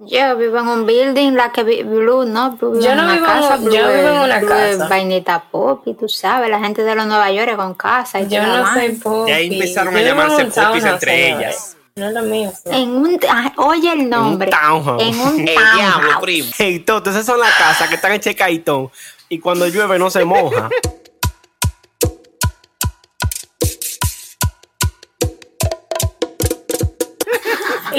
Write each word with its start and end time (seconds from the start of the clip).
Yo 0.00 0.36
vivo 0.36 0.58
en 0.58 0.68
un 0.68 0.86
building, 0.86 1.32
la 1.32 1.50
que 1.50 1.64
vi- 1.64 1.82
Blue, 1.82 2.24
¿no? 2.24 2.52
Blue 2.52 2.70
vive 2.72 2.84
Yo 2.84 2.90
en 2.92 2.96
no 2.98 3.02
una 3.04 3.14
vivo 3.14 3.26
en 3.26 3.32
casa, 3.32 3.56
un- 3.56 3.64
Blue 3.64 3.74
yo 3.74 3.88
vivo 3.88 4.08
en 4.08 4.18
una 4.20 4.38
Blue 4.38 4.52
es 4.52 4.76
casa. 4.76 4.88
vainita 4.88 5.44
pop, 5.50 5.82
y 5.86 5.94
tú 5.94 6.08
sabes, 6.08 6.48
la 6.50 6.60
gente 6.60 6.84
de 6.84 6.94
los 6.94 7.06
Nueva 7.06 7.30
York 7.32 7.56
con 7.56 7.74
casa. 7.74 8.20
Y 8.20 8.28
Yo 8.28 8.40
no 8.42 8.52
vaina. 8.62 8.74
soy 8.74 8.88
popi. 8.92 9.30
Ya 9.32 9.38
empezaron 9.40 9.92
Yo 9.92 9.98
a 9.98 10.00
en 10.02 10.06
llamarse 10.06 10.36
un 10.36 10.42
popis 10.42 10.54
townhouse, 10.54 10.84
entre 10.84 11.28
ellas. 11.30 11.76
No 11.96 12.06
es 12.06 12.14
lo 12.14 12.22
mismo. 12.22 12.52
En 12.66 12.88
un, 12.90 13.20
ah, 13.28 13.52
oye 13.56 13.92
el 13.92 14.08
nombre. 14.08 14.48
townhouse. 14.52 15.02
En 15.02 15.18
un 15.20 15.40
El 15.40 15.44
diablo, 15.46 15.80
townhouse. 16.00 16.22
primo. 16.22 16.48
Hey, 16.56 16.84
esas 16.86 17.26
son 17.26 17.40
las 17.40 17.54
casas 17.56 17.88
que 17.88 17.96
están 17.96 18.12
en 18.12 18.20
Checaitón 18.20 18.90
y 19.28 19.40
cuando 19.40 19.66
llueve 19.66 19.98
no 19.98 20.10
se 20.10 20.24
moja. 20.24 20.68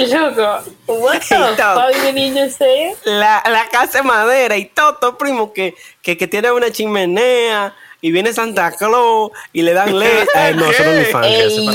Loco, 0.06 0.62
what 0.86 1.20
the 1.28 1.56
fuck 1.56 1.92
did 2.02 2.16
you 2.16 2.34
just 2.34 2.58
say? 2.58 2.94
La, 3.04 3.42
la 3.48 3.66
casa 3.70 3.98
de 3.98 4.04
madera 4.04 4.56
y 4.56 4.66
Toto, 4.66 5.16
primo, 5.18 5.52
que, 5.52 5.74
que, 6.02 6.16
que 6.16 6.26
tiene 6.26 6.50
una 6.52 6.70
chimenea 6.70 7.74
y 8.00 8.10
viene 8.12 8.32
Santa 8.32 8.72
Claus 8.72 9.30
y 9.52 9.62
le 9.62 9.74
dan 9.74 9.98
leche. 9.98 10.26
Ay, 10.34 10.54
no, 10.54 10.70
eso 10.70 10.84
no 10.84 10.90
es 10.92 10.98
mi 11.06 11.12
fan. 11.12 11.24
Ey, 11.24 11.66
yo, 11.66 11.72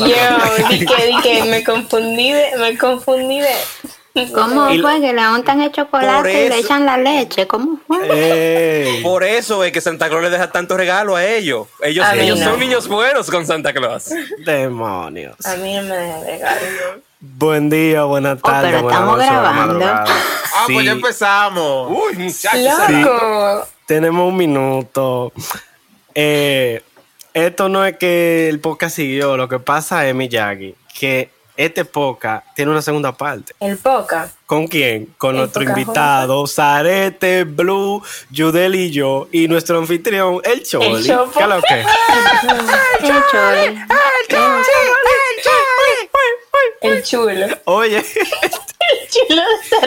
di 0.70 0.86
que, 0.86 1.06
di 1.08 1.22
que 1.22 1.44
me 1.44 1.64
confundí 1.64 2.32
de, 2.34 2.58
me 2.58 2.78
confundí 2.78 3.42
de. 3.42 3.54
¿Cómo 4.34 4.72
Y- 4.72 4.80
fue 4.80 5.02
que 5.02 5.12
le 5.12 5.28
untan 5.28 5.60
el 5.62 5.74
chocolate 5.74 6.32
y 6.32 6.48
le 6.50 6.60
eso- 6.60 6.66
echan 6.68 6.86
la 6.86 6.98
leche? 6.98 7.48
¿Cómo 7.48 7.80
fue? 7.86 7.98
Ey. 8.90 9.04
Por 9.04 9.26
eso 9.26 9.62
es 9.66 9.74
que 9.74 9.82
Santa 9.82 10.08
Claus 10.08 10.24
le 10.24 10.30
deja 10.30 10.50
tanto 10.54 10.78
regalo 10.78 11.18
a 11.18 11.26
ellos. 11.26 11.68
Ellos, 11.84 12.06
A 12.06 12.16
ellos 12.16 12.40
no. 12.40 12.52
son 12.52 12.60
niños 12.62 12.88
buenos 12.88 13.30
con 13.30 13.46
Santa 13.46 13.74
Claus. 13.74 14.10
Demonios. 14.46 15.36
A 15.46 15.56
mí 15.58 15.74
no 15.76 15.82
me 15.84 15.98
deja 15.98 16.22
regalo. 16.22 17.02
Buen 17.34 17.72
día, 17.72 18.04
buenas 18.04 18.40
tardes. 18.40 18.72
pero 18.72 18.84
buenas 18.84 19.00
estamos 19.02 19.18
grabando. 19.18 19.86
Ah, 19.86 20.06
pues 20.68 20.86
ya 20.86 20.92
empezamos. 20.92 21.92
Uy, 21.92 22.18
muchachos. 22.18 22.90
Loco. 22.90 23.68
tenemos 23.88 24.30
un 24.30 24.38
minuto. 24.38 25.34
Eh, 26.14 26.84
esto 27.34 27.68
no 27.68 27.84
es 27.84 27.98
que 27.98 28.48
el 28.48 28.60
podcast 28.60 28.96
siguió. 28.96 29.38
Lo 29.38 29.50
que 29.50 29.58
pasa 29.60 30.08
es, 30.08 30.14
Miyagi, 30.14 30.76
que 30.98 31.32
este 31.58 31.84
podcast 31.84 32.46
tiene 32.56 32.72
una 32.72 32.82
segunda 32.84 33.12
parte. 33.12 33.54
El 33.60 33.78
poca. 33.78 34.30
¿Con 34.46 34.68
quién? 34.68 35.14
Con 35.18 35.32
El 35.32 35.38
nuestro 35.38 35.64
invitado, 35.64 36.46
Zarete, 36.46 37.44
Blue, 37.44 38.04
Yudel 38.30 38.76
y 38.76 38.92
yo, 38.92 39.28
y 39.32 39.48
nuestro 39.48 39.80
anfitrión, 39.80 40.42
el 40.44 40.64
Choli. 40.64 41.08
Chopo. 41.08 41.32
¿Qué 41.32 41.44
es 41.44 41.50
lo 41.50 41.62
que? 41.62 41.86
El. 43.66 43.78
El 44.28 44.64
chulo. 47.04 47.48
Oye, 47.66 47.98
El 48.92 49.10
chulo 49.10 49.42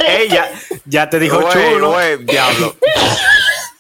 de 0.06 0.22
ella 0.22 0.50
ya 0.86 1.08
te 1.08 1.18
dijo 1.18 1.40
Güey, 1.40 1.52
chulo. 1.70 1.92
güey, 1.92 2.16
diablo. 2.24 2.76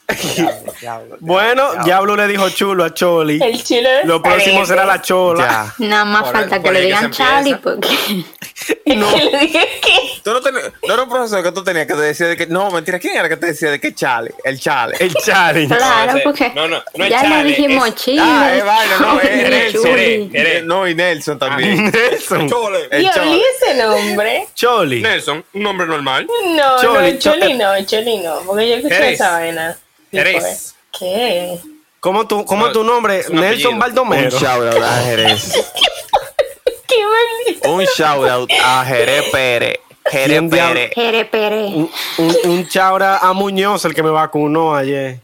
Bueno, 1.20 1.70
Diablo 1.84 2.16
le 2.16 2.26
dijo 2.28 2.48
chulo 2.50 2.84
a 2.84 2.94
Choli. 2.94 3.40
El 3.42 3.62
chulo 3.62 3.88
de 3.88 4.04
Lo 4.04 4.22
próximo 4.22 4.64
será 4.64 4.84
la 4.86 5.02
chola. 5.02 5.72
Ya. 5.78 5.86
Nada 5.86 6.04
más 6.04 6.22
Por 6.24 6.32
falta 6.32 6.62
que 6.62 6.70
le 6.72 6.80
digan 6.82 7.04
empieza. 7.06 7.60
porque 7.62 7.88
No. 8.96 9.12
Que 9.14 9.24
le 9.24 9.38
dije 9.40 9.68
que. 9.82 10.20
Tú 10.24 10.32
no, 10.32 10.40
tenías- 10.40 10.72
no 10.86 10.94
era 10.94 11.02
un 11.02 11.08
profesor 11.10 11.42
que 11.42 11.52
tú 11.52 11.62
tenías 11.62 11.86
que 11.86 11.94
te 11.94 12.00
decía 12.00 12.26
de 12.28 12.36
que. 12.36 12.46
No, 12.46 12.70
mentira, 12.70 12.98
¿quién 12.98 13.16
era 13.16 13.28
que 13.28 13.36
te 13.36 13.46
decía 13.46 13.70
de 13.70 13.80
que 13.80 13.94
chale? 13.94 14.34
El 14.44 14.58
chale. 14.58 14.96
El 14.98 15.12
Charlie. 15.14 15.68
claro, 15.68 16.18
porque 16.24 16.50
no, 16.54 16.66
no, 16.68 16.82
no 16.96 17.04
es 17.04 17.10
ya 17.10 17.22
le 17.24 17.44
dijimos 17.44 17.88
es- 17.88 17.94
chile. 17.96 18.22
Ah, 18.24 18.50
es 18.54 18.64
vaina, 18.64 18.98
no, 19.00 19.20
es 19.20 19.30
y 19.30 19.50
Nelson, 19.50 19.82
chuli. 19.82 20.30
No, 20.64 20.88
y 20.88 20.94
Nelson 20.94 21.38
también. 21.38 21.90
Nelson. 21.90 22.48
Chole. 22.48 22.88
El 22.90 23.02
Yo 23.04 23.10
chale. 23.12 23.30
olí 23.30 23.42
ese 23.62 23.74
nombre. 23.82 24.46
Choli. 24.54 25.02
Nelson, 25.02 25.44
un 25.52 25.62
nombre 25.62 25.86
normal. 25.86 26.26
No, 26.56 26.80
Choli, 26.80 27.12
no, 27.12 27.18
Choli 27.18 27.40
Choli. 27.40 27.54
no, 27.54 27.84
Choli 27.84 28.18
no. 28.18 28.40
Porque 28.46 28.68
yo 28.70 28.76
escuché 28.76 29.12
esa 29.12 29.32
vaina. 29.32 29.76
Jerez. 30.10 30.74
¿Qué? 30.98 31.58
¿Cómo, 32.00 32.26
tu, 32.26 32.44
cómo 32.44 32.62
No, 32.62 32.66
es 32.68 32.72
tu 32.72 32.84
nombre? 32.84 33.18
es 33.20 33.30
Nelson 33.30 33.44
apellido. 33.48 33.70
Un 33.70 33.78
Baldomero. 33.78 34.30
shout 34.38 34.74
out 34.74 34.82
a 34.82 35.02
Jerez. 35.02 35.52
¿Qué? 36.86 37.68
Un 37.68 37.84
shout 37.96 38.28
out 38.28 38.50
a 38.64 38.84
Jerez 38.84 39.24
Pérez. 39.30 39.78
Jerez. 40.10 40.42
Pérez. 40.50 40.90
Jere 40.94 41.24
Pérez. 41.26 41.70
Un, 41.74 41.90
un, 42.18 42.36
un 42.44 42.68
chaura 42.68 43.18
a 43.18 43.32
Muñoz, 43.34 43.84
el 43.84 43.94
que 43.94 44.02
me 44.02 44.10
vacunó 44.10 44.74
ayer. 44.74 45.20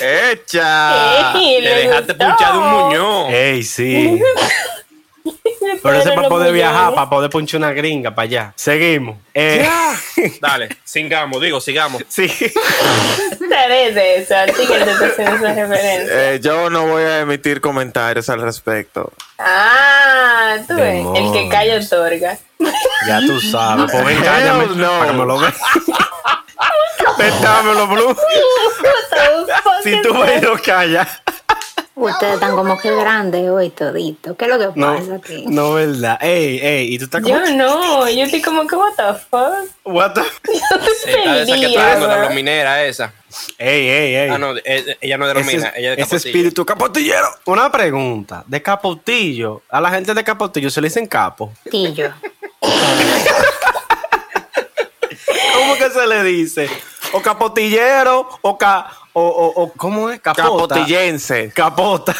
Echa. 0.00 1.32
Ey, 1.38 1.56
Te 1.56 1.60
le 1.60 1.74
dejaste 1.74 2.14
punchar 2.14 2.52
de 2.52 2.58
un 2.58 2.68
muñón. 2.70 3.34
Ey, 3.34 3.62
sí. 3.62 4.20
Pero 5.82 5.96
ese 5.96 6.08
Pero 6.08 6.16
para 6.16 6.28
poder 6.28 6.52
viajar, 6.52 6.94
para 6.94 7.10
poder 7.10 7.30
punchar 7.30 7.58
una 7.58 7.72
gringa 7.72 8.14
para 8.14 8.24
allá. 8.24 8.52
Seguimos. 8.56 9.18
Eh, 9.34 9.68
Dale, 10.40 10.68
sigamos, 10.84 11.40
digo, 11.40 11.60
sigamos. 11.60 12.02
sí. 12.08 12.24
Eso. 12.24 12.60
Eh, 15.76 16.40
yo 16.42 16.70
no 16.70 16.86
voy 16.86 17.02
a 17.02 17.20
emitir 17.20 17.60
comentarios 17.60 18.28
al 18.28 18.40
respecto. 18.40 19.12
Ah, 19.38 20.56
tú 20.66 20.74
ves, 20.74 21.04
el 21.16 21.32
que 21.32 21.48
calla 21.48 21.78
otorga. 21.78 22.38
Ya 23.06 23.20
tú 23.20 23.40
sabes. 23.40 23.84
Pues 23.92 24.04
ven, 24.04 24.22
cállame. 24.22 24.66
No. 24.76 24.98
Para 24.98 25.10
que 25.10 25.18
me 25.18 25.26
lo 25.26 25.38
veas. 25.38 25.54
Véntamelo, 27.18 27.86
Blue. 27.86 28.16
Si 29.82 30.02
tú 30.02 30.18
ves, 30.20 30.42
no 30.42 30.54
callas. 30.62 31.08
Ustedes 31.96 32.34
están 32.34 32.56
como 32.56 32.76
que 32.76 32.90
grandes 32.94 33.48
hoy 33.48 33.70
todito. 33.70 34.36
¿Qué 34.36 34.46
es 34.46 34.50
lo 34.50 34.58
que 34.58 34.66
No, 34.80 34.96
pasa 34.96 35.14
aquí? 35.14 35.44
no, 35.46 35.74
verdad. 35.74 36.18
Ey, 36.20 36.58
ey, 36.60 36.92
y 36.94 36.98
tú 36.98 37.04
estás 37.04 37.22
como. 37.22 37.32
Yo 37.34 37.54
no, 37.54 38.08
yo 38.10 38.24
estoy 38.24 38.42
como 38.42 38.66
que, 38.66 38.74
what 38.74 38.94
the 38.96 39.14
fuck. 39.30 39.68
What 39.84 40.12
the- 40.14 40.20
Esa, 41.06 41.42
esa 41.42 41.54
que 41.54 41.66
está 41.66 41.86
viendo 41.90 42.08
de 42.08 42.18
los 42.20 42.34
minera, 42.34 42.84
esa. 42.84 43.12
Ey, 43.58 43.88
ey, 43.88 44.14
ey. 44.16 44.28
Ah, 44.28 44.38
no, 44.38 44.56
eh, 44.56 44.96
ella 45.00 45.18
no 45.18 45.24
es 45.26 45.28
de 45.28 45.34
los 45.34 45.46
ese, 45.46 45.56
minas, 45.56 45.72
ella 45.76 45.90
es 45.92 45.96
de 45.98 46.02
ese 46.02 46.16
espíritu 46.16 46.66
capotillero. 46.66 47.28
Una 47.44 47.70
pregunta. 47.70 48.42
De 48.46 48.60
Capotillo, 48.60 49.62
a 49.68 49.80
la 49.80 49.90
gente 49.90 50.14
de 50.14 50.24
Capotillo 50.24 50.70
se 50.70 50.80
le 50.80 50.88
dicen 50.88 51.06
capo. 51.06 51.52
Tillo. 51.70 52.12
¿Cómo 55.54 55.74
que 55.76 55.90
se 55.90 56.06
le 56.06 56.22
dice? 56.24 56.68
O 57.12 57.20
capotillero, 57.22 58.28
o 58.42 58.58
ca, 58.58 58.90
o, 59.14 59.22
o, 59.22 59.62
o 59.62 59.72
¿cómo 59.72 60.10
es? 60.10 60.20
Capota. 60.20 60.74
Capotillense. 60.74 61.50
Capota. 61.54 62.14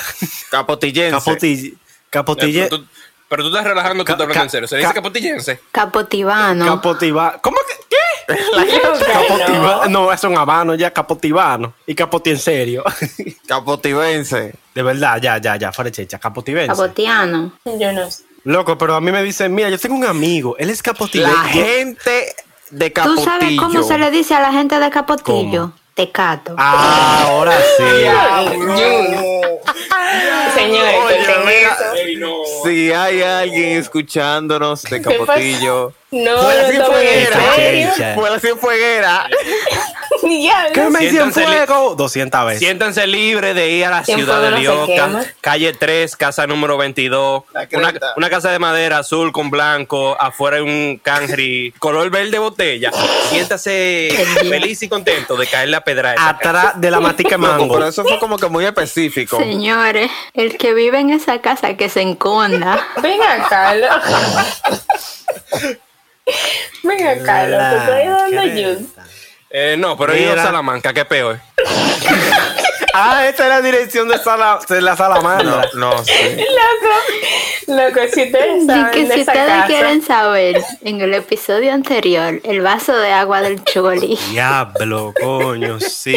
Capotillense. 0.50 1.12
Capotille. 1.18 1.70
Pero 2.10 2.10
Capotille. 2.10 2.68
tú, 2.68 2.84
pero 3.28 3.42
tú 3.42 3.48
estás 3.48 3.64
relajando, 3.64 4.04
tú 4.04 4.12
estás 4.12 4.22
hablando 4.22 4.42
en 4.42 4.46
ca- 4.46 4.50
serio. 4.50 4.68
Se 4.68 4.76
dice 4.78 4.94
capotillense. 4.94 5.60
Capotivano. 5.72 6.64
Capotiva. 6.66 7.38
¿Cómo 7.42 7.56
que? 7.68 7.84
¿Qué? 7.90 7.96
Loca, 8.56 9.12
Capotiva. 9.12 9.86
no. 9.88 10.12
Es 10.12 10.24
un 10.24 10.38
habano 10.38 10.74
ya, 10.76 10.90
capotivano. 10.92 11.74
Y 11.86 11.94
capoti 11.94 12.30
en 12.30 12.38
serio. 12.38 12.82
Capotivense. 13.46 14.54
De 14.74 14.82
verdad, 14.82 15.20
ya, 15.20 15.38
ya, 15.38 15.56
ya, 15.56 15.72
fuera 15.72 15.90
checha. 15.90 16.18
Capotivense. 16.18 16.68
Capotiano. 16.68 17.52
Yo 17.64 17.92
no 17.92 18.10
sé. 18.10 18.24
Loco, 18.44 18.76
pero 18.76 18.94
a 18.94 19.00
mí 19.00 19.10
me 19.10 19.22
dicen, 19.22 19.54
mira, 19.54 19.70
yo 19.70 19.78
tengo 19.78 19.96
un 19.96 20.04
amigo, 20.04 20.54
él 20.58 20.68
es 20.70 20.82
capotivense. 20.82 21.34
La 21.34 21.44
gente 21.44 22.34
de 22.70 22.90
¿Tú 22.90 22.94
Capotillo. 22.94 23.24
sabes 23.24 23.58
cómo 23.58 23.82
se 23.82 23.98
le 23.98 24.10
dice 24.10 24.34
a 24.34 24.40
la 24.40 24.52
gente 24.52 24.78
de 24.78 24.90
Capotillo? 24.90 25.60
¿Cómo? 25.62 25.72
Tecato. 25.94 26.54
Ah, 26.58 27.26
ahora 27.28 27.56
sí. 27.76 27.84
Señores. 30.54 30.94
Si 32.64 32.92
hay 32.92 33.22
alguien 33.22 33.78
escuchándonos 33.78 34.82
de 34.82 35.00
¿Qué 35.02 35.16
Capotillo. 35.16 35.92
No, 36.10 36.42
Fue 36.42 36.54
la 36.56 36.70
cienfueguera. 36.70 37.38
Checha. 37.56 38.14
Fue 38.14 38.30
la 38.30 38.40
cienfueguera. 38.40 39.28
Ya, 40.44 40.68
¿Qué 40.72 40.90
me 40.90 41.04
hicieron 41.04 41.32
Siéntanse 41.32 41.64
fuego? 41.64 41.94
200 41.94 42.46
veces. 42.46 42.58
Siéntanse 42.58 43.06
libres 43.06 43.54
de 43.54 43.70
ir 43.70 43.84
a 43.84 43.90
la 43.90 44.04
ciudad 44.04 44.50
de 44.50 44.86
quema. 44.86 45.24
calle 45.40 45.72
3, 45.72 46.16
casa 46.16 46.46
número 46.46 46.76
22. 46.76 47.44
La 47.52 47.68
Una, 48.16 48.30
casa 48.30 48.50
de 48.50 48.58
madera 48.58 48.98
azul 48.98 49.32
con 49.32 49.50
blanco, 49.50 50.16
afuera 50.20 50.56
hay 50.56 50.62
un 50.62 51.00
cangri, 51.02 51.72
color 51.78 52.10
verde 52.10 52.38
botella. 52.38 52.90
Siéntase 53.30 54.10
feliz 54.48 54.82
y 54.82 54.88
contento 54.88 55.36
de 55.36 55.46
caerle 55.46 55.76
a 55.76 55.80
pedra. 55.82 56.14
Atrás 56.18 56.80
de 56.80 56.90
la 56.90 57.00
matica 57.00 57.38
mango. 57.38 57.72
pero 57.72 57.88
eso 57.88 58.02
fue 58.04 58.18
como 58.18 58.36
que 58.38 58.48
muy 58.48 58.64
específico. 58.64 59.38
Señores, 59.38 60.10
el 60.34 60.56
que 60.58 60.74
vive 60.74 60.98
en 60.98 61.10
esa 61.10 61.40
casa 61.40 61.74
que 61.76 61.88
se 61.88 62.00
enconda. 62.00 62.86
Ven 63.02 63.20
acá, 63.22 63.74
loco. 63.74 63.94
Ven 66.82 67.06
acá, 67.06 67.46
loco. 67.46 67.64
Te 67.70 67.76
estoy 67.76 68.08
dando 68.08 68.40
ayuda. 68.40 69.04
Eh, 69.56 69.76
no, 69.78 69.96
pero 69.96 70.12
he 70.12 70.20
ido 70.20 70.30
a 70.30 70.34
Mira. 70.34 70.42
Salamanca, 70.46 70.92
qué 70.92 71.04
peor. 71.04 71.38
Ah, 72.96 73.26
esta 73.26 73.42
es 73.42 73.48
la 73.48 73.60
dirección 73.60 74.06
de, 74.06 74.18
sala, 74.18 74.60
de 74.68 74.80
la 74.80 74.96
salamandra. 74.96 75.68
No, 75.74 75.90
no 75.90 76.04
sé. 76.04 76.46
Loco, 77.66 77.82
loco, 77.82 78.00
si 78.12 78.22
ustedes 78.22 78.66
saben 78.66 78.90
que 78.92 79.12
si 79.12 79.20
ustedes 79.20 79.26
casa, 79.26 79.66
quieren 79.66 80.00
saber, 80.00 80.62
en 80.84 81.00
el 81.00 81.12
episodio 81.14 81.72
anterior, 81.72 82.40
el 82.44 82.60
vaso 82.60 82.96
de 82.96 83.10
agua 83.10 83.42
del 83.42 83.64
Choli. 83.64 84.16
Diablo, 84.30 85.12
coño, 85.20 85.80
sí. 85.80 86.14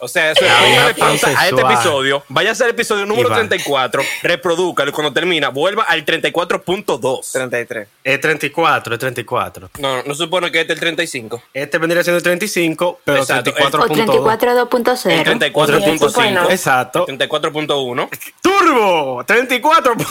O 0.00 0.08
sea, 0.08 0.32
eso 0.32 0.44
es 0.44 0.52
póngale 0.52 0.94
pausa 0.94 1.28
a 1.28 1.48
este 1.48 1.60
episodio. 1.60 2.24
Váyase 2.28 2.64
al 2.64 2.70
episodio 2.70 3.06
número 3.06 3.32
34, 3.32 4.02
reprodúcalo 4.24 4.90
y 4.90 4.92
cuando 4.92 5.12
termina, 5.12 5.50
vuelva 5.50 5.84
al 5.84 6.04
34.2. 6.04 7.32
33. 7.32 7.88
Es 8.02 8.20
34, 8.20 8.94
es 8.94 8.98
34. 8.98 9.70
No, 9.78 9.96
no, 9.98 10.02
no 10.02 10.14
supone 10.16 10.50
que 10.50 10.60
este 10.60 10.72
es 10.72 10.76
el 10.78 10.80
35. 10.80 11.40
Este 11.54 11.78
vendría 11.78 12.02
siendo 12.02 12.16
el 12.16 12.24
35, 12.24 13.00
pero 13.04 13.18
Exacto, 13.18 13.54
34.2. 13.54 14.18
O 14.18 14.26
34.2.0. 14.26 15.51
74.5. 15.52 16.14
Bueno. 16.14 16.50
Exacto. 16.50 17.06
74.1. 17.06 18.08
Turbo, 18.40 19.24
34. 19.24 19.94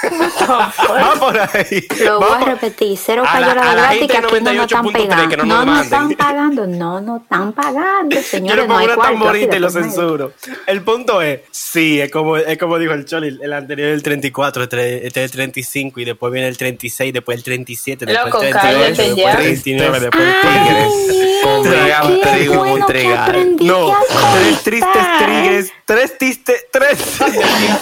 Va 0.48 1.14
por 1.18 1.38
ahí. 1.38 1.86
Lo 2.04 2.20
voy 2.20 2.42
a 2.42 2.44
repetir, 2.44 2.98
cero 2.98 3.22
cayó 3.30 3.54
la 3.54 3.74
gráfica 3.74 4.22
que 4.22 4.40
no 4.40 4.62
están 4.62 4.92
pagando. 4.92 5.36
No, 5.36 5.44
no 5.44 5.64
nos 5.64 5.84
están 5.84 6.14
pagando, 6.14 6.66
no 6.66 7.00
nos 7.00 7.22
están 7.22 7.52
pagando, 7.52 8.16
señores. 8.22 8.64
Yo 8.64 8.68
no 8.68 8.78
hay 8.78 8.88
tamborita 8.88 9.56
y 9.56 9.60
lo 9.60 9.70
censuro. 9.70 10.32
El 10.66 10.82
punto 10.82 11.22
es, 11.22 11.40
sí, 11.50 12.00
es 12.00 12.10
como, 12.10 12.36
es 12.36 12.58
como 12.58 12.78
dijo 12.78 12.92
el 12.92 13.04
Choli, 13.04 13.38
el 13.40 13.52
anterior 13.52 13.88
el 13.88 14.02
34, 14.02 14.64
este, 14.64 15.06
este 15.06 15.24
es 15.24 15.30
el 15.30 15.36
35 15.36 16.00
y 16.00 16.04
después 16.04 16.32
viene 16.32 16.48
el 16.48 16.56
36, 16.56 17.12
después 17.12 17.38
el 17.38 17.44
37, 17.44 18.06
después 18.06 18.34
el 18.34 18.52
38, 18.52 19.02
después 19.02 19.26
el 19.26 19.62
39, 19.62 20.00
después 20.00 20.24
el 20.24 20.34
40. 20.40 21.39
Tragamos 21.62 22.20
trigo 22.20 22.54
bueno 22.56 22.76
muy 22.76 22.86
trigal. 22.86 23.56
No, 23.60 23.96
tres 24.34 24.62
tristes 24.62 25.06
trigues, 25.18 25.72
tres 25.84 26.18
tristes, 26.18 26.66
tres. 26.70 26.98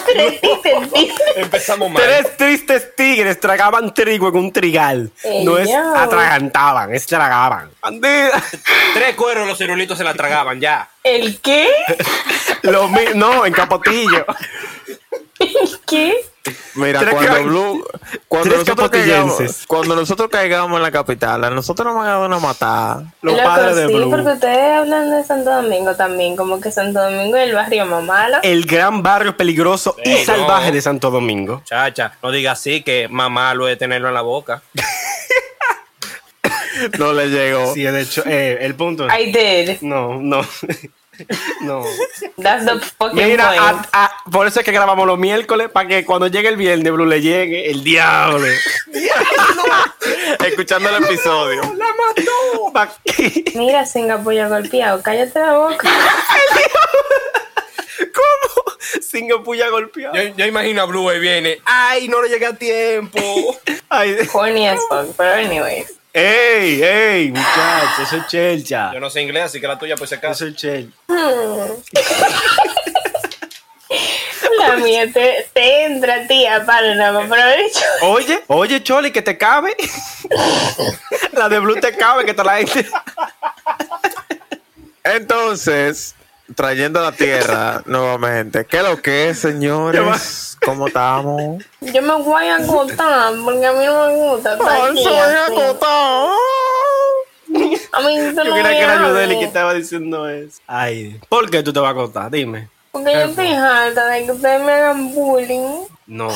tres 0.05 0.41
tristes 0.41 0.93
tigres. 0.93 1.19
Empezamos 1.35 1.91
mal. 1.91 2.03
Tres 2.03 2.37
tristes 2.37 2.95
tigres 2.95 3.39
tragaban 3.39 3.93
trigo 3.93 4.29
en 4.29 4.35
un 4.35 4.51
trigal. 4.51 5.11
No 5.43 5.57
es 5.57 5.69
atragantaban, 5.73 6.93
es 6.93 7.05
tragaban. 7.05 7.69
Tres 8.93 9.15
cueros 9.15 9.47
los 9.47 9.57
cirulitos 9.57 9.97
se 9.97 10.03
la 10.03 10.13
tragaban 10.13 10.59
ya. 10.59 10.89
¿El 11.03 11.39
qué? 11.39 11.69
Lo 12.63 12.89
no, 13.15 13.45
en 13.45 13.53
capotillo. 13.53 14.25
¿Qué? 15.87 16.13
Mira, 16.75 16.99
Tres 16.99 17.13
cuando 17.13 17.43
Blue, 17.43 17.87
cuando 18.27 18.57
nosotros, 18.57 18.89
caigamos, 18.89 19.65
cuando 19.67 19.95
nosotros 19.95 20.29
caigamos 20.29 20.77
en 20.77 20.83
la 20.83 20.91
capital, 20.91 21.43
a 21.43 21.49
nosotros 21.49 21.85
nos 21.85 21.95
van 21.95 22.07
a 22.07 22.11
dar 22.11 22.27
una 22.27 22.39
matada. 22.39 23.13
Los 23.21 23.35
Loco, 23.35 23.47
padres 23.47 23.75
de 23.75 23.87
sí, 23.87 23.93
Blue. 23.93 24.09
porque 24.09 24.29
ustedes 24.31 24.77
hablan 24.77 25.09
de 25.11 25.23
Santo 25.23 25.51
Domingo 25.51 25.95
también, 25.95 26.35
como 26.35 26.59
que 26.59 26.71
Santo 26.71 27.01
Domingo 27.01 27.37
es 27.37 27.49
el 27.49 27.55
barrio 27.55 27.85
más 27.85 28.03
malo. 28.03 28.37
El 28.43 28.65
gran 28.65 29.03
barrio 29.03 29.35
peligroso 29.37 29.95
y 30.03 30.11
no. 30.11 30.17
salvaje 30.25 30.71
de 30.71 30.81
Santo 30.81 31.11
Domingo. 31.11 31.61
Chacha, 31.65 32.13
no 32.23 32.31
diga 32.31 32.53
así 32.53 32.81
que 32.81 33.07
mamá 33.09 33.53
lo 33.53 33.65
de 33.65 33.75
tenerlo 33.75 34.07
en 34.07 34.13
la 34.13 34.21
boca. 34.21 34.61
No 36.97 37.13
le 37.13 37.27
llegó. 37.27 37.73
Sí, 37.73 37.83
de 37.83 38.01
hecho, 38.01 38.23
eh, 38.25 38.59
el 38.61 38.73
punto 38.75 39.07
es. 39.07 39.13
I 39.19 39.31
did. 39.31 39.81
No, 39.81 40.15
no. 40.21 40.41
No. 41.61 41.83
That's 42.37 42.65
the 42.65 42.79
fucking 42.79 43.15
Mira, 43.15 43.47
point. 43.47 43.61
a- 43.91 44.05
a- 44.05 44.11
por 44.31 44.47
eso 44.47 44.59
es 44.59 44.65
que 44.65 44.71
grabamos 44.71 45.05
los 45.07 45.17
miércoles, 45.19 45.69
para 45.69 45.87
que 45.87 46.05
cuando 46.05 46.27
llegue 46.27 46.49
el 46.49 46.57
viernes, 46.57 46.91
Blue 46.93 47.05
le 47.05 47.21
llegue 47.21 47.69
el 47.69 47.83
diablo. 47.83 48.47
Escuchando 50.45 50.89
el 50.89 51.03
episodio. 51.03 51.61
¡La 51.75 51.87
mató! 51.95 52.89
Mira, 53.55 53.85
Singapur 53.85 54.33
ya 54.33 54.47
golpeado. 54.47 55.01
Cállate 55.01 55.39
la 55.39 55.57
boca. 55.57 55.89
¿Cómo? 57.99 58.63
Singapur 59.01 59.55
ya 59.57 59.69
golpeado. 59.69 60.15
Yo, 60.15 60.23
yo 60.35 60.45
imagino 60.45 60.81
a 60.81 60.85
Blue 60.85 61.11
y 61.13 61.19
viene. 61.19 61.57
¡Ay, 61.65 62.07
no 62.07 62.21
le 62.21 62.29
llegué 62.29 62.45
a 62.45 62.53
tiempo! 62.55 63.19
Ay, 63.89 64.15
Corny 64.31 64.67
as 64.67 64.79
fuck, 64.89 65.13
pero 65.17 65.33
anyways. 65.33 65.98
¡Ey, 66.11 66.81
ey, 66.83 67.31
muchacho! 67.31 68.01
Eso 68.03 68.17
es 68.17 68.27
chelcha. 68.27 68.91
Yo 68.93 68.99
no 68.99 69.09
sé 69.09 69.21
inglés, 69.21 69.43
así 69.43 69.61
que 69.61 69.67
la 69.67 69.77
tuya 69.77 69.95
pues 69.95 70.09
se 70.09 70.15
Eso 70.15 70.21
casa. 70.21 70.45
es 70.47 70.55
chel. 70.55 70.91
La 74.57 74.75
mía 74.75 75.05
te, 75.11 75.47
te 75.53 75.85
entra, 75.85 76.27
tía, 76.27 76.65
para 76.65 76.93
me 77.13 77.23
aprovecho. 77.23 77.79
Oye, 78.01 78.43
oye, 78.47 78.83
Choli, 78.83 79.11
que 79.11 79.21
te 79.21 79.37
cabe. 79.37 79.75
La 81.33 81.47
de 81.47 81.59
Blue 81.59 81.79
te 81.79 81.95
cabe, 81.95 82.25
que 82.25 82.33
te 82.33 82.43
la 82.43 82.57
gente. 82.57 82.85
Entonces, 85.03 86.15
trayendo 86.55 86.99
a 86.99 87.03
la 87.03 87.11
tierra 87.11 87.81
nuevamente. 87.85 88.65
¿Qué 88.65 88.77
es 88.77 88.83
lo 88.83 89.01
que 89.01 89.29
es, 89.29 89.39
señores? 89.39 90.57
¿Cómo 90.65 90.87
estamos? 90.87 91.63
Yo 91.81 92.01
me 92.01 92.13
voy 92.21 92.45
a 92.47 92.57
acotar 92.57 93.33
porque 93.43 93.65
a 93.65 93.73
mí 93.73 93.85
no 93.85 94.07
me 94.07 94.15
gusta. 94.15 94.53
estar 94.53 94.89
aquí 94.89 95.05
así. 95.05 95.55
A 97.91 98.01
mí 98.01 98.15
Yo 98.17 98.29
tú 98.35 98.43
no 98.49 98.55
quería 98.55 98.63
que 98.63 98.77
me 98.77 98.83
era 98.83 99.07
Yudeli 99.07 99.39
que 99.39 99.45
estaba 99.45 99.73
diciendo 99.73 100.29
eso. 100.29 100.59
Ay, 100.67 101.19
¿por 101.29 101.49
qué 101.49 101.63
tú 101.63 101.73
te 101.73 101.79
vas 101.79 101.91
a 101.91 101.95
contar? 101.95 102.29
Dime. 102.29 102.69
Porque 102.91 103.13
yo 103.13 103.19
estoy 103.19 103.47
harta 103.47 104.07
de 104.07 104.25
que 104.25 104.31
ustedes 104.31 104.61
me 104.63 104.71
hagan 104.71 105.13
bullying. 105.13 105.85
No, 106.07 106.31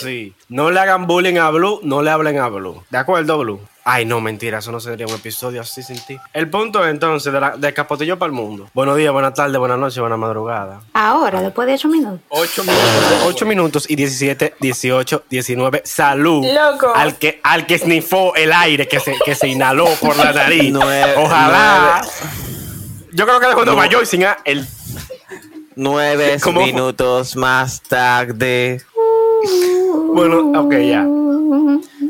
sí. 0.00 0.34
No 0.48 0.70
le 0.70 0.80
hagan 0.80 1.06
bullying 1.06 1.36
a 1.36 1.50
Blue, 1.50 1.80
no 1.82 2.02
le 2.02 2.10
hablen 2.10 2.38
a 2.38 2.48
Blue. 2.48 2.82
¿De 2.90 2.98
acuerdo, 2.98 3.38
Blue? 3.38 3.60
Ay, 3.88 4.04
no, 4.04 4.20
mentira, 4.20 4.58
eso 4.58 4.72
no 4.72 4.80
sería 4.80 5.06
un 5.06 5.12
episodio 5.14 5.60
así 5.60 5.80
sin 5.80 5.96
ti. 6.04 6.18
El 6.32 6.50
punto 6.50 6.84
es, 6.84 6.90
entonces 6.90 7.32
de, 7.32 7.38
la, 7.40 7.56
de 7.56 7.72
Capotillo 7.72 8.18
para 8.18 8.26
el 8.26 8.32
mundo. 8.32 8.68
Buenos 8.74 8.96
días, 8.96 9.12
buenas 9.12 9.32
tardes, 9.34 9.56
buenas 9.58 9.78
noches, 9.78 10.00
buenas 10.00 10.18
madrugadas. 10.18 10.82
Ahora, 10.92 11.40
después 11.40 11.68
de 11.68 11.74
8 11.74 11.86
minutos. 11.88 12.20
Ocho 12.30 12.64
minutos. 12.64 13.22
8 13.26 13.46
minutos 13.46 13.86
y 13.88 13.94
17, 13.94 14.54
18, 14.58 15.24
19. 15.30 15.82
Salud. 15.84 16.44
Loco. 16.44 16.92
Al 16.96 17.14
que, 17.14 17.38
al 17.44 17.64
que 17.66 17.78
snifó 17.78 18.34
el 18.34 18.52
aire 18.52 18.88
que 18.88 18.98
se, 18.98 19.16
que 19.24 19.36
se 19.36 19.46
inhaló 19.46 19.86
por 20.00 20.16
la 20.16 20.32
nariz. 20.32 20.72
Nueve- 20.72 21.14
Ojalá. 21.16 22.00
Yo 23.12 23.24
creo 23.24 23.38
que 23.38 23.46
cuando 23.54 23.66
Nueva 23.72 23.86
York 23.86 24.04
sin 24.06 24.24
a- 24.24 24.38
el. 24.44 24.66
Nueve 25.76 26.38
¿Cómo? 26.42 26.60
minutos 26.62 27.36
más 27.36 27.82
tarde. 27.82 28.80
Bueno, 30.12 30.50
ok, 30.60 30.72
ya. 30.78 31.06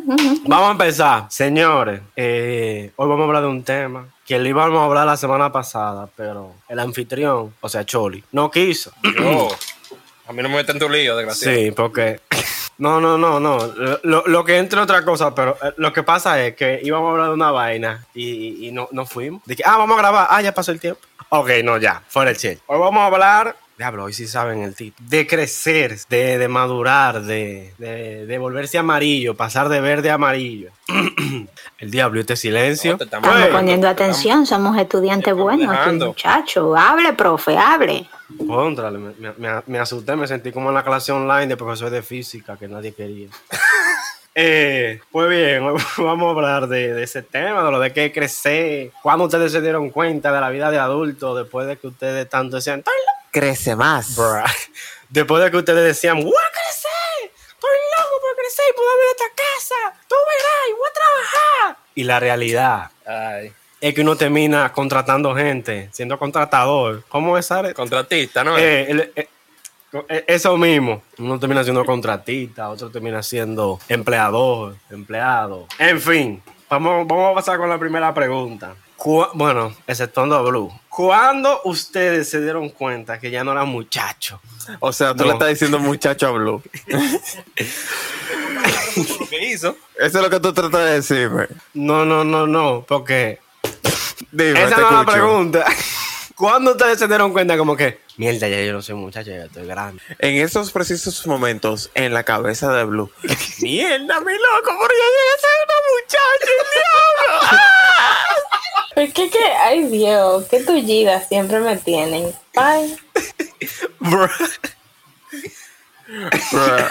Vamos 0.06 0.68
a 0.68 0.70
empezar. 0.70 1.26
Señores, 1.30 2.00
eh, 2.14 2.92
hoy 2.94 3.08
vamos 3.08 3.22
a 3.22 3.26
hablar 3.26 3.42
de 3.42 3.48
un 3.48 3.64
tema 3.64 4.06
que 4.24 4.38
le 4.38 4.50
íbamos 4.50 4.80
a 4.80 4.84
hablar 4.84 5.04
la 5.04 5.16
semana 5.16 5.50
pasada, 5.50 6.08
pero 6.14 6.54
el 6.68 6.78
anfitrión, 6.78 7.52
o 7.60 7.68
sea, 7.68 7.84
Choli, 7.84 8.22
no 8.30 8.48
quiso. 8.48 8.92
Yo. 9.18 9.48
A 10.28 10.32
mí 10.32 10.42
no 10.42 10.48
me 10.48 10.56
meten 10.56 10.78
tu 10.78 10.88
lío, 10.88 11.16
desgraciado. 11.16 11.56
Sí, 11.56 11.70
porque. 11.72 12.20
No, 12.78 13.00
no, 13.00 13.16
no, 13.16 13.40
no. 13.40 13.72
Lo, 14.02 14.26
lo 14.26 14.44
que 14.44 14.58
entre 14.58 14.78
otra 14.78 15.02
cosa, 15.02 15.34
pero 15.34 15.56
eh, 15.62 15.72
lo 15.78 15.94
que 15.94 16.02
pasa 16.02 16.44
es 16.44 16.54
que 16.56 16.78
íbamos 16.82 17.08
a 17.08 17.12
hablar 17.12 17.28
de 17.28 17.32
una 17.32 17.50
vaina 17.50 18.04
y, 18.12 18.68
y 18.68 18.70
no, 18.70 18.86
no 18.92 19.06
fuimos. 19.06 19.42
De 19.46 19.56
que, 19.56 19.62
ah, 19.64 19.78
vamos 19.78 19.96
a 19.96 20.02
grabar. 20.02 20.26
Ah, 20.28 20.42
ya 20.42 20.52
pasó 20.52 20.72
el 20.72 20.80
tiempo. 20.80 21.00
Ok, 21.30 21.48
no, 21.64 21.78
ya, 21.78 22.02
fuera 22.06 22.32
el 22.32 22.36
chill. 22.36 22.60
Hoy 22.66 22.78
vamos 22.78 23.00
a 23.00 23.06
hablar. 23.06 23.56
Diablo, 23.76 24.04
hoy 24.04 24.14
sí 24.14 24.26
saben 24.26 24.62
el 24.62 24.74
título. 24.74 25.06
De 25.10 25.26
crecer, 25.26 25.98
de, 26.08 26.38
de 26.38 26.48
madurar, 26.48 27.20
de, 27.22 27.74
de, 27.76 28.24
de 28.24 28.38
volverse 28.38 28.78
amarillo, 28.78 29.34
pasar 29.36 29.68
de 29.68 29.80
verde 29.82 30.10
a 30.10 30.14
amarillo. 30.14 30.70
el 31.78 31.90
diablo, 31.90 32.16
y 32.18 32.20
este 32.22 32.36
silencio. 32.36 32.92
No, 32.92 32.98
te 32.98 33.04
estamos- 33.04 33.28
poniendo 33.52 33.86
atención, 33.86 34.46
somos 34.46 34.78
estudiantes 34.78 35.34
buenos 35.34 35.76
aquí, 35.76 35.90
muchacho. 35.96 36.74
Hable, 36.74 37.12
profe, 37.12 37.58
hable. 37.58 38.08
Contrale, 38.46 38.96
me, 38.98 39.12
me- 39.18 39.32
me- 39.36 39.62
me 39.66 39.78
asusté, 39.78 40.16
me 40.16 40.26
sentí 40.26 40.52
como 40.52 40.70
en 40.70 40.74
la 40.74 40.82
clase 40.82 41.12
online 41.12 41.46
de 41.48 41.56
profesor 41.58 41.90
de 41.90 42.00
física 42.02 42.56
que 42.56 42.68
nadie 42.68 42.92
quería. 42.94 43.28
Eh, 44.38 45.00
pues 45.10 45.30
bien, 45.30 45.62
hoy 45.62 45.80
vamos 45.96 46.26
a 46.26 46.30
hablar 46.36 46.68
de, 46.68 46.92
de 46.92 47.04
ese 47.04 47.22
tema, 47.22 47.64
de 47.64 47.70
lo 47.70 47.80
de 47.80 47.94
que 47.94 48.12
crecer. 48.12 48.90
¿Cuándo 49.02 49.24
ustedes 49.24 49.50
se 49.50 49.62
dieron 49.62 49.88
cuenta 49.88 50.30
de 50.30 50.38
la 50.42 50.50
vida 50.50 50.70
de 50.70 50.78
adulto 50.78 51.34
después 51.34 51.66
de 51.66 51.78
que 51.78 51.86
ustedes 51.86 52.28
tanto 52.28 52.56
decían, 52.56 52.80
"Estoy 52.80 52.92
Crece 53.40 53.76
más. 53.76 54.16
loco"? 54.16 54.44
Después 55.10 55.44
de 55.44 55.50
que 55.50 55.56
ustedes 55.58 55.84
decían, 55.84 56.16
voy 56.16 56.32
a 56.32 56.52
crecer, 56.52 57.30
estoy 57.48 57.76
loco 57.98 58.20
por 58.22 58.36
crecer 58.36 58.64
y 58.70 58.76
puedo 58.76 58.88
ver 58.96 59.06
esta 59.10 59.28
casa, 59.34 60.00
tú 60.08 60.14
verás 60.14 60.68
y 60.68 60.72
voy 60.72 60.88
a 60.88 60.92
trabajar. 60.92 61.76
Y 61.94 62.04
la 62.04 62.18
realidad 62.20 62.90
Ay. 63.06 63.52
es 63.80 63.94
que 63.94 64.00
uno 64.00 64.16
termina 64.16 64.72
contratando 64.72 65.34
gente, 65.34 65.90
siendo 65.92 66.18
contratador. 66.18 67.04
¿Cómo 67.08 67.36
es, 67.36 67.44
Sare? 67.46 67.74
Contratista, 67.74 68.42
¿no? 68.42 68.56
Eh, 68.56 68.90
el- 68.90 69.12
eh, 69.14 69.28
eh, 70.08 70.24
eso 70.26 70.56
mismo. 70.56 71.02
Uno 71.18 71.38
termina 71.38 71.62
siendo 71.62 71.84
contratista, 71.84 72.70
otro 72.70 72.90
termina 72.90 73.22
siendo 73.22 73.78
empleador, 73.88 74.76
empleado. 74.90 75.66
En 75.78 76.00
fin, 76.00 76.42
vamos, 76.70 77.06
vamos 77.06 77.32
a 77.32 77.34
pasar 77.34 77.58
con 77.58 77.68
la 77.68 77.78
primera 77.78 78.12
pregunta. 78.14 78.74
Bueno, 79.34 79.74
exceptuando 79.86 80.36
a 80.36 80.42
Blue. 80.42 80.72
¿Cuándo 80.88 81.60
ustedes 81.64 82.28
se 82.30 82.40
dieron 82.40 82.70
cuenta 82.70 83.20
que 83.20 83.30
ya 83.30 83.44
no 83.44 83.52
eran 83.52 83.68
muchachos? 83.68 84.40
O 84.80 84.92
sea, 84.92 85.12
tú 85.14 85.18
No. 85.22 85.26
le 85.26 85.32
estás 85.34 85.48
diciendo 85.50 85.78
muchacho 85.78 86.26
a 86.26 86.30
Blue. 86.32 86.62
lo 89.20 89.26
que 89.28 89.46
hizo. 89.50 89.76
Eso 89.98 90.18
es 90.18 90.24
lo 90.24 90.30
que 90.30 90.40
tú 90.40 90.52
tratas 90.52 90.80
de 90.84 90.92
decirme. 90.94 91.46
No, 91.74 92.04
no, 92.04 92.24
no, 92.24 92.46
no, 92.46 92.84
porque 92.88 93.38
Dime, 94.32 94.62
esa 94.64 94.76
no 94.78 94.86
es 94.88 95.06
la 95.06 95.12
pregunta. 95.12 95.64
¿Cuándo 96.34 96.72
ustedes 96.72 96.98
se 96.98 97.08
dieron 97.08 97.32
cuenta 97.32 97.56
como 97.56 97.76
que, 97.76 98.00
mierda, 98.18 98.46
ya 98.48 98.60
yo 98.62 98.72
no 98.74 98.82
soy 98.82 98.94
muchacho, 98.94 99.30
ya 99.30 99.44
estoy 99.46 99.66
grande? 99.66 100.02
En 100.18 100.34
esos 100.36 100.70
precisos 100.70 101.26
momentos, 101.26 101.90
en 101.94 102.12
la 102.12 102.24
cabeza 102.24 102.70
de 102.74 102.84
Blue. 102.84 103.10
Mierda, 103.60 104.20
mi 104.20 104.32
loco, 104.32 104.64
pero 104.64 104.92
yo 104.92 105.06
llegué 105.14 105.32
a 105.32 105.38
ser 105.40 105.50
una 105.64 105.78
muchacha, 105.94 106.50
el 106.52 106.64
diablo. 106.74 107.58
¿Por 108.96 109.12
qué 109.12 109.28
que, 109.28 109.38
ay 109.62 109.84
Dios, 109.88 110.46
qué 110.50 110.60
tullidas 110.64 111.28
siempre 111.28 111.60
me 111.60 111.76
tienen? 111.76 112.32
Ay, 112.56 112.96
Bro. 114.00 114.30
Bruh. 116.50 116.90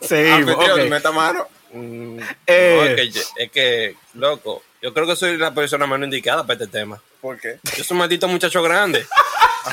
Sí, 0.00 0.14
Anfitrión, 0.30 0.80
ok. 0.80 0.88
meta 0.88 1.12
mano. 1.12 1.46
Mm, 1.74 2.18
Eh. 2.46 2.76
no, 2.76 2.84
es, 3.02 3.12
que, 3.12 3.20
es 3.44 3.50
que, 3.50 3.96
loco, 4.14 4.62
yo 4.80 4.94
creo 4.94 5.06
que 5.06 5.14
soy 5.16 5.36
la 5.36 5.52
persona 5.52 5.86
menos 5.86 6.06
indicada 6.06 6.42
para 6.46 6.54
este 6.54 6.66
tema. 6.66 7.02
¿Por 7.20 7.38
qué? 7.38 7.58
Yo 7.76 7.84
soy 7.84 7.94
un 7.94 7.98
maldito 7.98 8.26
muchacho 8.28 8.62
grande. 8.62 9.06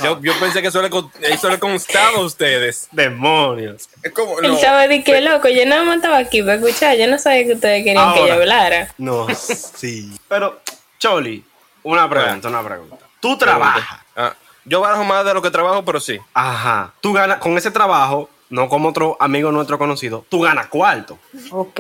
Yo, 0.04 0.20
yo 0.22 0.34
pensé 0.40 0.62
que 0.62 0.68
eso 0.68 0.82
le, 0.82 0.90
con- 0.90 1.10
eso 1.22 1.50
le 1.50 1.58
constaba 1.60 2.18
a 2.18 2.22
ustedes. 2.22 2.90
Demonios. 2.92 3.90
Es 4.04 4.12
como, 4.12 4.40
él 4.40 4.52
no. 4.52 4.88
de 4.88 5.04
que 5.04 5.22
loco, 5.22 5.48
yo 5.50 5.66
nada 5.66 5.84
más 5.84 5.96
estaba 5.96 6.18
aquí 6.20 6.42
para 6.44 6.56
escuchar, 6.56 6.96
yo 6.98 7.08
no 7.08 7.18
sabía 7.18 7.46
que 7.46 7.54
ustedes 7.54 7.84
querían 7.86 8.14
que 8.14 8.20
Ahora. 8.20 8.36
yo 8.36 8.42
hablara. 8.42 8.94
No, 9.00 9.28
sí. 9.34 10.12
Pero, 10.28 10.62
Choli, 11.00 11.42
una 11.84 12.10
pregunta, 12.10 12.50
una 12.50 12.62
pregunta. 12.62 12.98
Tú 13.22 13.38
trabajas. 13.38 14.02
Ah, 14.18 14.34
yo 14.66 14.82
barajo 14.82 15.06
más 15.06 15.24
de 15.24 15.34
lo 15.34 15.42
que 15.42 15.50
trabajo, 15.50 15.86
pero 15.86 16.02
sí. 16.02 16.20
Ajá. 16.34 16.94
Tú 17.00 17.14
ganas, 17.14 17.38
con 17.38 17.58
ese 17.58 17.72
trabajo, 17.72 18.30
no 18.50 18.68
como 18.68 18.90
otro 18.90 19.16
amigo 19.20 19.50
nuestro 19.52 19.78
conocido, 19.78 20.26
tú 20.28 20.42
ganas 20.42 20.68
cuarto. 20.68 21.18
Ok. 21.52 21.80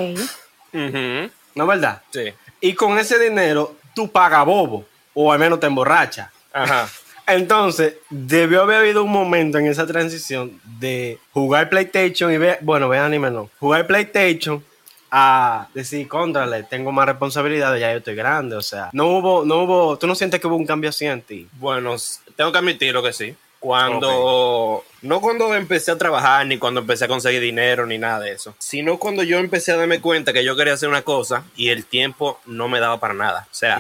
¿No 0.71 1.63
es 1.63 1.67
verdad? 1.67 2.01
Sí. 2.11 2.33
Y 2.61 2.73
con 2.73 2.97
ese 2.97 3.19
dinero, 3.19 3.75
tú 3.93 4.09
pagas 4.09 4.45
bobo. 4.45 4.85
O 5.13 5.33
al 5.33 5.39
menos 5.39 5.59
te 5.59 5.67
emborracha. 5.67 6.31
Ajá. 6.53 6.87
Entonces, 7.27 7.95
debió 8.09 8.61
haber 8.61 8.77
habido 8.77 9.03
un 9.03 9.11
momento 9.11 9.57
en 9.57 9.67
esa 9.67 9.85
transición 9.85 10.59
de 10.63 11.19
jugar 11.33 11.69
PlayStation 11.69 12.31
y 12.31 12.37
ver, 12.37 12.59
bueno, 12.61 12.87
ver 12.87 13.01
anime 13.01 13.29
no, 13.29 13.49
jugar 13.59 13.85
PlayStation 13.85 14.63
a 15.11 15.67
decir, 15.73 16.07
contrale, 16.07 16.63
tengo 16.63 16.91
más 16.91 17.05
responsabilidades, 17.07 17.81
ya 17.81 17.91
yo 17.91 17.97
estoy 17.97 18.15
grande, 18.15 18.55
o 18.55 18.61
sea, 18.61 18.89
no 18.93 19.07
hubo, 19.07 19.45
no 19.45 19.63
hubo, 19.63 19.97
tú 19.97 20.07
no 20.07 20.15
sientes 20.15 20.39
que 20.39 20.47
hubo 20.47 20.55
un 20.55 20.65
cambio 20.65 20.89
así 20.89 21.05
en 21.05 21.21
ti. 21.21 21.47
Bueno, 21.53 21.95
tengo 22.35 22.51
que 22.51 22.57
admitirlo 22.57 23.01
que 23.01 23.13
sí. 23.13 23.35
Cuando, 23.59 24.83
no 25.01 25.21
cuando 25.21 25.53
empecé 25.55 25.91
a 25.91 25.97
trabajar, 25.97 26.45
ni 26.45 26.57
cuando 26.57 26.79
empecé 26.81 27.05
a 27.05 27.07
conseguir 27.07 27.41
dinero, 27.41 27.85
ni 27.85 27.97
nada 27.97 28.19
de 28.19 28.31
eso, 28.31 28.55
sino 28.59 28.97
cuando 28.97 29.23
yo 29.23 29.37
empecé 29.39 29.71
a 29.71 29.77
darme 29.77 29.99
cuenta 30.01 30.33
que 30.33 30.43
yo 30.43 30.55
quería 30.55 30.73
hacer 30.73 30.89
una 30.89 31.01
cosa 31.01 31.43
y 31.55 31.69
el 31.69 31.85
tiempo 31.85 32.39
no 32.45 32.67
me 32.67 32.79
daba 32.79 32.99
para 32.99 33.13
nada. 33.13 33.47
O 33.51 33.53
sea, 33.53 33.79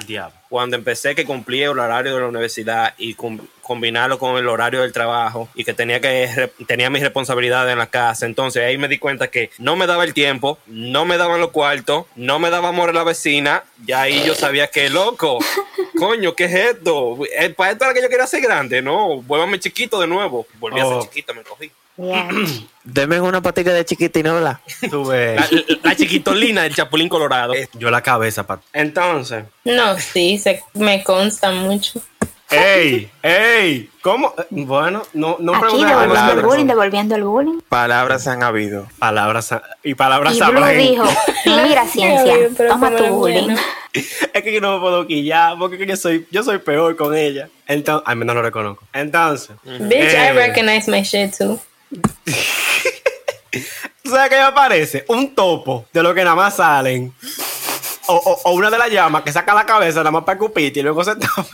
cuando 0.49 0.75
empecé 0.75 1.15
que 1.15 1.25
cumplía 1.25 1.69
el 1.69 1.77
horario 1.79 2.15
de 2.15 2.21
la 2.21 2.27
universidad 2.27 2.93
y 2.97 3.13
com- 3.13 3.39
combinarlo 3.61 4.17
con 4.17 4.35
el 4.37 4.47
horario 4.47 4.81
del 4.81 4.91
trabajo 4.91 5.47
y 5.53 5.63
que 5.63 5.73
tenía 5.75 6.01
que 6.01 6.51
tenía 6.67 6.89
mis 6.89 7.03
responsabilidades 7.03 7.71
en 7.71 7.77
la 7.77 7.85
casa, 7.87 8.25
entonces 8.25 8.63
ahí 8.63 8.77
me 8.79 8.87
di 8.87 8.97
cuenta 8.97 9.27
que 9.29 9.51
no 9.59 9.75
me 9.75 9.85
daba 9.85 10.03
el 10.03 10.13
tiempo, 10.15 10.57
no 10.65 11.05
me 11.05 11.17
daban 11.17 11.39
los 11.39 11.51
cuartos, 11.51 12.05
no 12.15 12.39
me 12.39 12.49
daba 12.49 12.69
amor 12.69 12.89
a 12.89 12.93
la 12.93 13.03
vecina, 13.03 13.63
y 13.85 13.91
ahí 13.91 14.23
yo 14.25 14.33
sabía 14.33 14.67
que 14.67 14.89
loco, 14.89 15.37
coño, 15.99 16.33
¿qué 16.33 16.45
es 16.45 16.53
esto? 16.75 17.17
Eh, 17.37 17.49
Para 17.51 17.71
esto 17.71 17.85
era 17.85 17.93
que 17.93 18.01
yo 18.01 18.09
quería 18.09 18.25
ser 18.27 18.41
grande, 18.41 18.81
no, 18.81 19.21
vuélvame 19.21 19.59
chiquito 19.59 19.99
de 19.99 20.07
nuevo, 20.07 20.47
volví 20.59 20.79
a 20.79 20.85
Oh. 20.87 21.01
ser 21.01 21.09
chiquito, 21.09 21.33
me 21.33 21.43
cogí. 21.43 21.71
Ya. 21.97 22.29
Deme 22.83 23.19
una 23.19 23.41
patilla 23.41 23.73
de 23.73 23.83
chiquitinola. 23.85 24.61
Tú 24.89 25.05
ves, 25.07 25.35
La, 25.51 25.63
la 25.83 25.95
chiquitolina 25.95 26.63
del 26.63 26.73
Chapulín 26.73 27.09
Colorado. 27.09 27.53
yo 27.73 27.91
la 27.91 28.01
cabeza, 28.01 28.47
pa. 28.47 28.61
Entonces, 28.73 29.43
No, 29.65 29.99
sí, 29.99 30.37
se, 30.37 30.63
me 30.75 31.03
consta 31.03 31.51
mucho. 31.51 32.01
¡Ey! 32.51 33.09
¡ey! 33.23 33.89
¿Cómo? 34.01 34.33
Eh, 34.37 34.43
Bueno, 34.49 35.03
no, 35.13 35.37
no 35.39 35.53
Aquí 35.55 35.61
preguntes 35.61 35.89
devolviendo 35.89 36.33
el 36.33 36.41
bullying, 36.41 36.65
devolviendo 36.67 37.15
el 37.15 37.23
bullying. 37.23 37.59
Palabras 37.69 38.27
han 38.27 38.43
habido. 38.43 38.87
Palabras 38.99 39.49
y 39.83 39.95
palabras 39.95 40.35
Y 40.35 40.41
Blue 40.41 40.65
dijo, 40.67 41.03
mira 41.45 41.85
ciencia, 41.87 42.35
toma 42.67 42.95
tu 42.95 43.05
bullying. 43.07 43.55
Es 43.91 44.43
que 44.43 44.53
yo 44.53 44.61
no 44.61 44.75
me 44.75 44.79
puedo 44.81 45.07
quillar 45.07 45.57
porque 45.57 45.85
yo 45.85 45.95
soy, 45.97 46.27
yo 46.31 46.43
soy 46.43 46.59
peor 46.59 46.95
con 46.95 47.15
ella. 47.15 47.49
Entonces, 47.67 48.03
al 48.07 48.15
menos 48.17 48.35
lo 48.35 48.41
reconozco. 48.41 48.83
Entonces, 48.93 49.55
Bitch, 49.63 50.13
eh, 50.13 50.29
I 50.31 50.35
recognize 50.35 50.89
my 50.89 51.01
shit 51.01 51.35
too. 51.37 51.59
¿tú 54.03 54.11
sabes 54.11 54.29
qué 54.29 54.43
me 54.43 54.51
parece? 54.51 55.05
Un 55.07 55.33
topo 55.33 55.85
de 55.91 56.03
lo 56.03 56.13
que 56.13 56.23
nada 56.23 56.35
más 56.35 56.55
salen. 56.55 57.13
O, 58.07 58.15
o- 58.15 58.41
o 58.49 58.51
una 58.53 58.69
de 58.69 58.77
las 58.77 58.89
llamas 58.91 59.21
que 59.23 59.31
saca 59.31 59.53
la 59.53 59.65
cabeza 59.65 59.99
nada 59.99 60.11
más 60.11 60.23
para 60.23 60.37
cupir 60.37 60.75
y 60.75 60.81
luego 60.81 61.03
se 61.03 61.15
tapa. 61.15 61.45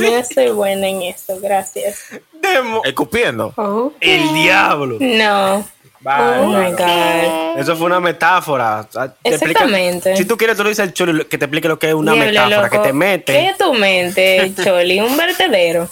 Lo 0.00 0.10
menos 0.10 0.28
soy 0.34 0.48
buena 0.50 0.88
en 0.88 1.02
eso, 1.02 1.38
gracias. 1.40 1.98
Demo- 2.32 2.82
Escupiendo. 2.84 3.54
El 4.00 4.32
diablo. 4.34 4.96
No. 5.00 5.64
Oh 6.02 6.46
my 6.46 6.70
God. 6.72 7.58
Eso 7.58 7.76
fue 7.76 7.86
una 7.86 8.00
metáfora. 8.00 8.86
O 8.88 8.92
sea, 8.92 9.08
te 9.12 9.30
explica- 9.30 9.60
Exactamente. 9.64 10.16
si 10.16 10.24
tú 10.24 10.36
quieres, 10.38 10.56
tú 10.56 10.62
le 10.62 10.70
dices 10.70 10.82
al 10.82 10.94
cholo 10.94 11.28
que 11.28 11.36
te 11.36 11.44
explique 11.44 11.68
lo 11.68 11.78
que 11.78 11.88
es 11.88 11.94
una 11.94 12.12
Diablo, 12.14 12.30
metáfora, 12.32 12.56
loco. 12.62 12.70
que 12.70 12.78
te 12.78 12.84
¿Qué 12.88 12.92
mete. 12.94 13.48
es 13.50 13.58
tu 13.58 13.74
mente, 13.74 14.52
Choli? 14.64 15.00
Un 15.00 15.14
vertedero. 15.16 15.90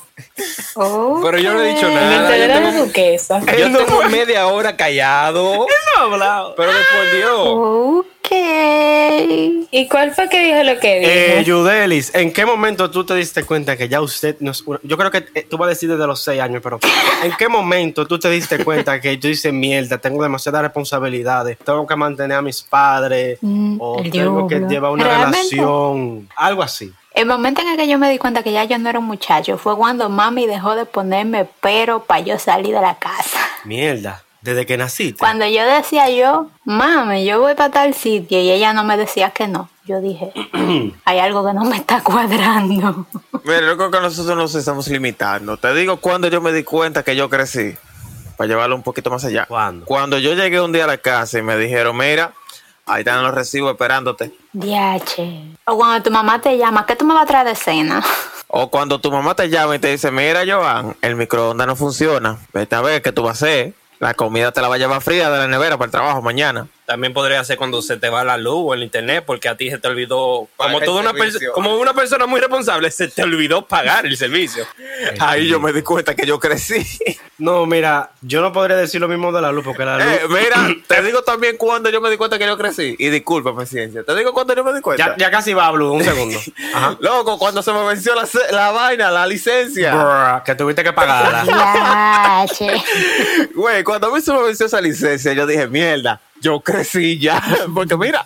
Pero 0.74 1.38
yo 1.38 1.54
no 1.54 1.62
he 1.62 1.74
dicho 1.74 1.88
nada. 1.90 2.28
Tengo, 2.28 2.84
duquesa. 2.84 3.40
yo 3.40 3.66
Él 3.66 3.72
no 3.72 3.78
tengo 3.78 3.90
fue- 4.02 4.08
media 4.08 4.46
hora 4.46 4.76
callado. 4.76 5.66
No, 5.98 6.04
hablado. 6.12 6.54
Pero 6.56 6.70
después 6.72 7.12
Dios. 7.16 7.40
Ok. 8.30 9.68
¿Y 9.70 9.88
cuál 9.88 10.14
fue 10.14 10.28
que 10.28 10.44
dijo 10.44 10.62
lo 10.62 10.78
que 10.78 11.00
dijo? 11.00 11.10
Eh, 11.12 11.44
Yudelis, 11.44 12.14
¿en 12.14 12.32
qué 12.32 12.44
momento 12.46 12.90
tú 12.90 13.04
te 13.04 13.14
diste 13.14 13.42
cuenta 13.44 13.76
que 13.76 13.88
ya 13.88 14.00
usted 14.00 14.36
no 14.40 14.52
es 14.52 14.62
una- 14.62 14.78
Yo 14.82 14.96
creo 14.96 15.10
que 15.10 15.24
eh, 15.34 15.46
tú 15.48 15.56
vas 15.58 15.66
a 15.66 15.70
decir 15.70 15.88
desde 15.90 16.06
los 16.06 16.22
seis 16.22 16.40
años, 16.40 16.60
pero 16.62 16.78
¿en 17.24 17.32
qué 17.36 17.48
momento 17.48 18.06
tú 18.06 18.18
te 18.18 18.30
diste 18.30 18.62
cuenta 18.64 19.00
que 19.00 19.16
tú 19.16 19.28
dices, 19.28 19.52
mierda, 19.52 19.98
tengo 19.98 20.22
demasiadas 20.22 20.62
responsabilidades, 20.62 21.58
tengo 21.58 21.86
que 21.86 21.96
mantener 21.96 22.36
a 22.36 22.42
mis 22.42 22.62
padres, 22.62 23.38
Mm, 23.40 23.76
o 23.80 24.02
tengo 24.10 24.46
que 24.46 24.60
llevar 24.60 24.90
una 24.92 25.04
Realmente. 25.04 25.38
relación, 25.38 26.28
algo 26.36 26.62
así? 26.62 26.92
El 27.18 27.26
momento 27.26 27.62
en 27.62 27.66
el 27.70 27.76
que 27.76 27.88
yo 27.88 27.98
me 27.98 28.08
di 28.08 28.16
cuenta 28.16 28.44
que 28.44 28.52
ya 28.52 28.62
yo 28.62 28.78
no 28.78 28.88
era 28.88 29.00
un 29.00 29.06
muchacho 29.06 29.58
fue 29.58 29.76
cuando 29.76 30.08
mami 30.08 30.46
dejó 30.46 30.76
de 30.76 30.86
ponerme 30.86 31.48
pero 31.60 32.04
para 32.04 32.20
yo 32.20 32.38
salir 32.38 32.72
de 32.72 32.80
la 32.80 32.94
casa. 32.94 33.40
Mierda, 33.64 34.22
desde 34.40 34.64
que 34.64 34.76
naciste. 34.76 35.18
Cuando 35.18 35.44
yo 35.44 35.66
decía 35.66 36.08
yo, 36.10 36.48
mami, 36.64 37.24
yo 37.24 37.40
voy 37.40 37.56
para 37.56 37.72
tal 37.72 37.92
sitio 37.92 38.40
y 38.40 38.52
ella 38.52 38.72
no 38.72 38.84
me 38.84 38.96
decía 38.96 39.30
que 39.30 39.48
no, 39.48 39.68
yo 39.84 40.00
dije, 40.00 40.32
hay 41.04 41.18
algo 41.18 41.44
que 41.44 41.54
no 41.54 41.64
me 41.64 41.78
está 41.78 42.04
cuadrando. 42.04 43.04
Mira, 43.44 43.62
yo 43.62 43.76
creo 43.76 43.90
que 43.90 44.00
nosotros 44.00 44.36
nos 44.36 44.54
estamos 44.54 44.86
limitando. 44.86 45.56
Te 45.56 45.74
digo 45.74 45.96
cuando 45.96 46.28
yo 46.28 46.40
me 46.40 46.52
di 46.52 46.62
cuenta 46.62 47.02
que 47.02 47.16
yo 47.16 47.28
crecí. 47.28 47.74
Para 48.36 48.46
llevarlo 48.46 48.76
un 48.76 48.84
poquito 48.84 49.10
más 49.10 49.24
allá. 49.24 49.46
¿Cuándo? 49.46 49.84
Cuando 49.86 50.18
yo 50.18 50.34
llegué 50.34 50.60
un 50.60 50.70
día 50.70 50.84
a 50.84 50.86
la 50.86 50.98
casa 50.98 51.40
y 51.40 51.42
me 51.42 51.56
dijeron, 51.56 51.96
mira, 51.96 52.32
ahí 52.88 53.00
están 53.00 53.22
los 53.22 53.34
recibos 53.34 53.72
esperándote. 53.72 54.32
Diache. 54.52 55.56
O 55.64 55.76
cuando 55.76 56.02
tu 56.02 56.10
mamá 56.10 56.40
te 56.40 56.56
llama, 56.56 56.86
¿qué 56.86 56.96
tú 56.96 57.04
me 57.04 57.14
vas 57.14 57.24
a 57.24 57.26
traer 57.26 57.46
de 57.46 57.54
cena? 57.54 58.02
O 58.50 58.70
cuando 58.70 58.98
tu 58.98 59.12
mamá 59.12 59.34
te 59.34 59.50
llama 59.50 59.76
y 59.76 59.78
te 59.78 59.88
dice, 59.88 60.10
mira, 60.10 60.40
Joan, 60.48 60.96
el 61.02 61.16
microondas 61.16 61.66
no 61.66 61.76
funciona. 61.76 62.38
Vete 62.54 62.76
a 62.76 62.80
ver 62.80 63.02
qué 63.02 63.12
tú 63.12 63.22
vas 63.22 63.42
a 63.42 63.44
hacer. 63.44 63.74
La 63.98 64.14
comida 64.14 64.52
te 64.52 64.62
la 64.62 64.68
va 64.68 64.76
a 64.76 64.78
llevar 64.78 65.02
fría 65.02 65.28
de 65.28 65.36
la 65.36 65.48
nevera 65.48 65.76
para 65.76 65.84
el 65.84 65.90
trabajo 65.90 66.22
mañana. 66.22 66.66
También 66.88 67.12
podría 67.12 67.44
ser 67.44 67.58
cuando 67.58 67.82
se 67.82 67.98
te 67.98 68.08
va 68.08 68.24
la 68.24 68.38
luz 68.38 68.62
o 68.64 68.72
el 68.72 68.82
internet, 68.82 69.22
porque 69.26 69.50
a 69.50 69.58
ti 69.58 69.68
se 69.68 69.76
te 69.76 69.88
olvidó, 69.88 70.48
como, 70.56 70.80
toda 70.80 71.02
una 71.02 71.12
como 71.52 71.76
una 71.76 71.92
persona 71.92 72.24
muy 72.24 72.40
responsable, 72.40 72.90
se 72.90 73.08
te 73.08 73.24
olvidó 73.24 73.66
pagar 73.66 74.06
el 74.06 74.16
servicio. 74.16 74.66
Ahí 75.20 75.48
yo 75.48 75.60
me 75.60 75.74
di 75.74 75.82
cuenta 75.82 76.14
que 76.14 76.24
yo 76.24 76.40
crecí. 76.40 76.86
No, 77.36 77.66
mira, 77.66 78.10
yo 78.22 78.40
no 78.40 78.54
podría 78.54 78.76
decir 78.76 79.02
lo 79.02 79.06
mismo 79.06 79.30
de 79.32 79.42
la 79.42 79.52
luz, 79.52 79.66
porque 79.66 79.84
la 79.84 79.98
luz... 79.98 80.06
Eh, 80.06 80.20
mira, 80.30 80.74
te 80.86 81.02
digo 81.02 81.22
también 81.22 81.58
cuando 81.58 81.90
yo 81.90 82.00
me 82.00 82.08
di 82.08 82.16
cuenta 82.16 82.38
que 82.38 82.46
yo 82.46 82.56
crecí. 82.56 82.96
Y 82.98 83.10
disculpa, 83.10 83.54
paciencia. 83.54 84.02
Te 84.02 84.16
digo 84.16 84.32
cuando 84.32 84.54
yo 84.54 84.64
me 84.64 84.72
di 84.72 84.80
cuenta. 84.80 85.08
ya, 85.08 85.16
ya 85.16 85.30
casi 85.30 85.52
va, 85.52 85.70
Blue, 85.70 85.92
un 85.92 86.02
segundo. 86.02 86.38
Ajá. 86.74 86.96
Loco, 87.00 87.38
cuando 87.38 87.62
se 87.62 87.70
me 87.70 87.86
venció 87.86 88.14
la, 88.14 88.26
la 88.50 88.70
vaina, 88.70 89.10
la 89.10 89.26
licencia. 89.26 89.94
Brr, 89.94 90.42
que 90.42 90.54
tuviste 90.54 90.82
que 90.82 90.94
pagarla. 90.94 92.46
Güey, 93.54 93.84
cuando 93.84 94.06
a 94.06 94.14
mí 94.14 94.20
se 94.22 94.32
me 94.32 94.42
venció 94.42 94.66
esa 94.66 94.80
licencia, 94.80 95.32
yo 95.32 95.46
dije, 95.46 95.66
mierda, 95.68 96.20
yo 96.40 96.60
crecí 96.60 97.18
ya. 97.18 97.42
Porque 97.74 97.96
mira, 97.96 98.24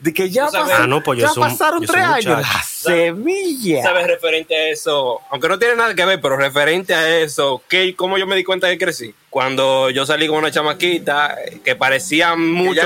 de 0.00 0.12
que 0.12 0.30
ya, 0.30 0.46
Tú 0.46 0.52
sabes- 0.52 0.68
pasaron, 0.70 0.84
Ah, 0.84 0.86
no, 0.96 1.02
pues 1.02 1.20
ya 1.20 1.28
soy 1.28 1.42
pasaron 1.42 1.84
tres 1.84 2.02
años. 2.04 2.40
La 2.40 2.62
semilla. 2.62 3.82
¿Sabes? 3.82 4.06
Referente 4.06 4.54
a 4.56 4.68
eso, 4.68 5.20
aunque 5.30 5.48
no 5.48 5.58
tiene 5.58 5.76
nada 5.76 5.94
que 5.94 6.04
ver, 6.04 6.20
pero 6.20 6.36
referente 6.36 6.94
a 6.94 7.18
eso, 7.20 7.62
¿qué, 7.68 7.94
¿cómo 7.96 8.18
yo 8.18 8.26
me 8.26 8.36
di 8.36 8.44
cuenta 8.44 8.68
que 8.68 8.78
crecí? 8.78 9.14
Cuando 9.32 9.88
yo 9.88 10.04
salí 10.04 10.26
con 10.28 10.36
una 10.36 10.50
chamaquita 10.50 11.38
que 11.64 11.74
parecía 11.74 12.36
mucho, 12.36 12.82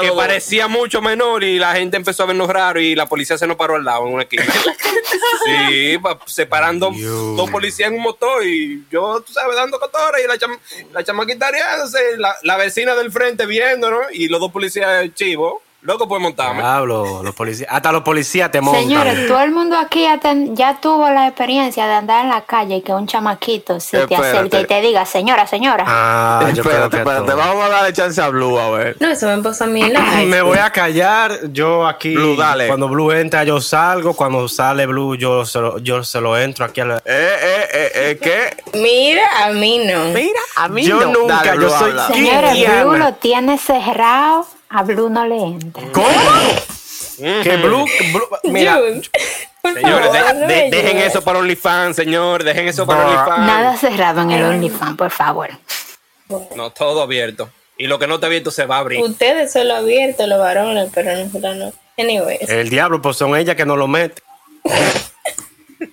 que 0.00 0.06
parecía 0.16 0.66
mucho 0.66 1.02
menor 1.02 1.44
y 1.44 1.58
la 1.58 1.74
gente 1.74 1.98
empezó 1.98 2.22
a 2.22 2.26
vernos 2.26 2.48
raro 2.48 2.80
y 2.80 2.94
la 2.94 3.04
policía 3.04 3.36
se 3.36 3.46
nos 3.46 3.58
paró 3.58 3.76
al 3.76 3.84
lado 3.84 4.06
en 4.06 4.14
una 4.14 4.22
esquina. 4.22 4.44
sí, 5.44 5.98
pa- 5.98 6.18
separando 6.24 6.90
Dios. 6.90 7.36
dos 7.36 7.50
policías 7.50 7.90
en 7.90 7.96
un 7.96 8.02
motor 8.02 8.46
y 8.46 8.82
yo, 8.90 9.20
tú 9.20 9.34
sabes, 9.34 9.54
dando 9.56 9.78
cotora 9.78 10.18
y 10.22 10.26
la, 10.26 10.36
cham- 10.38 10.58
la 10.90 11.04
chamaquita 11.04 11.50
riéndose, 11.50 12.16
la, 12.16 12.34
la 12.44 12.56
vecina 12.56 12.94
del 12.94 13.12
frente 13.12 13.44
viéndonos 13.44 14.06
y 14.12 14.28
los 14.28 14.40
dos 14.40 14.50
policías 14.52 15.06
chivos. 15.14 15.56
Loco, 15.82 16.06
puedes 16.06 16.22
montarme. 16.22 16.60
Diablo, 16.60 17.22
los 17.22 17.34
policías, 17.34 17.70
hasta 17.72 17.90
los 17.90 18.02
policías 18.02 18.50
te 18.50 18.60
montan. 18.60 18.82
Señores, 18.82 19.26
todo 19.26 19.40
el 19.40 19.50
mundo 19.50 19.78
aquí 19.78 20.02
ya, 20.02 20.18
ten- 20.18 20.54
ya 20.54 20.78
tuvo 20.78 21.08
la 21.08 21.26
experiencia 21.28 21.86
de 21.86 21.94
andar 21.94 22.22
en 22.24 22.30
la 22.30 22.42
calle 22.42 22.76
y 22.76 22.82
que 22.82 22.92
un 22.92 23.06
chamaquito 23.06 23.80
se 23.80 24.06
te 24.06 24.14
acerque 24.14 24.60
y 24.60 24.66
te 24.66 24.80
diga, 24.82 25.06
señora, 25.06 25.46
señora. 25.46 25.84
Ah, 25.86 26.50
yo 26.54 26.60
espérate, 26.62 26.98
espérate, 26.98 27.32
vamos 27.32 27.64
a 27.64 27.68
darle 27.70 27.94
chance 27.94 28.20
a 28.20 28.28
Blue 28.28 28.58
a 28.58 28.70
ver. 28.70 28.96
No, 29.00 29.08
eso 29.08 29.26
me 29.34 29.42
pasó 29.42 29.64
a 29.64 29.66
mí 29.68 29.80
en 29.82 29.94
la 29.94 30.00
Me 30.26 30.42
voy 30.42 30.58
a 30.58 30.68
callar, 30.70 31.32
yo 31.50 31.86
aquí, 31.86 32.14
Blue, 32.14 32.36
dale. 32.36 32.66
cuando 32.66 32.86
Blue 32.86 33.10
entra 33.12 33.44
yo 33.44 33.58
salgo, 33.60 34.12
cuando 34.14 34.46
sale 34.48 34.84
Blue 34.84 35.14
yo 35.16 35.46
se 35.46 35.60
lo, 35.60 35.78
yo 35.78 36.04
se 36.04 36.20
lo 36.20 36.36
entro 36.36 36.66
aquí 36.66 36.82
a 36.82 36.84
la... 36.84 36.96
Eh, 36.98 37.00
eh, 37.06 37.68
eh, 37.72 37.92
eh, 37.94 38.18
¿qué? 38.20 38.78
Mira, 38.78 39.22
a 39.46 39.48
mí 39.50 39.78
no. 39.78 40.04
Mira, 40.12 40.40
a 40.56 40.68
mí 40.68 40.82
Yo 40.84 41.00
no. 41.00 41.12
nunca, 41.20 41.42
Dale, 41.42 41.62
yo 41.62 41.70
soy-. 41.70 41.92
Señores? 42.12 42.52
Blue 42.84 42.96
lo 42.98 43.14
tiene 43.14 43.56
cerrado, 43.56 44.46
a 44.70 44.82
Blue 44.82 45.10
no 45.10 45.26
le 45.26 45.36
entra. 45.36 45.82
¿Cómo? 45.92 46.08
Que 47.18 47.56
Blue, 47.58 47.84
Blue- 48.12 48.28
mira, 48.44 48.78
Señores, 49.62 50.06
favor, 50.08 50.12
de- 50.12 50.20
no 50.34 50.40
de- 50.40 50.46
me 50.46 50.70
dejen 50.70 50.98
eso 50.98 51.22
para 51.22 51.38
OnlyFans, 51.40 51.94
señor. 51.96 52.44
Dejen 52.44 52.66
eso 52.68 52.86
para. 52.86 53.04
OnlyFans. 53.06 53.46
Nada 53.46 53.76
cerrado 53.76 54.22
en 54.22 54.30
el 54.30 54.42
OnlyFans, 54.44 54.96
por 54.96 55.10
favor. 55.10 55.50
No, 56.56 56.70
todo 56.70 57.02
abierto. 57.02 57.50
Y 57.76 57.86
lo 57.86 57.98
que 57.98 58.06
no 58.06 58.14
está 58.14 58.26
abierto 58.28 58.50
se 58.50 58.64
va 58.64 58.76
a 58.76 58.78
abrir. 58.80 59.02
Ustedes 59.02 59.52
son 59.52 59.68
los 59.68 59.78
abiertos, 59.78 60.26
los 60.28 60.38
varones, 60.38 60.88
pero 60.94 61.14
nosotros 61.16 61.56
no. 61.56 61.72
Anyways. 61.98 62.48
el 62.48 62.70
diablo, 62.70 63.02
pues 63.02 63.16
son 63.18 63.36
ellas 63.36 63.56
que 63.56 63.66
no 63.66 63.76
lo 63.76 63.86
meten. 63.86 64.22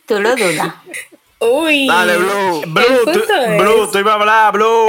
Tú 0.05 0.19
lo 0.21 0.35
dudas. 0.35 0.73
Uy. 1.39 1.87
Dale, 1.87 2.17
Blue. 2.17 2.61
Blue, 2.67 2.85
tú, 3.05 3.21
Blue, 3.57 3.91
tú 3.91 3.99
ibas 3.99 4.11
a 4.13 4.15
hablar, 4.19 4.53
Blue. 4.53 4.87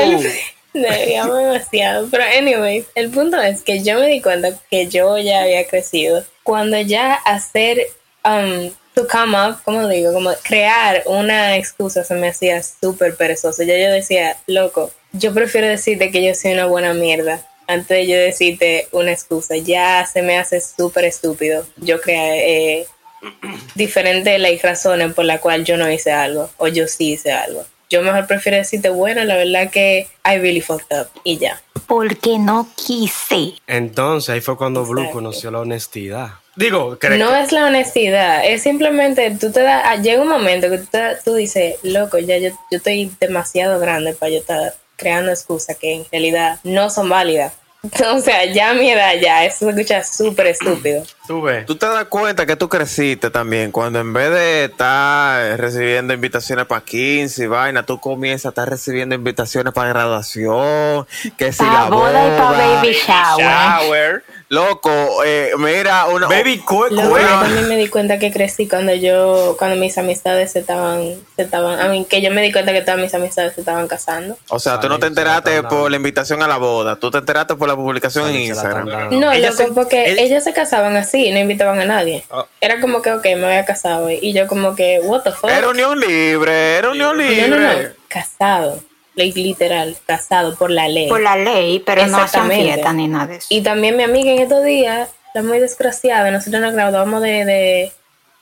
Deberíamos 0.73 1.37
demasiado. 1.39 2.09
Pero, 2.11 2.25
anyways, 2.25 2.87
el 2.95 3.11
punto 3.11 3.41
es 3.41 3.63
que 3.63 3.83
yo 3.83 3.99
me 3.99 4.09
di 4.09 4.21
cuenta 4.21 4.53
que 4.71 4.89
yo 4.89 5.19
ya 5.19 5.43
había 5.43 5.67
crecido. 5.67 6.25
Cuando 6.43 6.81
ya 6.81 7.15
hacer, 7.15 7.79
um, 8.25 8.71
to 8.95 9.07
come 9.07 9.37
up, 9.37 9.63
como 9.65 9.87
digo, 9.89 10.13
como 10.13 10.31
crear 10.43 11.03
una 11.07 11.57
excusa 11.57 12.05
se 12.05 12.15
me 12.15 12.29
hacía 12.29 12.63
súper 12.63 13.17
perezoso. 13.17 13.63
Ya 13.63 13.79
yo 13.79 13.93
decía, 13.93 14.37
loco, 14.47 14.91
yo 15.13 15.33
prefiero 15.33 15.69
decirte 15.69 16.11
que 16.11 16.25
yo 16.25 16.35
soy 16.35 16.53
una 16.53 16.67
buena 16.67 16.95
mierda 16.95 17.47
antes 17.67 17.89
de 17.89 18.07
yo 18.07 18.17
decirte 18.17 18.89
una 18.93 19.13
excusa. 19.13 19.57
Ya 19.57 20.05
se 20.07 20.23
me 20.23 20.39
hace 20.39 20.61
súper 20.61 21.05
estúpido. 21.05 21.67
Yo 21.77 22.01
creé 22.01 22.81
eh, 22.81 22.87
diferentes 23.75 24.41
like, 24.41 24.67
razones 24.67 25.15
por 25.15 25.25
la 25.25 25.39
cual 25.39 25.65
yo 25.65 25.77
no 25.77 25.91
hice 25.91 26.11
algo 26.11 26.51
o 26.57 26.69
yo 26.69 26.89
sí 26.89 27.13
hice 27.13 27.31
algo. 27.31 27.65
Yo 27.91 28.03
mejor 28.03 28.27
prefiero 28.27 28.59
decirte, 28.59 28.91
bueno, 28.91 29.25
la 29.25 29.37
verdad 29.37 29.71
que 29.71 30.09
I 30.25 30.37
really 30.39 30.61
fucked 30.61 30.95
up 30.99 31.09
y 31.25 31.39
ya. 31.39 31.61
Porque 31.87 32.39
no 32.39 32.69
quise. 32.77 33.55
Entonces 33.67 34.29
ahí 34.31 34.41
fue 34.43 34.57
cuando 34.59 34.85
Blue 34.85 35.01
Exacto. 35.03 35.15
conoció 35.19 35.51
la 35.51 35.61
honestidad. 35.61 36.29
Digo, 36.57 36.99
cre- 36.99 37.19
No 37.19 37.35
es 37.35 37.53
la 37.53 37.67
honestidad, 37.67 38.45
es 38.45 38.63
simplemente 38.63 39.31
tú 39.41 39.53
te 39.53 39.61
das, 39.63 39.83
ah, 39.87 39.97
llega 39.97 40.21
un 40.21 40.29
momento 40.29 40.69
que 40.69 40.79
tú, 40.79 40.87
te- 40.91 41.17
tú 41.25 41.35
dices, 41.35 41.77
loco, 41.83 42.19
ya 42.19 42.37
yo, 42.37 42.51
yo 42.71 42.77
estoy 42.79 43.11
demasiado 43.21 43.79
grande 43.79 44.13
para 44.13 44.31
yo 44.33 44.39
estar 44.39 44.75
creando 44.97 45.31
excusas 45.31 45.77
que 45.77 45.95
en 45.95 46.05
realidad 46.11 46.59
no 46.65 46.91
son 46.91 47.09
válidas. 47.09 47.53
O 48.13 48.21
sea, 48.21 48.45
ya 48.47 48.71
a 48.71 48.75
mi 48.75 48.91
edad 48.91 49.13
ya, 49.23 49.45
eso 49.45 49.67
se 49.67 49.71
escucha 49.71 50.03
súper 50.03 50.49
estúpido. 50.49 51.05
tú 51.29 51.43
ves. 51.43 51.65
Tú 51.65 51.77
te 51.77 51.87
das 51.87 52.05
cuenta 52.07 52.45
que 52.45 52.57
tú 52.57 52.69
creciste 52.69 53.31
también 53.31 53.71
cuando 53.71 54.01
en 54.01 54.13
vez 54.13 54.31
de 54.31 54.65
estar 54.65 55.59
recibiendo 55.61 56.13
invitaciones 56.13 56.67
para 56.67 56.81
15 56.81 57.45
y 57.45 57.47
vaina, 57.47 57.85
tú 57.85 58.01
comienzas 58.01 58.47
a 58.47 58.49
estar 58.49 58.69
recibiendo 58.69 59.15
invitaciones 59.15 59.73
para 59.73 59.91
graduación, 59.91 61.07
que 61.37 61.53
si 61.53 61.59
Pa' 61.59 61.73
la 61.73 61.85
boda 61.91 62.27
y 62.27 62.39
pa' 62.39 62.51
boda. 62.51 62.75
baby 62.83 62.93
shower. 63.07 63.47
Shower. 63.47 64.25
Loco, 64.51 65.23
eh, 65.27 65.51
mira, 65.59 66.07
una, 66.07 66.27
Baby, 66.27 66.59
cu- 66.61 66.87
yo 66.91 66.97
también 67.19 67.69
me 67.69 67.77
di 67.77 67.89
cuenta 67.89 68.19
que 68.19 68.33
crecí 68.33 68.67
cuando 68.67 68.95
yo, 68.95 69.57
cuando 69.59 69.77
mis 69.77 69.99
amistades 69.99 70.53
se 70.53 70.61
estaban, 70.61 71.17
se 71.37 71.43
estaban, 71.43 71.79
a 71.79 71.89
mí 71.89 72.07
que 72.09 72.23
yo 72.23 72.31
me 72.31 72.41
di 72.41 72.51
cuenta 72.51 72.73
que 72.73 72.81
todas 72.81 72.99
mis 72.99 73.13
amistades 73.13 73.53
se 73.55 73.61
estaban 73.61 73.87
casando. 73.89 74.39
o 74.49 74.59
sea, 74.59 74.81
tú 74.81 74.89
no 74.89 74.99
te 74.99 75.07
enteraste 75.07 75.63
por 75.65 75.91
la 75.91 75.97
invitación 75.99 76.43
a 76.43 76.49
la 76.49 76.57
boda, 76.57 76.97
tú 76.97 77.11
te 77.11 77.19
enteraste 77.19 77.57
por 77.57 77.69
la 77.69 77.77
publicación 77.77 78.31
en 78.31 78.37
Instagram. 78.37 79.11
No, 79.21 79.33
Ella 79.33 79.51
loco, 79.51 79.65
se- 79.65 79.73
porque 79.73 80.13
ella- 80.13 80.23
ellos 80.23 80.45
se 80.45 80.55
casaban 80.55 80.97
así, 80.97 81.31
no 81.31 81.39
invitaban 81.39 81.79
a 81.81 81.85
nadie. 81.85 82.25
Oh. 82.31 82.47
Era 82.63 82.81
como 82.81 83.03
que, 83.03 83.13
ok, 83.13 83.25
me 83.25 83.45
voy 83.45 83.55
a 83.57 83.67
casar 83.67 84.03
hoy. 84.03 84.19
Y 84.23 84.33
yo 84.33 84.47
como 84.47 84.75
que, 84.75 85.01
what 85.03 85.25
the 85.25 85.33
fuck? 85.33 85.51
Era 85.51 85.69
unión 85.69 86.01
libre, 86.01 86.77
era 86.77 86.89
unión 86.89 87.19
libre. 87.19 87.49
No, 87.49 87.57
no, 87.59 87.73
no, 87.83 87.89
casado. 88.09 88.81
Literal, 89.19 89.97
casado 90.07 90.57
por 90.57 90.71
la 90.71 90.89
ley. 90.89 91.09
Por 91.09 91.21
la 91.21 91.37
ley, 91.37 91.81
pero 91.81 92.07
no 92.07 92.19
hacen 92.19 92.51
fiesta 92.51 92.93
ni 92.93 93.09
nada 93.09 93.27
de 93.27 93.37
eso. 93.37 93.47
Y 93.51 93.63
también 93.63 93.97
mi 93.97 94.03
amiga 94.03 94.31
en 94.31 94.39
estos 94.39 94.65
días, 94.65 95.11
la 95.35 95.43
muy 95.43 95.59
desgraciada, 95.59 96.31
nosotros 96.31 96.63
nos 96.63 96.73
graduamos 96.73 97.21
de, 97.23 97.45
de 97.45 97.93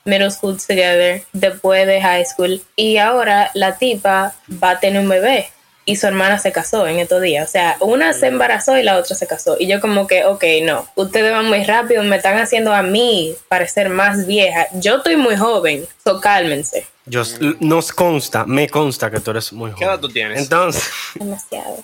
middle 0.05 0.31
school 0.31 0.57
together, 0.57 1.21
después 1.33 1.85
de 1.85 2.01
high 2.01 2.25
school, 2.25 2.61
y 2.75 2.97
ahora 2.97 3.51
la 3.53 3.77
tipa 3.77 4.33
va 4.63 4.71
a 4.71 4.79
tener 4.79 5.01
un 5.01 5.09
bebé. 5.09 5.49
Y 5.85 5.95
su 5.95 6.05
hermana 6.05 6.37
se 6.37 6.51
casó 6.51 6.85
en 6.85 6.99
estos 6.99 7.21
días. 7.21 7.47
O 7.47 7.49
sea, 7.49 7.77
una 7.79 8.11
se 8.11 8.27
embarazó 8.27 8.77
y 8.77 8.83
la 8.83 8.97
otra 8.97 9.15
se 9.15 9.25
casó. 9.25 9.55
Y 9.57 9.67
yo 9.67 9.79
como 9.79 10.05
que, 10.05 10.25
ok, 10.25 10.43
no, 10.63 10.85
ustedes 10.95 11.31
van 11.31 11.47
muy 11.47 11.63
rápido, 11.63 12.03
me 12.03 12.17
están 12.17 12.37
haciendo 12.39 12.73
a 12.73 12.81
mí 12.81 13.33
parecer 13.47 13.87
más 13.87 14.27
vieja. 14.27 14.67
Yo 14.73 14.97
estoy 14.97 15.15
muy 15.15 15.37
joven, 15.37 15.87
so 16.03 16.19
cálmense. 16.19 16.85
Yo, 17.07 17.23
nos 17.59 17.91
consta, 17.91 18.45
me 18.45 18.69
consta 18.69 19.09
que 19.09 19.19
tú 19.19 19.31
eres 19.31 19.51
muy 19.53 19.71
joven. 19.71 19.79
¿Qué 19.79 19.85
edad 19.85 19.99
tú 19.99 20.09
tienes? 20.09 20.41
Entonces, 20.41 20.89
Demasiado. 21.15 21.83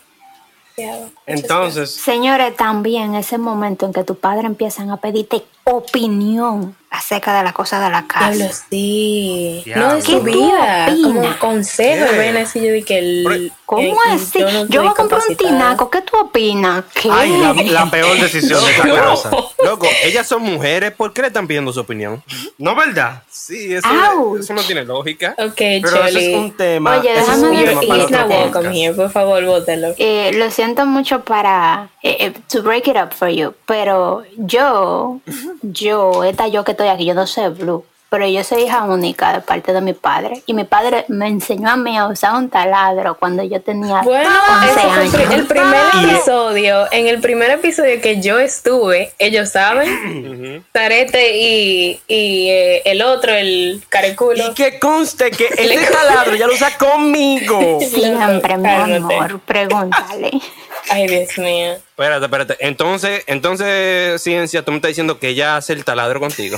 demasiado. 0.76 1.12
entonces, 1.26 1.92
Señores, 1.94 2.56
también 2.58 3.16
ese 3.16 3.38
momento 3.38 3.86
en 3.86 3.94
que 3.94 4.04
tus 4.04 4.18
padres 4.18 4.46
empiezan 4.46 4.90
a 4.92 4.98
pedirte 4.98 5.44
opinión 5.64 6.76
acerca 6.94 7.36
de 7.36 7.44
las 7.44 7.54
cosas 7.54 7.84
de 7.84 7.90
la 7.90 8.04
Diablo, 8.04 8.46
casa. 8.48 8.66
sí. 8.70 9.62
Diablo. 9.66 9.88
No 9.88 9.96
de 9.96 10.02
¿Qué 10.04 10.12
su 10.12 10.22
vida. 10.22 10.96
Como 11.04 11.40
consejo. 11.40 12.06
¿Qué? 12.12 12.18
Ven 12.18 12.38
así 12.38 12.60
yo 12.60 12.72
de 12.72 12.84
que 12.84 13.00
el. 13.00 13.52
¿Cómo 13.66 13.82
eh, 13.82 14.12
así? 14.12 14.40
Yo, 14.40 14.52
no 14.52 14.66
voy 14.84 14.88
a 14.88 14.94
comprar 14.94 15.22
un 15.28 15.36
tinaco. 15.36 15.90
¿Qué 15.90 16.02
tú 16.02 16.18
opinas? 16.18 16.84
¿Qué? 16.94 17.10
ay, 17.12 17.36
la, 17.38 17.54
la 17.54 17.90
peor 17.90 18.16
decisión 18.20 18.64
de 18.64 18.72
esta 18.72 18.84
casa. 18.96 19.32
Loco, 19.64 19.88
ellas 20.04 20.28
son 20.28 20.44
mujeres. 20.44 20.92
¿Por 20.92 21.12
qué 21.14 21.22
le 21.22 21.28
están 21.28 21.48
pidiendo 21.48 21.74
su 21.74 21.80
opinión? 21.80 22.24
¿No 22.60 22.76
verdad? 22.76 23.24
Sí, 23.30 23.74
eso, 23.74 24.38
eso 24.40 24.54
no 24.54 24.62
tiene 24.62 24.86
lógica. 24.86 25.34
Ok, 25.40 25.56
Pero 25.56 25.90
Choli. 25.90 26.26
es 26.26 26.38
un 26.38 26.56
tema. 26.56 27.00
Oye, 27.00 27.12
es 27.12 27.26
déjame 27.26 27.64
he's 27.64 28.12
not 28.12 28.30
welcome 28.30 28.72
here. 28.72 28.94
Por 28.94 29.10
favor, 29.10 29.44
bótalo. 29.44 29.96
Eh, 29.98 30.32
lo 30.36 30.52
siento 30.52 30.86
mucho 30.86 31.24
para 31.24 31.90
eh, 32.04 32.18
eh, 32.20 32.34
to 32.52 32.62
break 32.62 32.88
it 32.88 32.96
up 32.96 33.14
for 33.14 33.30
you, 33.30 33.54
pero 33.66 34.24
yo, 34.38 35.20
yo, 35.62 36.24
esta 36.24 36.48
yo 36.48 36.64
que 36.64 36.72
estoy 36.72 36.83
aquí, 36.90 37.06
yo 37.06 37.14
no 37.14 37.28
soy 37.28 37.50
blue, 37.50 37.86
pero 38.14 38.28
yo 38.28 38.44
soy 38.44 38.66
hija 38.66 38.84
única 38.84 39.34
de 39.34 39.42
parte 39.42 39.74
de 39.74 39.82
mi 39.82 39.94
padre 39.94 40.44
y 40.46 40.54
mi 40.54 40.66
padre 40.66 41.04
me 41.08 41.28
enseñó 41.28 41.72
a 41.72 41.78
mí 41.78 41.98
a 41.98 42.06
usar 42.06 42.36
un 42.36 42.48
taladro 42.48 43.18
cuando 43.18 43.42
yo 43.42 43.60
tenía 43.60 44.02
Bueno, 44.04 44.30
11 44.62 44.70
ese 44.70 44.80
fue 44.88 45.04
el, 45.06 45.10
pri- 45.10 45.22
años. 45.24 45.34
el 45.34 45.48
primer 45.48 45.82
Y- 45.96 46.06
episodio. 46.12 46.92
En 46.92 47.08
el 47.08 47.20
primer 47.22 47.50
episodio 47.50 48.00
que 48.02 48.22
yo 48.22 48.38
estuve, 48.38 49.14
ellos 49.18 49.50
saben. 49.50 50.64
Tarete 50.72 51.36
y, 51.40 52.00
y 52.08 52.50
eh, 52.52 52.82
el 52.86 53.02
otro, 53.02 53.34
el 53.34 53.82
careculo. 53.90 54.52
Y 54.52 54.54
que 54.54 54.78
conste 54.78 55.32
que 55.32 55.46
este 55.58 55.88
taladro 55.92 56.36
ya 56.36 56.46
lo 56.46 56.54
usa 56.54 56.78
conmigo. 56.78 57.80
Siempre, 57.90 58.58
mi 58.58 58.70
amor, 58.70 59.40
pregúntale. 59.40 60.30
Ay, 60.92 61.08
Dios 61.08 61.36
mío. 61.40 61.72
Espérate, 61.74 62.26
espérate. 62.26 62.58
Entonces, 62.60 63.24
entonces, 63.28 64.22
ciencia, 64.22 64.64
tú 64.66 64.72
me 64.72 64.78
estás 64.78 64.90
diciendo 64.90 65.18
que 65.18 65.30
ella 65.30 65.56
hace 65.58 65.74
el 65.74 65.84
taladro 65.86 66.20
contigo. 66.20 66.58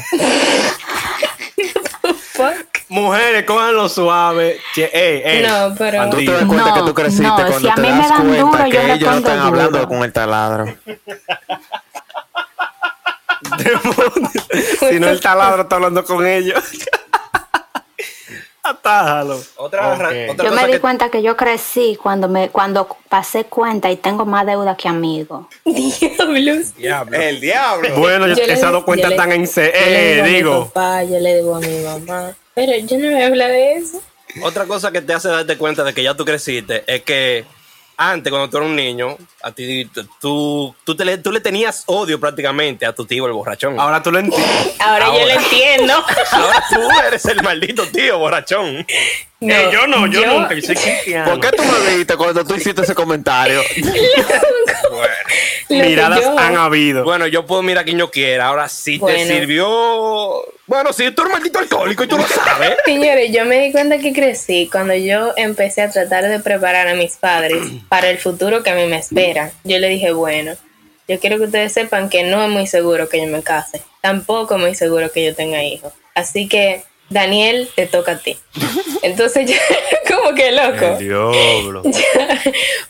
Fuck. 2.35 2.67
Mujeres, 2.89 3.45
cójanlo 3.45 3.89
suave. 3.89 4.59
Che, 4.73 4.89
ey, 4.93 5.21
ey. 5.23 5.47
No, 5.47 5.73
pero. 5.77 5.97
Cuando 5.97 6.17
tú 6.17 6.25
te 6.25 6.31
das 6.31 6.45
cuenta 6.45 6.65
No, 6.65 6.73
que 6.75 6.81
tú 6.81 6.93
creciste, 6.93 7.23
no, 7.23 7.35
cuando 7.35 7.59
si 7.59 7.67
a 7.67 7.75
te 7.75 7.81
mí 7.81 7.87
das 7.87 7.97
me 7.97 8.07
dan 8.07 8.27
cuenta 8.27 8.57
duro, 8.57 8.63
que 8.65 8.71
yo 8.71 8.93
ellos 8.93 9.11
no 9.11 9.17
están 9.17 9.39
hablando 9.39 9.87
con 9.87 10.03
el 10.03 10.13
taladro. 10.13 10.65
si 14.89 14.99
no 14.99 15.07
el 15.09 15.19
taladro 15.19 15.63
está 15.63 15.75
hablando 15.75 16.03
con 16.05 16.25
ellos. 16.25 16.61
Atájalo. 18.65 19.39
Otra, 19.57 19.93
Ok. 19.93 19.99
ra- 19.99 20.09
otra 20.09 20.45
Yo 20.45 20.49
cosa 20.51 20.61
me 20.61 20.65
di 20.67 20.73
que- 20.73 20.79
cuenta 20.79 21.09
que 21.09 21.21
yo 21.21 21.37
crecí 21.37 21.97
cuando 22.01 22.27
me 22.27 22.49
cuando 22.49 22.87
pasé 23.09 23.45
cuenta 23.45 23.91
y 23.91 23.95
tengo 23.97 24.25
más 24.25 24.45
deuda 24.45 24.75
que 24.75 24.87
amigos. 24.87 25.45
Diablos. 25.63 26.75
Diablo. 26.75 27.17
El 27.17 27.39
diablo. 27.41 27.95
Bueno, 27.97 28.27
yo, 28.27 28.35
Yo 28.35 28.43
esas 28.43 28.71
dos 28.71 28.83
cuentas 28.83 29.11
están 29.11 29.31
en 29.31 29.47
C. 29.47 29.71
Yo 29.73 29.85
le 29.85 29.91
debo 29.91 30.23
a 30.23 30.27
mi 30.27 30.33
digo. 30.33 30.65
papá, 30.65 31.03
yo 31.03 31.19
le 31.19 31.33
debo 31.35 31.55
a 31.55 31.59
mi 31.59 31.77
mamá. 31.79 32.33
Pero 32.53 32.71
yo 32.85 32.97
no 32.97 33.11
voy 33.11 33.21
a 33.21 33.27
hablar 33.27 33.51
de 33.51 33.73
eso. 33.75 34.01
Otra 34.43 34.65
cosa 34.65 34.91
que 34.91 35.01
te 35.01 35.13
hace 35.13 35.29
darte 35.29 35.57
cuenta 35.57 35.83
de 35.83 35.93
que 35.93 36.03
ya 36.03 36.13
tú 36.13 36.25
creciste 36.25 36.83
es 36.87 37.03
que 37.03 37.45
antes, 37.97 38.31
cuando 38.31 38.49
tú 38.49 38.57
eras 38.57 38.69
un 38.69 38.75
niño, 38.75 39.17
a 39.41 39.51
ti 39.51 39.89
tú, 40.19 40.75
tú, 40.83 40.95
te 40.95 41.05
le, 41.05 41.17
tú 41.17 41.31
le 41.31 41.39
tenías 41.39 41.83
odio 41.87 42.19
prácticamente 42.19 42.85
a 42.85 42.93
tu 42.93 43.05
tío, 43.05 43.25
el 43.25 43.33
borrachón. 43.33 43.79
Ahora 43.79 44.01
tú 44.03 44.11
lo 44.11 44.19
entiendes. 44.19 44.75
Ahora, 44.79 45.05
yo 45.05 45.11
Ahora. 45.13 45.25
lo 45.25 45.41
entiendo. 45.41 45.93
Ahora 46.31 46.63
tú 46.69 46.79
eres 47.07 47.25
el 47.25 47.41
maldito 47.43 47.87
tío 47.87 48.17
borrachón. 48.19 48.85
No, 49.45 49.53
Eh, 49.53 49.69
yo 49.71 49.87
no, 49.87 50.07
yo, 50.07 50.25
nunca. 50.25 50.53
Yo 50.55 50.61
soy 50.61 50.75
cristiano. 50.75 51.31
¿Por 51.31 51.39
qué 51.39 51.55
tú 51.57 51.63
me 51.63 51.95
viste 51.97 52.15
cuando 52.15 52.45
tú 52.45 52.55
hiciste 52.55 52.81
ese 52.81 52.95
comentario? 52.95 53.61
Bueno. 54.89 55.85
Miradas 55.87 56.21
yo- 56.21 56.37
han 56.39 56.55
habido. 56.57 57.03
Bueno, 57.03 57.27
yo 57.27 57.45
puedo 57.45 57.61
mirar 57.63 57.81
a 57.81 57.85
quien 57.85 57.97
yo 57.97 58.11
quiera. 58.11 58.47
Ahora, 58.47 58.69
si 58.69 58.97
Bueno. 58.97 59.17
te 59.17 59.25
sirvió. 59.27 60.43
Bueno, 60.67 60.93
si 60.93 61.09
tú 61.11 61.21
eres 61.23 61.25
un 61.25 61.31
maldito 61.31 61.59
alcohólico 61.59 62.03
y 62.03 62.07
tú 62.07 62.17
lo 62.17 62.27
sabes. 62.27 62.75
Señores, 62.85 63.31
yo 63.31 63.45
me 63.45 63.59
di 63.65 63.71
cuenta 63.71 63.97
que 63.97 64.13
crecí 64.13 64.69
cuando 64.71 64.93
yo 64.95 65.33
empecé 65.37 65.81
a 65.81 65.89
tratar 65.91 66.27
de 66.27 66.39
preparar 66.39 66.87
a 66.87 66.93
mis 66.93 67.13
padres 67.17 67.57
para 67.89 68.09
el 68.09 68.17
futuro 68.19 68.63
que 68.63 68.69
a 68.69 68.75
mí 68.75 68.85
me 68.85 68.97
espera. 68.97 69.51
Yo 69.63 69.79
le 69.79 69.89
dije, 69.89 70.11
bueno, 70.11 70.53
yo 71.07 71.19
quiero 71.19 71.37
que 71.37 71.45
ustedes 71.45 71.73
sepan 71.73 72.09
que 72.09 72.23
no 72.23 72.43
es 72.43 72.49
muy 72.49 72.67
seguro 72.67 73.09
que 73.09 73.19
yo 73.19 73.27
me 73.27 73.41
case. 73.43 73.81
Tampoco 74.01 74.55
es 74.55 74.61
muy 74.61 74.75
seguro 74.75 75.11
que 75.11 75.25
yo 75.25 75.35
tenga 75.35 75.63
hijos. 75.63 75.93
Así 76.13 76.47
que, 76.47 76.83
Daniel, 77.09 77.69
te 77.75 77.85
toca 77.85 78.13
a 78.13 78.17
ti. 78.17 78.37
Entonces 79.03 79.49
yo, 79.49 79.55
como 80.15 80.33
que 80.35 80.51
loco. 80.51 80.97
El 80.97 80.97
diablo. 80.99 81.81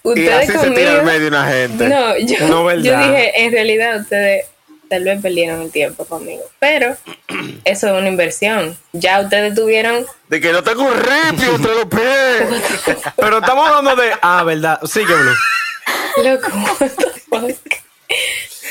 Y 0.06 0.10
Ustedes 0.10 0.50
así 0.50 0.60
se 0.60 0.72
tira 0.72 0.94
al 1.00 1.04
medio 1.04 1.28
una 1.28 1.48
gente. 1.48 1.90
No, 1.90 2.18
yo, 2.18 2.48
No, 2.48 2.64
¿verdad? 2.64 2.84
yo 2.84 2.98
dije, 3.00 3.44
en 3.44 3.52
realidad 3.52 4.00
ustedes 4.02 4.46
tal 4.88 5.04
vez 5.04 5.20
perdieron 5.22 5.62
el 5.62 5.72
tiempo 5.72 6.06
conmigo. 6.06 6.44
Pero 6.60 6.96
eso 7.66 7.88
es 7.88 7.94
una 7.94 8.08
inversión. 8.08 8.78
Ya 8.94 9.20
ustedes 9.20 9.56
tuvieron 9.56 10.06
De 10.30 10.40
que 10.40 10.52
no 10.54 10.64
tengo 10.64 10.84
un 10.84 10.94
ripio 10.94 11.56
entre 11.56 11.76
los 11.76 11.86
pies. 11.86 13.04
Pero 13.18 13.40
estamos 13.40 13.68
hablando 13.68 14.02
de. 14.02 14.12
Ah, 14.22 14.44
verdad. 14.44 14.80
Sigue, 14.84 15.14
Blue. 15.14 15.36
Loco, 16.24 16.48
what 16.80 16.92
the 16.92 17.10
fuck? 17.30 17.85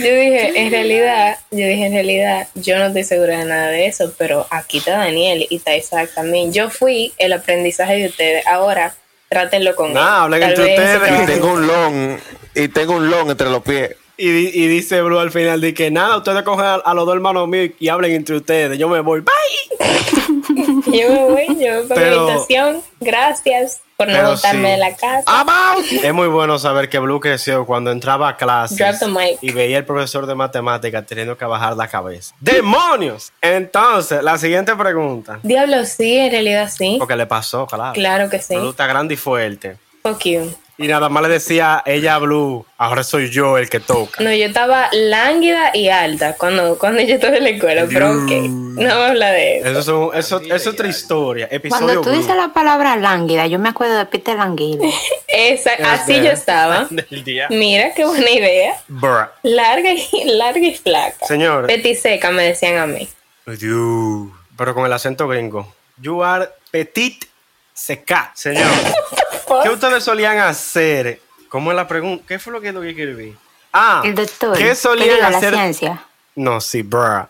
Yo 0.00 0.07
dije, 0.07 0.52
en 0.61 0.70
realidad, 0.72 1.38
yo 1.50 1.66
dije, 1.66 1.87
en 1.87 1.92
realidad, 1.92 2.48
yo 2.54 2.78
no 2.78 2.87
estoy 2.87 3.04
segura 3.04 3.38
de 3.38 3.44
nada 3.44 3.68
de 3.68 3.87
eso, 3.87 4.12
pero 4.18 4.46
aquí 4.50 4.78
está 4.78 4.98
Daniel 4.98 5.46
y 5.48 5.57
está 5.57 5.76
Isaac 5.76 6.11
también. 6.14 6.52
Yo 6.52 6.68
fui 6.70 7.12
el 7.18 7.33
aprendizaje 7.33 7.94
de 7.96 8.07
ustedes. 8.07 8.46
Ahora, 8.46 8.94
trátenlo 9.28 9.74
con 9.76 9.92
Nah, 9.92 10.00
él. 10.00 10.07
hablen 10.35 10.42
entre 10.42 10.64
ustedes. 10.64 11.00
Y 11.22 11.26
tengo 11.26 11.52
un 11.52 11.66
long. 11.66 12.18
Y 12.54 12.68
tengo 12.68 12.94
un 12.96 13.11
long 13.11 13.30
entre 13.30 13.48
los 13.50 13.62
pies. 13.62 13.90
Y, 14.16 14.28
y 14.28 14.68
dice 14.68 15.00
Blue 15.02 15.18
al 15.18 15.30
final: 15.33 15.61
de 15.61 15.74
que 15.74 15.90
nada, 15.90 16.16
ustedes 16.16 16.42
cogen 16.42 16.64
a, 16.66 16.74
a 16.74 16.94
los 16.94 17.04
dos 17.07 17.14
hermanos 17.14 17.48
míos 17.48 17.70
y 17.80 17.88
hablen 17.88 18.12
entre 18.12 18.37
ustedes. 18.37 18.78
Yo 18.78 18.88
me 18.88 19.00
voy. 19.00 19.20
Bye. 19.20 19.87
Yo 20.98 21.09
me 21.11 21.24
voy, 21.24 21.46
yo 21.48 21.54
me 21.72 21.78
voy 21.78 21.88
para 21.88 22.00
Pero- 22.00 22.24
mi 22.26 22.30
habitación. 22.30 22.83
Gracias 23.00 23.80
por 23.96 24.09
no 24.09 24.14
Pero 24.14 24.30
botarme 24.30 24.64
sí. 24.68 24.70
de 24.72 24.76
la 24.78 24.96
casa. 24.96 25.24
Es 26.02 26.14
muy 26.14 26.28
bueno 26.28 26.59
saber 26.59 26.88
que 26.88 26.98
Blue 26.98 27.20
creció 27.20 27.64
cuando 27.66 27.90
entraba 27.90 28.28
a 28.28 28.37
clases 28.37 28.78
mic. 29.09 29.38
y 29.40 29.52
veía 29.52 29.78
al 29.78 29.85
profesor 29.85 30.26
de 30.26 30.35
matemáticas 30.35 31.04
teniendo 31.07 31.37
que 31.37 31.44
bajar 31.44 31.76
la 31.76 31.88
cabeza. 31.88 32.35
¡Demonios! 32.40 33.33
Entonces, 33.40 34.22
la 34.22 34.38
siguiente 34.38 34.74
pregunta. 34.76 35.38
Diablo, 35.42 35.85
sí, 35.85 36.16
en 36.16 36.30
realidad 36.30 36.70
sí. 36.74 36.96
Porque 36.98 37.16
le 37.16 37.26
pasó, 37.26 37.66
claro. 37.66 37.92
Claro 37.92 38.30
que 38.30 38.40
sí. 38.40 38.57
Blue 38.57 38.70
está 38.70 38.87
grande 38.87 39.14
y 39.14 39.16
fuerte. 39.16 39.76
Fuck 40.06 40.24
you. 40.26 40.54
Y 40.76 40.86
nada 40.86 41.08
más 41.08 41.22
le 41.22 41.30
decía 41.30 41.82
ella 41.86 42.16
a 42.16 42.18
Blue, 42.18 42.66
ahora 42.76 43.02
soy 43.04 43.30
yo 43.30 43.56
el 43.56 43.70
que 43.70 43.80
toca. 43.80 44.22
No, 44.22 44.30
yo 44.34 44.44
estaba 44.44 44.88
lánguida 44.92 45.70
y 45.72 45.88
alta 45.88 46.34
cuando, 46.36 46.76
cuando 46.78 47.00
yo 47.00 47.14
estaba 47.14 47.36
en 47.38 47.44
la 47.44 47.48
escuela, 47.50 47.86
pero 47.90 48.10
ok, 48.10 48.30
no 48.50 48.82
me 48.82 48.90
habla 48.90 49.30
de 49.30 49.58
eso. 49.60 49.68
Eso 49.70 49.78
es, 49.78 49.88
un- 49.88 50.14
eso, 50.18 50.40
eso 50.40 50.54
es 50.56 50.66
otra 50.66 50.88
historia. 50.88 51.48
Episodio 51.50 51.86
Cuando 51.86 52.02
tú 52.02 52.10
Blue. 52.10 52.18
dices 52.18 52.36
la 52.36 52.52
palabra 52.52 52.96
lánguida, 52.96 53.46
yo 53.46 53.58
me 53.58 53.70
acuerdo 53.70 53.96
de 53.96 54.04
Peter 54.04 54.36
Languila. 54.36 54.86
Esa, 55.28 55.70
así 55.92 56.16
yo 56.16 56.32
estaba. 56.32 56.86
Mira 57.48 57.94
qué 57.94 58.04
buena 58.04 58.30
idea. 58.30 58.74
Bruh. 58.88 59.28
Larga 59.42 59.90
y, 59.90 60.24
larga 60.24 60.60
y 60.66 60.74
flaca. 60.74 61.24
Señor. 61.24 61.66
Petiseca 61.66 62.30
me 62.30 62.42
decían 62.42 62.76
a 62.76 62.86
mí. 62.86 63.08
You. 63.46 64.34
Pero 64.58 64.74
con 64.74 64.84
el 64.84 64.92
acento 64.92 65.26
gringo. 65.28 65.72
You 65.98 66.22
are 66.22 66.48
petit 66.70 67.24
seca. 67.74 68.30
Señor, 68.34 68.66
¿qué 69.62 69.68
ustedes 69.68 70.02
solían 70.04 70.38
hacer? 70.38 71.20
¿Cómo 71.48 71.70
es 71.70 71.76
la 71.76 71.87
pregunta? 71.87 72.24
¿Qué 72.26 72.38
fue 72.38 72.52
lo 72.52 72.60
que 72.60 72.72
yo 72.72 72.82
escribí? 72.82 73.37
Ah, 73.72 74.02
El 74.04 74.14
doctor. 74.14 74.56
¿qué 74.56 74.74
solían 74.74 75.18
la 75.20 75.37
hacer? 75.37 75.52
ciencia. 75.52 76.06
No, 76.37 76.60
sí, 76.60 76.82
bruh. 76.82 77.26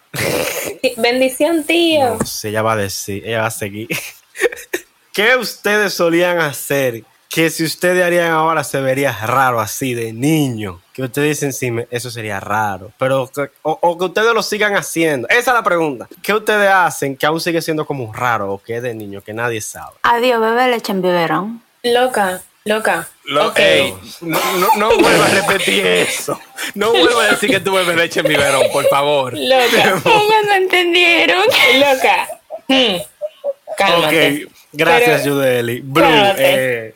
Bendición, 0.96 1.64
tío. 1.64 2.16
No, 2.18 2.24
sí, 2.24 2.48
ella 2.48 2.62
va 2.62 2.72
a 2.74 2.76
decir, 2.76 3.26
ella 3.26 3.40
va 3.42 3.46
a 3.46 3.50
seguir. 3.50 3.88
¿Qué 5.12 5.36
ustedes 5.36 5.94
solían 5.94 6.38
hacer 6.38 7.04
que 7.34 7.50
si 7.50 7.64
ustedes 7.64 8.04
harían 8.04 8.30
ahora 8.30 8.62
se 8.62 8.80
vería 8.80 9.10
raro 9.12 9.58
así 9.60 9.92
de 9.92 10.12
niño? 10.12 10.80
Que 10.92 11.02
ustedes 11.02 11.30
dicen, 11.40 11.52
sí, 11.52 11.72
eso 11.90 12.08
sería 12.10 12.38
raro. 12.38 12.92
Pero, 12.96 13.28
que- 13.34 13.50
o, 13.62 13.76
o 13.80 13.98
que 13.98 14.04
ustedes 14.04 14.32
lo 14.32 14.42
sigan 14.42 14.76
haciendo. 14.76 15.26
Esa 15.28 15.50
es 15.50 15.54
la 15.54 15.62
pregunta. 15.64 16.06
¿Qué 16.22 16.32
ustedes 16.32 16.68
hacen 16.70 17.16
que 17.16 17.26
aún 17.26 17.40
sigue 17.40 17.60
siendo 17.60 17.84
como 17.86 18.12
raro 18.12 18.52
o 18.52 18.62
que 18.62 18.76
es 18.76 18.82
de 18.84 18.94
niño, 18.94 19.20
que 19.20 19.32
nadie 19.34 19.60
sabe? 19.60 19.96
Adiós, 20.04 20.40
bebé 20.40 20.68
leche 20.68 20.92
en 20.92 21.02
biberón. 21.02 21.62
Loca, 21.82 22.40
loca. 22.64 23.08
Lo- 23.24 23.48
Ok. 23.48 23.58
ey, 23.58 23.94
no, 24.20 24.38
no, 24.58 24.68
no 24.76 24.88
vuelvas 25.00 25.32
a 25.32 25.34
repetir 25.40 25.84
eso. 25.84 26.38
No 26.74 26.90
vuelvas 26.92 27.26
a 27.28 27.30
decir 27.32 27.50
que 27.50 27.58
tú 27.58 27.72
bebes 27.74 27.96
leche 27.96 28.20
en 28.20 28.28
biberón, 28.28 28.62
por 28.72 28.86
favor. 28.86 29.32
Loca. 29.36 30.00
Ellos 30.04 30.44
no 30.46 30.54
entendieron. 30.54 31.42
Loca. 31.80 32.28
Hmm. 32.68 33.02
Cálmate. 33.76 34.44
Ok, 34.46 34.52
gracias, 34.72 35.22
Pero- 35.22 35.34
Yudeli. 35.34 35.80
Blue, 35.80 36.00
Cálmate. 36.04 36.86
eh, 36.86 36.93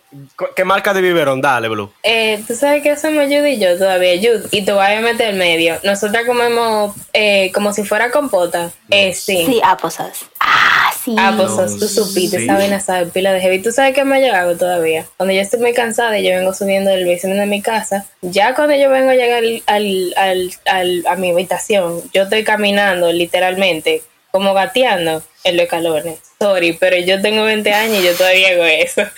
¿qué 0.56 0.64
marca 0.64 0.94
de 0.94 1.00
biberón? 1.02 1.40
Dale, 1.40 1.68
Blue. 1.68 1.92
Eh, 2.02 2.42
Tú 2.46 2.54
sabes 2.54 2.82
que 2.82 2.90
hacemos 2.90 3.24
Judy 3.26 3.50
y 3.50 3.58
yo 3.58 3.76
todavía, 3.78 4.16
Jude, 4.16 4.48
y 4.50 4.62
te 4.64 4.72
voy 4.72 4.86
a 4.86 5.00
meter 5.00 5.30
en 5.30 5.38
medio. 5.38 5.78
Nosotras 5.84 6.24
comemos 6.26 6.94
eh, 7.12 7.50
como 7.52 7.72
si 7.72 7.84
fuera 7.84 8.10
compota. 8.10 8.70
Eh, 8.90 9.12
sí. 9.12 9.44
Sí, 9.46 9.60
aposas. 9.62 10.24
Ah, 10.40 10.90
sí. 11.04 11.14
Sos- 11.48 11.78
tú 11.78 11.88
supiste, 11.88 12.38
sí. 12.38 12.44
esa 12.44 12.54
vaina 12.54 12.80
sabe 12.80 13.06
pila 13.06 13.32
de 13.32 13.40
heavy. 13.40 13.60
¿Tú 13.62 13.70
sabes 13.72 13.94
qué 13.94 14.04
me 14.04 14.24
yo 14.26 14.34
hago 14.34 14.56
todavía? 14.56 15.06
Cuando 15.16 15.34
yo 15.34 15.40
estoy 15.40 15.60
muy 15.60 15.72
cansada 15.74 16.18
y 16.18 16.24
yo 16.24 16.30
vengo 16.36 16.52
subiendo 16.54 16.90
del 16.90 17.06
basement 17.06 17.40
de 17.40 17.46
mi 17.46 17.62
casa, 17.62 18.06
ya 18.22 18.54
cuando 18.54 18.74
yo 18.76 18.88
vengo 18.90 19.10
a 19.10 19.14
llegar 19.14 19.38
al, 19.38 19.62
al, 19.66 20.14
al, 20.16 20.50
al- 20.66 21.04
a 21.06 21.16
mi 21.16 21.30
habitación, 21.30 22.02
yo 22.12 22.22
estoy 22.24 22.44
caminando 22.44 23.12
literalmente, 23.12 24.02
como 24.30 24.52
gateando 24.54 25.22
en 25.44 25.56
los 25.56 25.66
calones. 25.68 26.18
Sorry, 26.40 26.72
pero 26.74 26.96
yo 26.98 27.20
tengo 27.20 27.42
20 27.44 27.72
años 27.72 27.98
y 27.98 28.04
yo 28.04 28.14
todavía 28.14 28.50
hago 28.50 28.64
eso. 28.64 29.02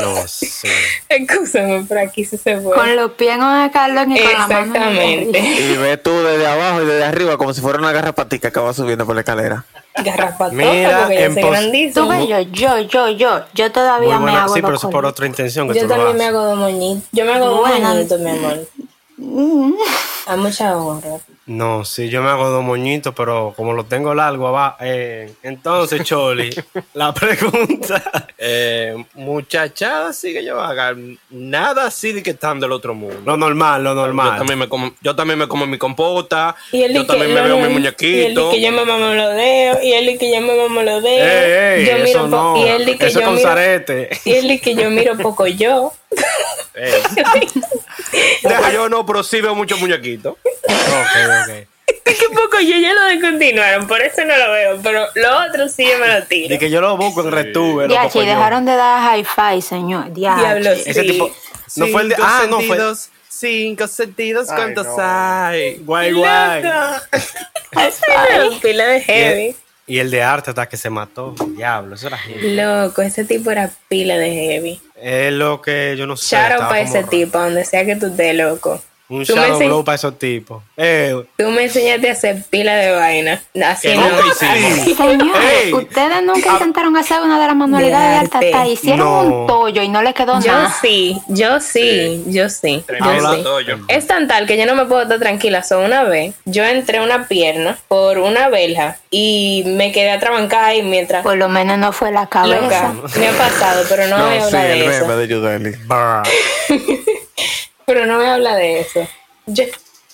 No 0.00 0.26
sé. 0.26 0.68
Excúsame, 1.08 1.84
por 1.84 1.98
aquí 1.98 2.24
sí 2.24 2.36
se 2.38 2.56
puede. 2.56 2.74
Con 2.74 2.96
los 2.96 3.12
pies 3.12 3.34
en 3.34 3.42
un 3.42 3.60
escalón 3.64 4.10
y 4.16 4.20
con 4.20 4.32
la 4.32 4.38
mano 4.48 4.60
Exactamente. 4.66 5.38
Y 5.38 5.76
ves 5.76 6.02
tú 6.02 6.10
desde 6.22 6.46
abajo 6.46 6.82
y 6.82 6.86
desde 6.86 7.04
arriba 7.04 7.36
como 7.36 7.52
si 7.54 7.60
fuera 7.60 7.78
una 7.78 7.92
garrapatica 7.92 8.50
que 8.50 8.58
va 8.60 8.72
subiendo 8.74 9.06
por 9.06 9.14
la 9.14 9.20
escalera. 9.20 9.64
Garrapatota, 10.02 10.52
Mira, 10.56 11.00
porque 11.02 11.20
yo 11.20 11.26
soy 11.26 11.34
pos- 11.34 11.42
Tú 11.42 11.50
grandísimo. 11.50 12.08
ves, 12.08 12.28
yo, 12.28 12.40
yo, 12.40 12.78
yo, 12.80 13.08
yo, 13.10 13.44
yo 13.52 13.72
todavía 13.72 14.08
Muy 14.16 14.16
me 14.16 14.22
buena. 14.32 14.44
hago 14.44 14.54
Sí, 14.54 14.62
pero 14.62 14.76
eso 14.76 14.90
por 14.90 15.04
otra 15.04 15.26
intención 15.26 15.68
que 15.68 15.74
Yo 15.74 15.82
tú 15.82 15.88
también 15.88 16.16
me 16.16 16.24
hago 16.24 16.40
dos 16.42 16.58
moñitos. 16.58 17.04
Yo 17.12 17.24
me 17.26 17.34
hago 17.34 17.46
dos 17.46 17.68
moñitos, 17.78 18.18
mi 18.20 18.30
amor. 18.30 18.66
A 20.26 20.36
mucha 20.36 20.76
honra. 20.76 21.18
No, 21.44 21.84
sí, 21.84 22.08
yo 22.08 22.22
me 22.22 22.30
hago 22.30 22.48
dos 22.50 22.62
moñitos, 22.62 23.12
pero 23.16 23.52
como 23.56 23.72
lo 23.72 23.84
tengo 23.84 24.14
largo 24.14 24.46
abajo. 24.46 24.76
eh, 24.80 25.32
entonces, 25.42 26.02
Choli, 26.04 26.50
la 26.94 27.12
pregunta. 27.12 28.02
Eh, 28.44 28.96
muchachada, 29.14 30.12
sí 30.12 30.32
que 30.32 30.44
yo 30.44 30.60
haga 30.60 30.96
nada 31.30 31.86
así 31.86 32.10
de 32.10 32.24
que 32.24 32.30
están 32.30 32.58
del 32.58 32.72
otro 32.72 32.92
mundo. 32.92 33.20
Lo 33.24 33.36
normal, 33.36 33.84
lo 33.84 33.90
Yo 33.90 33.94
normal. 33.94 34.36
también, 34.36 34.58
me 34.58 34.68
como, 34.68 34.92
yo 35.00 35.14
también 35.14 35.38
me 35.38 35.46
como 35.46 35.64
mi 35.64 35.78
compota. 35.78 36.56
Y 36.72 36.82
él 36.82 36.92
yo 36.92 37.06
también 37.06 37.28
que, 37.28 37.34
me 37.34 37.40
no, 37.40 37.46
veo 37.46 37.56
no, 37.58 37.60
mi 37.60 37.62
Y 37.62 37.66
él 37.66 37.72
muñequito. 37.74 38.50
que 38.50 38.60
yo 38.60 38.72
me 38.72 38.84
mamo 38.84 39.14
los 39.14 39.34
dedos. 39.36 39.78
Y 39.84 39.92
él 39.92 40.18
que 40.18 40.34
yo 40.34 40.40
me 40.40 40.56
mamo 40.56 40.82
los 40.82 41.02
dedos. 41.04 41.20
Ey, 41.24 41.52
ey, 41.52 41.86
yo 41.86 41.92
eso 41.92 42.04
miro 42.26 42.28
no. 42.28 42.56
y 42.56 42.62
él 42.68 42.98
que 42.98 43.06
eso 43.06 43.20
yo 43.20 43.26
con 43.26 43.34
miro, 43.36 43.48
zarete. 43.48 44.10
y 44.24 44.32
él 44.32 44.60
que 44.60 44.74
yo 44.74 44.90
miro 44.90 45.16
poco 45.16 45.46
yo. 45.46 45.92
Porque 48.42 48.72
yo 48.72 48.88
no, 48.88 49.06
pero 49.06 49.22
sí 49.22 49.40
veo 49.40 49.54
muchos 49.54 49.78
muñequitos. 49.80 50.34
Ok, 50.64 51.48
ok. 51.48 51.66
Es 52.04 52.18
que 52.18 52.26
poco 52.30 52.58
yo 52.60 52.76
ya 52.78 52.92
lo 52.94 53.04
descontinuaron, 53.04 53.86
por 53.86 54.00
eso 54.00 54.24
no 54.24 54.36
lo 54.36 54.52
veo. 54.52 54.78
Pero 54.82 55.06
lo 55.14 55.46
otro 55.46 55.68
sí 55.68 55.84
yo 55.86 55.98
me 55.98 56.08
lo 56.08 56.24
tiro. 56.24 56.48
De 56.48 56.58
que 56.58 56.68
yo 56.70 56.80
lo 56.80 56.96
busco 56.96 57.20
en 57.22 57.30
Retube. 57.32 57.82
lo 57.84 57.88
Diache, 57.88 58.08
poco 58.08 58.22
y 58.22 58.26
yo. 58.26 58.30
dejaron 58.34 58.64
de 58.64 58.74
dar 58.74 59.18
hi-fi, 59.18 59.62
señor. 59.62 60.12
Diablo, 60.12 60.70
Ese 60.72 60.94
sí. 60.94 61.06
tipo. 61.06 61.30
No 61.76 61.86
fue 61.88 62.02
el 62.02 62.08
de. 62.10 62.14
Cinco 62.16 62.28
Ah, 62.28 62.46
no 62.48 62.56
fue. 62.58 62.66
sentidos, 62.66 63.08
Cinco 63.28 63.86
sentidos, 63.88 64.50
Ay, 64.50 64.56
¿cuántos 64.56 64.86
no. 64.86 64.96
hay? 64.98 65.76
Guay, 65.78 66.12
guay. 66.12 66.62
Pila 68.60 68.86
de 68.88 69.00
heavy. 69.00 69.56
Y 69.86 69.98
el 69.98 70.10
de 70.10 70.22
arte 70.22 70.50
hasta 70.50 70.68
que 70.68 70.76
se 70.76 70.90
mató. 70.90 71.34
Diablo, 71.56 71.94
eso 71.96 72.06
era 72.06 72.18
heavy. 72.18 72.54
Loco, 72.54 73.02
ese 73.02 73.24
tipo 73.24 73.50
era 73.50 73.70
pila 73.88 74.16
de 74.16 74.30
heavy. 74.30 74.80
Es 74.96 75.32
lo 75.32 75.60
que 75.60 75.96
yo 75.96 76.06
no 76.06 76.16
sé. 76.16 76.36
Shout 76.36 76.44
out 76.44 76.52
estaba 76.52 76.68
para 76.68 76.80
ese 76.82 77.04
tipo, 77.04 77.38
donde 77.38 77.64
sea 77.64 77.84
que 77.84 77.96
tú 77.96 78.06
estés 78.06 78.34
loco. 78.34 78.82
Un 79.12 79.24
Tú 79.26 79.34
shadow 79.34 79.58
blow 79.58 79.84
para 79.84 79.96
esos 79.96 80.18
tipos. 80.18 80.62
Eh, 80.76 81.14
Tú 81.36 81.50
me 81.50 81.64
enseñaste 81.64 82.08
a 82.08 82.12
hacer 82.12 82.42
pila 82.48 82.74
de 82.76 82.92
vaina. 82.92 83.42
Así 83.66 83.88
no. 83.94 84.00
nunca 84.08 84.22
hicimos. 84.28 84.96
Señores, 84.96 85.72
ustedes 85.72 86.22
nunca 86.22 86.50
intentaron 86.52 86.96
hacer 86.96 87.20
una 87.20 87.38
de 87.40 87.46
las 87.46 87.56
manualidades 87.56 88.10
de 88.12 88.16
alta 88.18 88.38
arte. 88.38 88.54
hasta 88.54 88.68
hicieron 88.68 88.98
No. 89.06 89.20
un 89.22 89.46
tollo 89.46 89.82
y 89.82 89.88
no 89.88 90.02
les 90.02 90.14
quedó 90.14 90.40
Yo 90.40 90.50
nada. 90.52 90.74
sí, 90.80 91.18
yo 91.28 91.60
sí, 91.60 92.24
yo 92.26 92.48
sí. 92.48 92.82
Yo 92.88 93.34
sí. 93.36 93.42
tollo. 93.42 93.78
Es 93.88 94.06
tan 94.06 94.26
tal 94.28 94.46
que 94.46 94.56
yo 94.56 94.64
no 94.66 94.74
me 94.74 94.86
puedo 94.86 95.02
estar 95.02 95.18
tranquila. 95.18 95.62
So, 95.62 95.80
una 95.80 96.04
vez 96.04 96.34
yo 96.44 96.64
entré 96.64 97.00
una 97.00 97.28
pierna 97.28 97.78
por 97.88 98.18
una 98.18 98.48
verja 98.48 98.96
y 99.10 99.62
me 99.66 99.92
quedé 99.92 100.10
atrabancada 100.10 100.66
ahí 100.68 100.82
mientras. 100.82 101.22
Por 101.22 101.36
lo 101.36 101.48
menos 101.48 101.76
no 101.78 101.92
fue 101.92 102.10
la 102.12 102.26
cabeza. 102.28 102.92
Loca, 102.94 103.18
me 103.18 103.28
ha 103.28 103.32
pasado, 103.32 103.84
pero 103.88 104.06
no, 104.06 104.24
voy 104.26 104.36
a 104.36 104.40
sí, 104.40 104.46
hablar 104.46 104.66
el 104.70 104.78
de 104.78 104.96
eso. 104.96 105.06
meme 105.06 105.70
de. 105.70 105.78
Pero 107.86 108.06
no 108.06 108.16
voy 108.18 108.26
a 108.26 108.34
hablar 108.34 108.56
de 108.56 108.80
eso. 108.80 109.06
yo, 109.46 109.64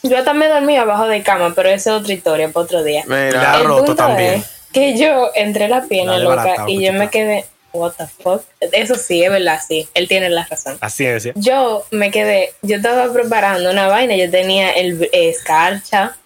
yo 0.02 0.24
también 0.24 0.50
dormí 0.50 0.76
abajo 0.76 1.06
de 1.06 1.22
cama, 1.22 1.52
pero 1.54 1.68
esa 1.68 1.90
es 1.94 2.00
otra 2.02 2.12
historia 2.12 2.48
para 2.48 2.64
otro 2.64 2.82
día. 2.82 3.04
La 3.06 3.16
Mira, 3.16 3.52
ha 3.52 3.60
El 3.60 3.66
roto 3.66 3.84
punto 3.84 3.96
también. 3.96 4.34
es 4.34 4.58
que 4.72 4.98
yo 4.98 5.30
entré 5.34 5.68
la 5.68 5.82
pierna 5.82 6.18
La 6.18 6.24
loca 6.24 6.64
y 6.66 6.84
yo 6.84 6.92
me 6.92 7.08
quedé, 7.08 7.44
what 7.72 7.92
the 7.92 8.06
fuck. 8.06 8.42
Eso 8.60 8.94
sí, 8.94 9.22
es 9.22 9.30
verdad, 9.30 9.60
sí. 9.66 9.88
Él 9.94 10.08
tiene 10.08 10.28
la 10.30 10.44
razón. 10.44 10.78
La 10.80 10.90
ciencia. 10.90 11.32
Yo 11.36 11.84
me 11.90 12.10
quedé, 12.10 12.52
yo 12.62 12.76
estaba 12.76 13.12
preparando 13.12 13.70
una 13.70 13.88
vaina, 13.88 14.16
yo 14.16 14.30
tenía 14.30 14.70
el 14.70 15.02
eh, 15.04 15.30
escarcha, 15.30 16.16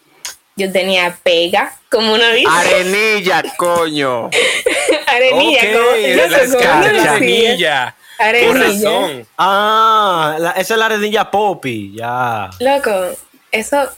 yo 0.57 0.71
tenía 0.71 1.17
pega, 1.23 1.75
como 1.91 2.15
uno 2.15 2.29
dice, 2.31 2.49
arenilla, 2.51 3.43
coño. 3.57 4.31
arenilla, 5.07 5.61
como, 5.61 5.97
yo 5.97 6.17
la 6.17 6.43
escarcha, 6.43 6.93
decía. 6.93 7.13
arenilla. 7.13 7.97
Ah, 9.39 10.37
la- 10.39 10.51
esa 10.53 10.75
es 10.75 10.79
la 10.79 10.87
arenilla 10.87 11.31
Poppy, 11.31 11.95
ya. 11.97 12.51
Loco, 12.61 12.93
eso. 13.51 13.89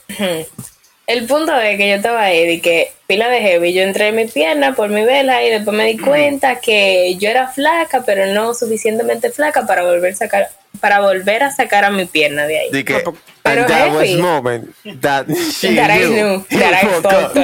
El 1.07 1.27
punto 1.27 1.55
es 1.61 1.77
que 1.77 1.89
yo 1.91 1.97
estaba 1.97 2.23
ahí, 2.23 2.47
de 2.47 2.61
que 2.63 2.93
pila 3.07 3.29
de 3.29 3.41
heavy, 3.41 3.75
yo 3.75 3.83
entré 3.83 4.09
en 4.09 4.17
mi 4.17 4.25
pierna 4.25 4.75
por 4.75 4.89
mi 4.89 5.05
vela 5.05 5.43
y 5.45 5.51
después 5.51 5.77
me 5.77 5.85
di 5.85 5.99
cuenta 5.99 6.61
que 6.61 7.17
yo 7.19 7.29
era 7.29 7.49
flaca, 7.49 8.03
pero 8.07 8.27
no 8.27 8.55
suficientemente 8.55 9.31
flaca 9.31 9.67
para 9.67 9.83
volver 9.85 10.15
a 10.15 10.17
sacar, 10.17 10.49
para 10.81 11.01
volver 11.01 11.43
a 11.43 11.51
sacar 11.51 11.85
a 11.85 11.91
mi 11.91 12.07
pierna 12.07 12.47
de 12.47 12.59
ahí. 12.59 12.71
Que, 12.85 13.03
Pero 13.43 13.61
and 13.61 13.71
that 13.71 13.93
was 13.93 14.11
moment 14.17 14.75
that 15.03 15.27
she 15.29 15.75
That 15.77 15.91
I 15.91 16.07
knew. 16.07 16.47
that 16.49 16.73
I 16.83 16.87
fucked 17.03 17.13
up. 17.13 17.35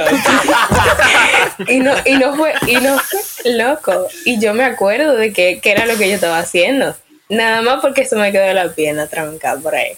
Y 1.67 1.79
no, 1.79 1.93
y 2.05 2.13
no 2.17 2.35
fue, 2.35 2.53
y 2.67 2.75
no 2.75 2.97
fue 2.99 3.19
loco. 3.53 4.07
Y 4.25 4.39
yo 4.39 4.53
me 4.53 4.63
acuerdo 4.63 5.15
de 5.15 5.33
que, 5.33 5.59
que 5.61 5.71
era 5.71 5.85
lo 5.85 5.97
que 5.97 6.07
yo 6.09 6.15
estaba 6.15 6.39
haciendo. 6.39 6.95
Nada 7.29 7.61
más 7.61 7.79
porque 7.81 8.05
se 8.05 8.15
me 8.15 8.31
quedó 8.31 8.51
la 8.53 8.69
pierna 8.73 9.07
trancada 9.07 9.59
por 9.59 9.73
ahí. 9.75 9.93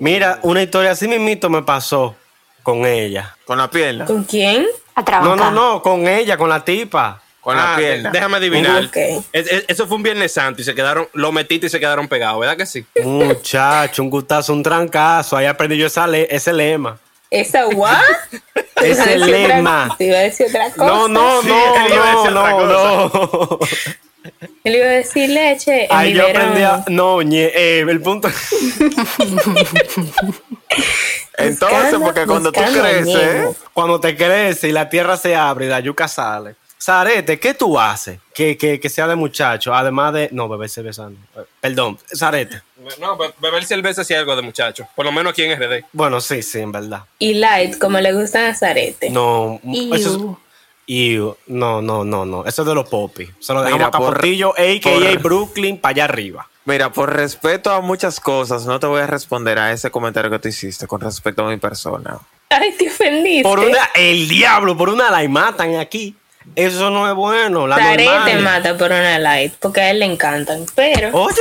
Mira, 0.00 0.38
una 0.42 0.62
historia 0.62 0.92
así 0.92 1.06
mismito 1.06 1.50
me 1.50 1.62
pasó 1.62 2.16
con 2.62 2.84
ella. 2.86 3.36
Con 3.44 3.58
la 3.58 3.70
pierna. 3.70 4.04
¿Con 4.06 4.24
quién? 4.24 4.66
A 4.94 5.00
No, 5.00 5.04
trabajar. 5.04 5.36
no, 5.36 5.50
no, 5.50 5.82
con 5.82 6.08
ella, 6.08 6.36
con 6.36 6.48
la 6.48 6.64
tipa. 6.64 7.22
Con 7.40 7.56
la 7.56 7.74
Ah, 7.74 7.76
pierna. 7.76 8.10
Déjame 8.10 8.36
adivinar. 8.38 8.84
Ok. 8.84 8.96
Es- 9.32 9.46
es- 9.52 9.64
eso 9.68 9.86
fue 9.86 9.96
un 9.96 10.02
Viernes 10.02 10.32
Santo 10.32 10.60
y 10.60 10.64
se 10.64 10.74
quedaron, 10.74 11.08
lo 11.14 11.30
metiste 11.32 11.68
y 11.68 11.70
se 11.70 11.78
quedaron 11.80 12.08
pegados, 12.08 12.40
¿verdad 12.40 12.56
que 12.56 12.66
sí? 12.66 12.84
Muchacho, 13.04 14.02
un 14.02 14.10
gustazo, 14.10 14.52
un 14.52 14.62
trancazo. 14.62 15.36
Ahí 15.36 15.46
aprendí 15.46 15.76
yo 15.78 15.86
esa 15.86 16.06
le- 16.06 16.26
ese 16.34 16.52
lema. 16.52 16.98
¿Esa 17.30 17.66
what? 17.68 17.98
Decir 18.80 19.00
otra- 19.22 19.26
lema. 19.26 19.94
Te 19.98 20.04
iba 20.04 20.16
a 20.18 20.20
decir 20.20 20.46
otra 20.48 20.70
cosa. 20.70 20.86
No, 20.86 21.08
no, 21.08 21.42
Sí, 21.42 21.48
no, 21.48 21.86
él 21.86 21.92
iba 21.92 22.10
a 22.10 22.14
no, 22.14 22.30
no, 22.30 22.66
no. 22.66 23.58
Él 24.64 24.76
iba 24.76 24.86
a 24.86 24.90
decir 24.90 25.30
leche. 25.30 25.88
Ahí 25.90 26.12
yo 26.14 26.26
aprendí 26.26 26.62
a... 26.62 26.84
No, 26.88 27.20
ñe, 27.22 27.46
eh, 27.54 27.80
el 27.80 28.00
punto... 28.00 28.28
Entonces, 31.36 31.58
Buscando- 31.98 32.04
porque 32.04 32.26
cuando 32.26 32.52
tú 32.52 32.60
creces. 32.60 33.56
Cuando 33.72 34.00
te 34.00 34.16
crece 34.16 34.68
y 34.68 34.72
la 34.72 34.88
tierra 34.88 35.16
se 35.16 35.34
abre 35.36 35.66
y 35.66 35.68
la 35.68 35.80
yuca 35.80 36.08
sale. 36.08 36.56
Sarete, 36.92 37.38
¿qué 37.38 37.52
tú 37.52 37.78
haces? 37.78 38.18
Que, 38.32 38.56
que, 38.56 38.80
que 38.80 38.88
sea 38.88 39.06
de 39.06 39.14
muchacho, 39.14 39.74
además 39.74 40.14
de... 40.14 40.30
No, 40.32 40.48
bebé 40.48 40.70
cerveza 40.70 41.10
no. 41.10 41.16
Eh, 41.38 41.44
Perdón, 41.60 41.98
Sarete. 42.10 42.62
No, 42.98 43.14
be- 43.18 43.34
beber 43.42 43.62
cerveza 43.66 44.04
sí 44.04 44.14
es 44.14 44.20
algo 44.20 44.34
de 44.34 44.40
muchachos. 44.40 44.86
Por 44.96 45.04
lo 45.04 45.12
menos 45.12 45.32
aquí 45.32 45.42
en 45.42 45.60
RD. 45.60 45.84
Bueno, 45.92 46.18
sí, 46.22 46.42
sí, 46.42 46.60
en 46.60 46.72
verdad. 46.72 47.02
Y 47.18 47.34
light, 47.34 47.76
como 47.78 48.00
le 48.00 48.14
gustan 48.14 48.46
a 48.46 48.54
Zarete. 48.54 49.10
No, 49.10 49.60
Iu. 49.64 49.92
eso 49.94 50.16
es... 50.16 50.36
Iu. 50.86 51.36
No, 51.46 51.82
no, 51.82 52.04
no, 52.04 52.24
no. 52.24 52.46
Eso 52.46 52.62
es 52.62 52.68
de 52.68 52.74
los 52.74 52.88
popis. 52.88 53.28
Se 53.38 53.52
lo 53.52 53.60
dejamos 53.60 53.78
Mira, 53.80 53.88
a 53.88 53.90
por- 53.90 54.14
Capotillo, 54.14 54.54
a.k.a. 54.56 55.12
por- 55.12 55.18
Brooklyn, 55.22 55.78
para 55.78 55.90
allá 55.90 56.04
arriba. 56.04 56.48
mira, 56.64 56.90
por 56.90 57.14
respeto 57.14 57.70
a 57.70 57.82
muchas 57.82 58.18
cosas, 58.18 58.64
no 58.64 58.80
te 58.80 58.86
voy 58.86 59.02
a 59.02 59.06
responder 59.06 59.58
a 59.58 59.72
ese 59.72 59.90
comentario 59.90 60.30
que 60.30 60.38
tú 60.38 60.48
hiciste 60.48 60.86
con 60.86 61.02
respecto 61.02 61.44
a 61.44 61.50
mi 61.50 61.58
persona. 61.58 62.18
Ay, 62.48 62.72
te 62.78 62.88
ofendiste. 62.88 63.42
Por 63.42 63.58
una... 63.58 63.90
El 63.94 64.26
diablo, 64.26 64.74
por 64.74 64.88
una 64.88 65.10
la 65.10 65.28
matan 65.28 65.76
aquí. 65.76 66.16
Eso 66.56 66.90
no 66.90 67.08
es 67.08 67.14
bueno. 67.14 67.66
La 67.66 67.76
Zarete 67.76 68.34
normal. 68.34 68.42
mata 68.42 68.76
por 68.76 68.90
una 68.90 69.18
light, 69.18 69.54
porque 69.60 69.80
a 69.80 69.90
él 69.90 70.00
le 70.00 70.06
encantan. 70.06 70.66
Pero, 70.74 71.10
Oye, 71.12 71.36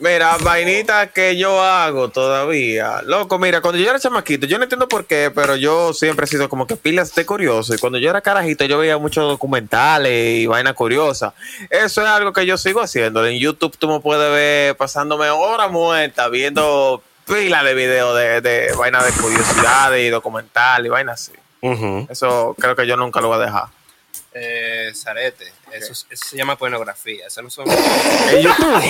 Mira, 0.00 0.38
vainita 0.42 1.08
que 1.08 1.36
yo 1.36 1.62
hago 1.62 2.08
todavía. 2.08 3.02
Loco, 3.02 3.38
mira, 3.38 3.60
cuando 3.60 3.78
yo 3.78 3.90
era 3.90 4.00
chamaquito, 4.00 4.46
yo 4.46 4.56
no 4.56 4.64
entiendo 4.64 4.88
por 4.88 5.04
qué, 5.04 5.30
pero 5.34 5.56
yo 5.56 5.92
siempre 5.92 6.24
he 6.24 6.26
sido 6.26 6.48
como 6.48 6.66
que 6.66 6.76
pilas 6.76 7.14
de 7.14 7.26
curioso. 7.26 7.74
Y 7.74 7.78
cuando 7.78 7.98
yo 7.98 8.08
era 8.08 8.22
carajito, 8.22 8.64
yo 8.64 8.78
veía 8.78 8.96
muchos 8.96 9.28
documentales 9.28 10.38
y 10.38 10.46
vaina 10.46 10.72
curiosa. 10.72 11.34
Eso 11.68 12.00
es 12.00 12.08
algo 12.08 12.32
que 12.32 12.46
yo 12.46 12.56
sigo 12.56 12.80
haciendo. 12.80 13.26
En 13.26 13.38
YouTube 13.38 13.76
tú 13.78 13.88
me 13.88 14.00
puedes 14.00 14.32
ver 14.32 14.74
pasándome 14.76 15.28
horas 15.28 15.70
muertas 15.70 16.30
viendo 16.30 17.02
pilas 17.26 17.62
de 17.62 17.74
videos 17.74 18.16
de, 18.16 18.40
de 18.40 18.72
vaina 18.72 19.02
de 19.04 19.12
curiosidades 19.12 20.06
y 20.06 20.08
documentales 20.08 20.86
y 20.86 20.88
vaina 20.88 21.12
así. 21.12 21.32
Eso 22.08 22.56
creo 22.58 22.74
que 22.74 22.86
yo 22.86 22.96
nunca 22.96 23.20
lo 23.20 23.28
voy 23.28 23.36
a 23.36 23.44
dejar. 23.44 23.64
Eh, 24.32 24.92
Zarete, 24.94 25.52
eso, 25.72 25.92
es- 25.92 26.06
eso 26.10 26.24
se 26.30 26.36
llama 26.36 26.56
pornografía. 26.56 27.26
Eso 27.26 27.42
no 27.42 27.50
son. 27.50 27.66
En 28.30 28.42
YouTube. 28.42 28.82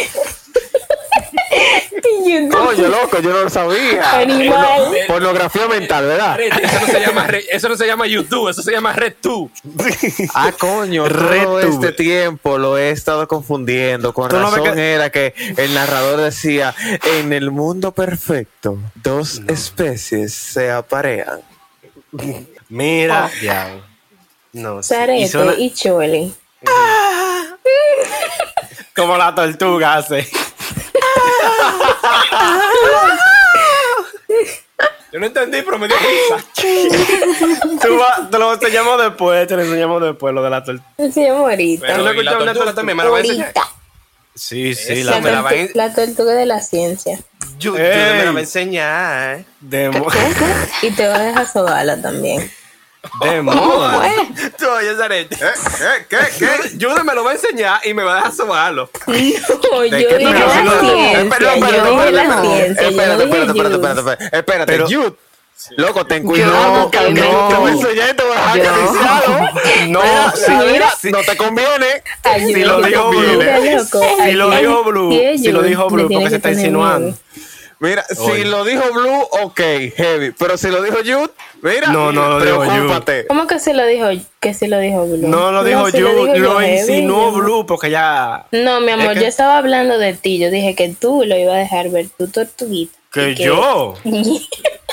Coño, 2.52 2.88
loco, 2.88 3.18
yo 3.20 3.30
no 3.30 3.42
lo 3.44 3.50
sabía. 3.50 4.12
Animal. 4.20 4.82
Porno- 4.82 5.06
pornografía 5.08 5.66
mental, 5.68 6.06
¿verdad? 6.06 6.30
Zarete, 6.36 6.64
eso 6.64 6.80
no 6.80 6.86
se 6.86 7.00
llama, 7.00 7.26
re- 7.26 7.44
eso 7.50 7.68
no 7.68 7.76
se 7.76 7.86
llama 7.86 8.06
YouTube, 8.06 8.48
eso 8.50 8.62
se 8.62 8.72
llama 8.72 8.92
RedTube. 8.92 9.50
Ah, 10.34 10.52
coño, 10.58 11.08
todo 11.08 11.28
Retuve. 11.28 11.68
este 11.68 11.92
tiempo 11.92 12.58
lo 12.58 12.78
he 12.78 12.90
estado 12.90 13.26
confundiendo. 13.26 14.12
Con 14.14 14.28
Tú 14.28 14.36
no 14.38 14.50
razón 14.50 14.74
que- 14.74 14.92
era 14.94 15.10
que 15.10 15.34
el 15.56 15.74
narrador 15.74 16.20
decía, 16.20 16.74
en 17.18 17.32
el 17.32 17.50
mundo 17.50 17.92
perfecto, 17.92 18.78
dos 18.94 19.40
especies 19.48 20.32
se 20.34 20.70
aparean. 20.70 21.40
Mira, 22.68 23.30
diablo. 23.40 23.82
No, 24.52 24.82
sí. 24.82 24.94
Y 25.16 25.28
suena 25.28 25.54
y 25.56 25.72
Chole. 25.72 26.30
como 28.96 29.16
la 29.16 29.34
tortuga 29.34 29.96
hace. 29.96 30.28
Yo 35.12 35.18
no 35.18 35.26
entendí, 35.26 35.60
pero 35.62 35.76
me 35.78 35.88
dio 35.88 35.96
risa. 35.96 36.46
Tú 37.82 37.98
vas- 37.98 38.30
te 38.30 38.38
lo 38.38 38.54
enseñamos 38.54 39.02
después, 39.02 39.46
te 39.48 39.56
lo 39.56 39.62
enseñamos 39.62 40.00
después, 40.02 40.32
lo 40.32 40.42
de 40.42 40.50
la 40.50 40.62
tortuga. 40.62 41.12
Se 41.12 41.24
llama 41.24 41.40
ahorita. 41.40 41.86
Pero 41.86 41.98
no 42.04 42.12
la 42.12 42.36
una 42.38 42.52
tortuga 42.54 42.74
también 42.74 42.96
me 42.96 43.04
la 43.04 43.10
va 43.10 43.16
a 43.16 43.20
enseñar. 43.20 43.52
Sí, 44.34 44.74
sí, 44.74 45.02
la, 45.02 45.12
La, 45.16 45.20
me 45.20 45.32
la 45.32 45.42
va 45.42 45.50
a 45.50 45.52
tortu- 45.52 45.56
en- 45.56 45.70
la 45.74 45.92
tortuga 45.94 46.32
de 46.34 46.46
la 46.46 46.60
ciencia. 46.60 47.18
Yo, 47.58 47.76
Ey. 47.76 47.82
me 48.18 48.24
la 48.24 48.30
va 48.30 48.38
a 48.38 48.42
enseñar. 48.42 49.44
demo, 49.60 50.06
Y 50.82 50.90
te 50.92 51.08
voy 51.08 51.16
a 51.16 51.22
dejar 51.22 51.48
sobarla 51.52 52.00
también. 52.00 52.50
demo. 53.22 53.52
Tú, 54.58 54.66
oye, 54.68 54.94
Zarete. 54.96 55.36
¿Qué? 55.36 55.46
¿Qué? 56.08 56.18
¿Qué? 56.38 56.70
Jude 56.86 57.02
me 57.04 57.14
lo 57.14 57.24
va 57.24 57.30
a 57.30 57.34
enseñar 57.34 57.80
y 57.84 57.94
me 57.94 58.02
va 58.02 58.12
a 58.12 58.16
dejar 58.16 58.32
sobarlo. 58.32 58.90
No, 59.06 59.84
yo 59.84 59.96
¿De 59.96 60.18
dije 60.18 60.18
la 60.18 60.50
ciencia. 60.50 61.20
Espérate, 61.20 61.44
Yo 61.44 61.50
espérate, 61.50 61.54
dije 61.54 62.12
la 62.12 62.22
espérate, 62.22 62.46
ciencia. 62.48 62.88
Espérate, 62.88 63.24
espérate, 63.24 63.50
espérate, 63.50 63.74
espérate, 63.74 64.00
espérate. 64.00 64.36
Espérate, 64.36 64.72
Pero- 64.72 64.86
Jude. 64.86 65.12
Loco, 65.76 66.06
ten 66.06 66.24
cuidado. 66.24 66.90
no, 66.90 67.10
no, 67.10 67.10
no. 67.10 67.48
te 67.48 67.54
voy 67.56 67.70
a 67.70 67.74
enseñar 67.74 68.10
y 68.10 68.16
te 68.16 68.22
voy 68.22 68.32
a 68.34 68.54
dejar 68.54 68.56
Yo. 68.56 68.70
acariciado. 68.70 69.90
No, 71.10 71.18
te 71.20 71.36
conviene. 71.36 72.02
Si 72.46 72.64
lo 72.64 72.80
dijo 72.80 73.10
Blue, 73.10 73.42
si 74.24 74.32
lo 74.32 74.50
dijo 74.50 74.84
Blue, 74.84 75.12
si 75.36 75.52
lo 75.52 75.62
dijo 75.62 75.88
Blue, 75.90 76.08
porque 76.10 76.30
se 76.30 76.36
está 76.36 76.50
insinuando. 76.50 77.16
Mira, 77.82 78.04
si 78.04 78.44
lo 78.44 78.62
dijo 78.64 78.82
Blue, 78.92 79.26
ok, 79.42 79.58
heavy. 79.96 80.32
Pero 80.32 80.58
si 80.58 80.68
lo 80.68 80.82
dijo 80.82 80.98
Jude, 80.98 81.30
mira, 81.62 81.88
No, 81.90 82.12
no 82.12 82.28
lo 82.38 82.44
dijo 82.44 82.56
Jude. 82.58 82.68
preocúpate. 82.68 83.26
¿Cómo 83.26 83.46
que 83.46 83.58
se 83.58 83.72
lo 83.72 83.86
dijo? 83.86 84.06
Que 84.38 84.52
se 84.52 84.68
lo 84.68 84.78
dijo 84.78 85.06
Blue? 85.06 85.26
No 85.26 85.50
lo 85.50 85.64
dijo 85.64 85.90
se 85.90 85.98
yo, 85.98 86.08
digo 86.10 86.26
lo 86.36 86.60
heavy, 86.60 86.78
insinuó 86.78 87.32
Blue 87.32 87.64
porque 87.64 87.88
ya. 87.90 88.46
No, 88.52 88.80
mi 88.82 88.92
amor, 88.92 89.12
Es 89.12 89.14
que- 89.14 89.20
yo 89.22 89.26
estaba 89.28 89.56
hablando 89.56 89.96
de 89.98 90.12
ti. 90.12 90.38
Yo 90.38 90.50
dije 90.50 90.74
que 90.74 90.90
tú 90.90 91.24
lo 91.26 91.34
ibas 91.38 91.54
a 91.54 91.58
dejar 91.58 91.88
ver 91.88 92.08
tu 92.10 92.28
tortuguita. 92.28 92.98
Que 93.10 93.34
yo. 93.34 93.94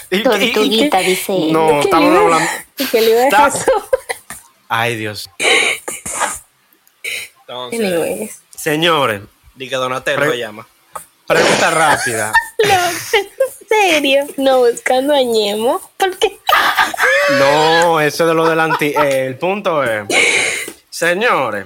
Y- 0.10 0.24
Tortuguita, 0.24 1.00
dice 1.00 1.34
él. 1.36 1.52
No, 1.52 1.82
estamos 1.82 2.18
hablando. 2.18 2.50
y 2.78 2.86
que 2.86 3.02
le 3.02 3.10
iba 3.12 3.20
a 3.20 3.26
dejar 3.26 3.48
Está-. 3.50 3.72
Ay, 4.70 4.96
Dios. 4.96 5.30
Entonces, 7.42 7.80
Anyways. 7.82 8.42
Señores, 8.56 9.22
di 9.56 9.68
que 9.70 9.76
Donatello 9.76 10.18
Pre- 10.20 10.30
me 10.30 10.38
llama. 10.38 10.66
pregunta 11.28 11.70
rápida. 11.72 12.32
No, 12.64 12.74
en 12.74 13.68
serio. 13.70 14.26
No, 14.38 14.60
buscando 14.60 15.14
a 15.14 15.22
Ñemo. 15.22 15.80
Porque 15.98 16.40
No, 17.40 18.00
eso 18.02 18.26
de 18.26 18.34
lo 18.34 18.48
del 18.50 18.60
anti. 18.60 18.88
eh, 18.88 19.26
el 19.28 19.38
punto 19.38 19.84
es. 19.84 20.04
Señores, 20.90 21.66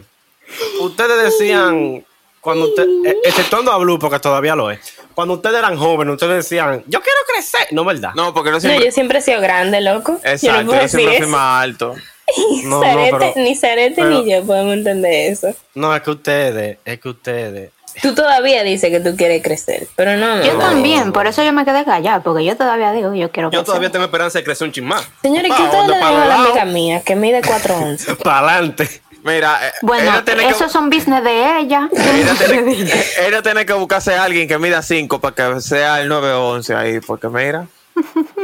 ustedes 0.82 1.24
decían. 1.24 2.06
Cuando 2.42 2.66
usted, 2.70 2.88
eh, 3.06 3.18
exceptuando 3.24 3.72
a 3.72 3.78
Blue, 3.78 4.00
porque 4.00 4.18
todavía 4.18 4.56
lo 4.56 4.72
es. 4.72 4.80
Cuando 5.14 5.36
ustedes 5.36 5.60
eran 5.60 5.78
jóvenes, 5.78 6.14
ustedes 6.14 6.38
decían, 6.38 6.84
yo 6.88 7.00
quiero 7.00 7.20
crecer. 7.32 7.68
No, 7.70 7.86
¿verdad? 7.86 8.14
No, 8.16 8.34
porque 8.34 8.50
no 8.50 8.56
no, 8.56 8.62
siempre. 8.62 8.84
yo 8.86 8.92
siempre 8.92 9.20
he 9.20 9.22
sido 9.22 9.40
grande, 9.42 9.80
loco. 9.80 10.20
yo 10.24 10.30
Exacto, 10.32 10.64
no 10.64 10.70
puedo 10.72 10.82
yo 10.82 10.88
siempre 10.88 11.18
fui 11.20 11.28
más 11.28 11.64
alto. 11.64 11.96
No, 12.64 12.80
no, 12.82 13.18
pero- 13.20 13.34
ni 13.36 13.56
Zarete 13.56 13.94
pero- 13.98 14.10
ni 14.10 14.32
yo 14.32 14.44
podemos 14.44 14.74
entender 14.74 15.32
eso. 15.32 15.54
No, 15.76 15.96
es 15.96 16.02
que 16.02 16.10
ustedes, 16.12 16.78
es 16.84 17.00
que 17.00 17.10
ustedes 17.10 17.72
Tú 18.02 18.16
todavía 18.16 18.64
dices 18.64 18.90
que 18.90 19.00
tú 19.00 19.16
quieres 19.18 19.44
crecer, 19.44 19.88
pero 19.96 20.16
no, 20.18 20.38
mi 20.38 20.46
Yo 20.46 20.52
amor. 20.52 20.64
también, 20.66 21.12
por 21.12 21.28
eso 21.28 21.44
yo 21.44 21.54
me 21.54 21.66
quedé 21.66 21.84
callada, 21.86 22.22
porque 22.24 22.44
yo 22.46 22.56
todavía 22.58 22.92
digo, 22.92 23.14
yo 23.14 23.32
quiero 23.32 23.50
Yo 23.50 23.60
crecer. 23.60 23.66
todavía 23.66 23.92
tengo 23.92 24.06
esperanza 24.06 24.40
de 24.40 24.46
crecer 24.46 24.68
un 24.68 24.74
chin 24.74 24.86
más. 24.86 25.08
Señores, 25.22 25.52
¿qué 25.56 25.64
ustedes 25.64 25.88
le 25.88 25.96
dijo 25.98 26.08
a 26.08 26.26
la 26.26 26.36
amiga 26.36 26.66
mía 26.66 27.02
que 27.04 27.16
mide 27.16 27.42
4'11"? 27.42 28.18
Para 28.18 28.40
adelante. 28.56 28.90
Mira, 29.24 29.68
eh, 29.68 29.72
Bueno, 29.84 30.24
tiene 30.24 30.44
que- 30.44 30.50
esos 30.50 30.72
son 30.72 30.90
business 30.90 31.24
de 31.24 31.60
ella. 31.60 31.88
Ella 31.94 32.34
tiene, 32.44 32.92
ella 33.28 33.42
tiene 33.44 33.66
que 33.68 33.74
buscarse 33.74 34.16
a 34.16 34.24
alguien 34.24 34.48
que 34.48 34.58
mida 34.58 34.82
5 34.82 35.22
para 35.22 35.54
que 35.54 35.62
sea 35.62 36.02
el 36.02 36.08
9 36.08 36.32
o 36.34 36.50
11 36.50 36.74
ahí, 36.74 37.00
porque 37.02 37.28
mira. 37.30 37.68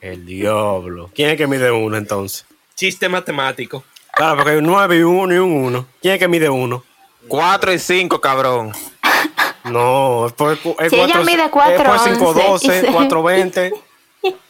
El 0.00 0.26
diablo. 0.26 1.10
¿Quién 1.14 1.30
es 1.30 1.36
que 1.36 1.46
mide 1.46 1.70
uno 1.70 1.96
entonces? 1.96 2.44
Chiste 2.74 3.08
matemático. 3.08 3.84
Claro, 4.12 4.36
porque 4.36 4.50
hay 4.52 4.56
un 4.58 4.64
9 4.64 4.96
y 4.98 5.02
un 5.02 5.16
1 5.16 5.34
y 5.34 5.38
un 5.38 5.52
1. 5.52 5.86
¿Quién 6.00 6.14
es 6.14 6.18
que 6.18 6.28
mide 6.28 6.50
uno? 6.50 6.82
4 7.32 7.72
y 7.72 7.78
5, 7.78 8.20
cabrón. 8.20 8.72
No, 9.64 10.26
es 10.26 10.32
por, 10.32 10.52
es 10.52 10.90
Si 10.90 10.98
ella 10.98 11.20
mide 11.20 11.48
4, 11.48 11.98
5, 12.04 12.28
11, 12.30 12.42
12, 12.42 12.66
y 12.66 12.80
se- 12.80 12.86
4, 12.92 13.22
20. 13.22 13.72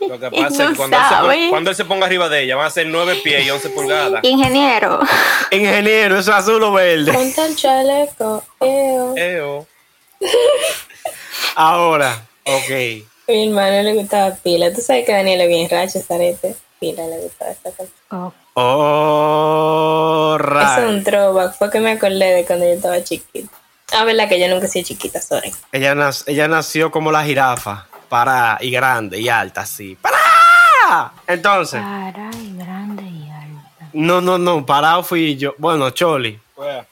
Lo 0.01 0.19
que 0.19 0.31
pasa 0.31 0.65
no 0.65 0.65
es 0.65 0.71
que 0.71 0.77
cuando 0.77 0.97
él, 1.31 1.45
se 1.45 1.51
cuando 1.51 1.71
él 1.71 1.77
se 1.77 1.85
ponga 1.85 2.07
arriba 2.07 2.29
de 2.31 2.43
ella, 2.45 2.57
van 2.57 2.67
a 2.67 2.71
ser 2.71 2.87
9 2.87 3.17
pies 3.23 3.47
y 3.47 3.51
11 3.51 3.69
pulgadas. 3.71 4.25
Ingeniero. 4.25 5.01
Ingeniero, 5.51 6.19
¿eso 6.19 6.31
es 6.31 6.37
azul 6.39 6.63
o 6.63 6.73
verde? 6.73 7.13
Ponte 7.13 7.45
el 7.45 7.55
chaleco, 7.57 8.43
eo. 8.61 9.15
Eo. 9.17 9.67
Ahora, 11.57 12.27
ok. 12.47 12.71
Mi 13.29 13.49
hermano 13.49 13.83
le 13.83 13.93
gustaba 13.95 14.35
pila. 14.37 14.73
Tú 14.73 14.81
sabes 14.81 15.05
que 15.05 15.13
Daniel 15.13 15.43
es 15.43 15.49
bien 15.49 15.69
racha, 15.69 16.01
Sarete. 16.01 16.57
Pila 16.81 17.07
le 17.07 17.19
gustaba 17.19 17.51
esta 17.51 17.71
canción. 17.71 17.99
Oh, 18.11 18.33
Oh, 18.55 20.37
Eso 20.39 20.81
es 20.83 20.89
un 20.91 21.05
throwback. 21.05 21.55
Fue 21.57 21.71
que 21.71 21.81
me 21.81 21.93
acordé 21.93 22.35
de 22.35 22.45
cuando 22.45 22.65
yo 22.65 22.73
estaba 22.73 23.03
chiquita. 23.03 23.49
Ah, 23.93 24.05
verdad 24.05 24.29
que 24.29 24.41
yo 24.41 24.49
nunca 24.49 24.67
he 24.67 24.69
sido 24.69 24.87
chiquita, 24.87 25.21
sorry. 25.21 25.53
ella, 25.73 25.95
nas- 25.95 26.25
ella 26.27 26.49
nació 26.49 26.91
como 26.91 27.13
la 27.13 27.25
jirafa, 27.25 27.87
para 28.09 28.57
y 28.61 28.71
grande 28.71 29.21
y 29.21 29.29
alta, 29.29 29.63
así. 29.63 29.97
¡Para! 30.01 31.13
Entonces, 31.27 31.81
Para 31.81 32.31
y 32.41 32.57
grande 32.57 33.03
y 33.03 33.31
alta. 33.31 33.89
no, 33.93 34.21
no, 34.23 34.39
no, 34.39 34.65
parado 34.65 35.03
fui 35.03 35.37
yo. 35.37 35.55
Bueno, 35.59 35.91
Choli. 35.91 36.41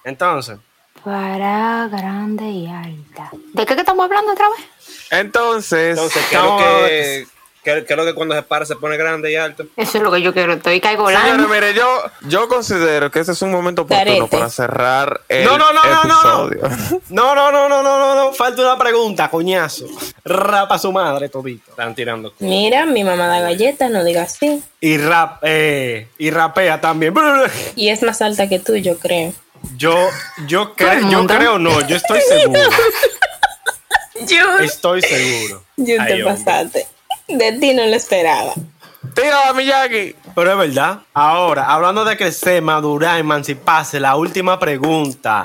Entonces, 0.04 0.58
Para 1.04 1.88
grande 1.88 2.44
y 2.44 2.66
alta. 2.66 3.30
¿De 3.54 3.64
qué 3.64 3.74
que 3.74 3.80
estamos 3.80 4.04
hablando 4.04 4.32
otra 4.32 4.48
vez? 4.50 4.58
Entonces, 5.10 5.96
Entonces, 5.98 6.26
¿qué 6.28 7.20
es, 7.22 7.28
que, 7.62 7.84
es 7.88 7.96
lo 7.96 8.04
que 8.04 8.14
cuando 8.14 8.34
se 8.34 8.42
para 8.42 8.64
se 8.64 8.76
pone 8.76 8.96
grande 8.96 9.30
y 9.32 9.36
alto? 9.36 9.64
Eso 9.76 9.98
es 9.98 10.02
lo 10.04 10.10
que 10.10 10.22
yo 10.22 10.32
quiero. 10.32 10.54
Estoy 10.54 10.80
caigo 10.80 11.06
señores, 11.06 11.30
volando. 11.32 11.48
mire, 11.48 11.74
yo, 11.74 12.02
yo 12.22 12.48
considero 12.48 13.10
que 13.10 13.20
ese 13.20 13.32
es 13.32 13.42
un 13.42 13.50
momento 13.50 13.82
oportuno 13.82 14.04
Carete. 14.04 14.28
para 14.36 14.48
cerrar 14.50 15.20
el 15.28 15.44
No, 15.44 15.58
no, 15.58 15.72
no, 15.72 15.82
no, 15.84 16.04
no, 16.04 16.48
episodio. 16.48 17.00
no, 17.10 17.34
no, 17.34 17.52
no, 17.52 17.68
no, 17.68 17.82
no, 17.82 17.98
no, 17.98 18.14
no, 18.14 18.32
falta 18.32 18.62
una 18.62 18.78
pregunta, 18.78 19.28
coñazo. 19.28 19.86
Rapa 20.24 20.78
su 20.78 20.90
madre 20.92 21.28
todito. 21.28 21.70
Están 21.70 21.94
tirando. 21.94 22.32
Mira, 22.38 22.86
mi 22.86 23.04
mamá 23.04 23.26
da 23.26 23.40
galletas, 23.40 23.90
no 23.90 24.04
digas 24.04 24.34
así. 24.34 24.62
Y 24.80 24.96
rap, 24.96 25.40
eh, 25.42 26.08
y 26.18 26.30
rapea 26.30 26.80
también. 26.80 27.14
Y 27.76 27.88
es 27.90 28.02
más 28.02 28.22
alta 28.22 28.48
que 28.48 28.58
tú, 28.58 28.74
yo 28.76 28.98
creo. 28.98 29.32
Yo, 29.76 29.94
yo, 30.46 30.74
cre- 30.74 31.10
yo 31.10 31.26
creo 31.26 31.58
no, 31.58 31.86
yo 31.86 31.96
estoy 31.96 32.20
seguro. 32.22 32.60
Yo, 34.26 34.58
Estoy 34.58 35.00
seguro. 35.02 35.62
yo 35.78 35.96
te 35.96 36.00
Ay, 36.02 36.22
hombre. 36.22 36.86
De 37.32 37.52
ti 37.60 37.74
no 37.74 37.86
lo 37.86 37.94
esperaba. 37.94 38.52
Tira, 39.14 39.52
Miyagi. 39.54 40.14
Pero 40.34 40.52
es 40.52 40.58
verdad. 40.58 41.00
Ahora, 41.12 41.64
hablando 41.64 42.04
de 42.04 42.16
crecer, 42.16 42.62
madurar, 42.62 43.18
emanciparse, 43.18 43.98
la 43.98 44.14
última 44.16 44.58
pregunta 44.58 45.42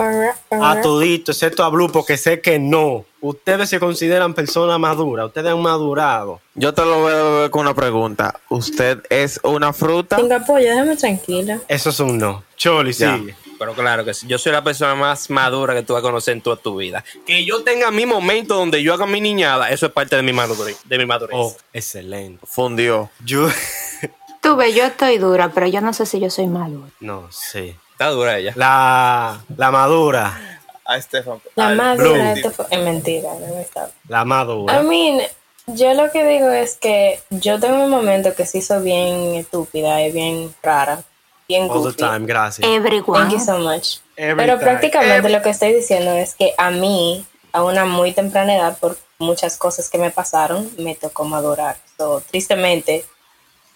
a 0.51 0.81
todito, 0.81 1.31
excepto 1.31 1.63
a 1.63 1.69
Blue, 1.69 1.91
porque 1.91 2.17
sé 2.17 2.41
que 2.41 2.59
no. 2.59 3.05
Ustedes 3.21 3.69
se 3.69 3.79
consideran 3.79 4.35
personas 4.35 4.79
maduras, 4.79 5.25
ustedes 5.27 5.51
han 5.51 5.61
madurado. 5.61 6.39
Yo 6.53 6.73
te 6.75 6.85
lo 6.85 6.99
voy 7.01 7.13
a 7.13 7.23
ver 7.41 7.49
con 7.49 7.61
una 7.61 7.73
pregunta. 7.73 8.39
¿Usted 8.49 9.01
es 9.09 9.39
una 9.41 9.73
fruta? 9.73 10.17
Sin 10.17 10.31
apoyo, 10.31 10.69
déjame 10.69 10.95
tranquila. 10.95 11.59
Eso 11.67 11.89
es 11.89 11.99
un 11.99 12.19
no. 12.19 12.43
Choli, 12.55 12.93
Ya. 12.93 13.17
sigue. 13.17 13.35
Pero 13.57 13.73
claro 13.73 14.03
que 14.03 14.13
sí. 14.13 14.27
Yo 14.27 14.37
soy 14.37 14.51
la 14.51 14.63
persona 14.63 14.95
más 14.95 15.29
madura 15.29 15.73
que 15.73 15.83
tú 15.83 15.93
vas 15.93 15.99
a 16.01 16.03
conocer 16.03 16.33
en 16.33 16.41
toda 16.41 16.57
tu 16.57 16.75
vida. 16.77 17.03
Que 17.25 17.45
yo 17.45 17.63
tenga 17.63 17.89
mi 17.91 18.05
momento 18.05 18.55
donde 18.55 18.83
yo 18.83 18.93
haga 18.93 19.05
mi 19.05 19.21
niñada, 19.21 19.69
eso 19.69 19.85
es 19.85 19.91
parte 19.91 20.15
de 20.15 20.23
mi 20.23 20.33
madurez. 20.33 20.77
De 20.85 20.97
mi 20.97 21.05
madurez. 21.05 21.35
Oh, 21.39 21.55
excelente. 21.73 22.45
Fundió. 22.45 23.09
Yo, 23.23 23.47
Tú 24.41 24.55
ves, 24.55 24.75
yo 24.75 24.83
estoy 24.85 25.17
dura, 25.17 25.49
pero 25.53 25.65
yo 25.67 25.81
no 25.81 25.91
sé 25.93 26.05
si 26.05 26.19
yo 26.19 26.29
soy 26.29 26.47
madura. 26.47 26.89
no 26.99 27.31
sé. 27.31 27.75
Está 27.93 28.09
dura 28.09 28.37
ella. 28.37 28.51
La, 28.57 29.41
la 29.55 29.71
madura, 29.71 30.59
A 30.83 30.97
Estefan. 30.97 31.39
La 31.55 31.69
al- 31.69 31.77
más 31.77 31.97
Blue. 31.97 32.09
dura 32.09 32.25
de 32.25 32.33
esto 32.41 32.51
fue- 32.51 32.65
Es 32.69 32.79
mentira, 32.83 33.29
no 33.39 33.55
me 33.55 33.61
estaba. 33.61 33.89
la 34.09 34.21
I 34.21 34.25
madura. 34.25 34.81
mean, 34.83 35.21
yo 35.67 35.93
lo 35.93 36.11
que 36.11 36.25
digo 36.27 36.49
es 36.51 36.75
que 36.75 37.21
yo 37.29 37.57
tengo 37.59 37.83
un 37.85 37.89
momento 37.89 38.35
que 38.35 38.45
sí 38.45 38.61
soy 38.61 38.83
bien 38.83 39.35
estúpida 39.35 40.05
y 40.05 40.11
bien 40.11 40.53
rara. 40.61 41.03
Bien 41.47 41.69
All 41.69 41.83
the 41.83 41.93
time, 41.93 42.25
gracias. 42.25 42.67
Everyone. 42.67 43.19
Thank 43.21 43.33
you 43.33 43.39
so 43.39 43.59
much. 43.59 43.99
Every 44.17 44.35
Pero 44.35 44.57
time. 44.57 44.63
prácticamente 44.71 45.29
lo 45.29 45.41
que 45.41 45.49
estoy 45.49 45.73
diciendo 45.73 46.11
es 46.13 46.35
que 46.35 46.53
a 46.57 46.71
mí, 46.71 47.25
a 47.51 47.63
una 47.63 47.85
muy 47.85 48.13
temprana 48.13 48.55
edad, 48.55 48.77
por 48.79 48.97
muchas 49.19 49.57
cosas 49.57 49.89
que 49.89 49.97
me 49.97 50.09
pasaron, 50.11 50.69
me 50.77 50.95
tocó 50.95 51.23
madurar. 51.25 51.77
So, 51.97 52.21
tristemente, 52.29 53.05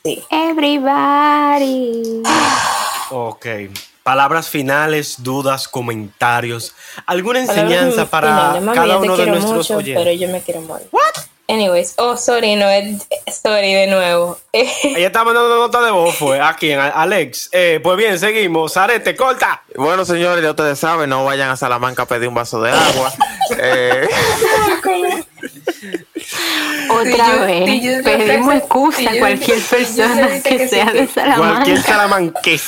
sí. 0.03 0.23
Everybody. 0.31 2.23
Ok. 3.11 3.45
Palabras 4.03 4.49
finales, 4.49 5.21
dudas, 5.21 5.67
comentarios. 5.67 6.73
¿Alguna 7.05 7.39
enseñanza 7.41 8.05
Palabras 8.05 8.09
para 8.09 8.27
finales. 8.27 8.63
Mami, 8.63 8.77
cada 8.77 8.97
uno 8.97 9.17
de 9.17 9.25
nuestros 9.27 9.55
mucho, 9.55 9.77
oyentes? 9.77 10.03
pero 10.03 10.17
yo 10.17 10.27
me 10.29 10.41
quiero 10.41 10.61
morir. 10.61 10.87
Anyways, 11.49 11.95
oh, 11.97 12.15
sorry, 12.15 12.55
no, 12.55 12.69
es- 12.69 13.01
sorry 13.41 13.73
de 13.73 13.87
nuevo. 13.87 14.37
Ella 14.53 15.07
está 15.07 15.23
mandando 15.23 15.57
nota 15.57 15.81
de 15.81 15.89
voz, 15.89 16.15
fue 16.15 16.39
a 16.39 16.53
quién, 16.53 16.79
Alex. 16.79 17.49
Eh, 17.51 17.79
pues 17.81 17.97
bien, 17.97 18.19
seguimos. 18.19 18.77
Arete, 18.77 19.15
corta. 19.15 19.63
Bueno, 19.75 20.05
señores, 20.05 20.43
ya 20.43 20.51
ustedes 20.51 20.77
saben, 20.77 21.09
no 21.09 21.25
vayan 21.25 21.49
a 21.49 21.57
Salamanca 21.57 22.03
a 22.03 22.05
pedir 22.05 22.27
un 22.27 22.35
vaso 22.35 22.61
de 22.61 22.71
agua. 22.71 23.11
Eh, 23.61 24.07
Otra 26.89 27.35
yo- 27.35 27.41
vez. 27.45 28.03
Pedimos 28.03 28.53
excusa 28.55 29.09
a 29.11 29.17
cualquier 29.17 29.59
persona 29.59 30.27
que, 30.27 30.41
que 30.57 30.59
sí, 30.59 30.67
sea 30.75 30.85
de. 30.91 31.07
Salamanca. 31.07 31.53
Cualquier 31.55 31.81
salamanqués. 31.81 32.63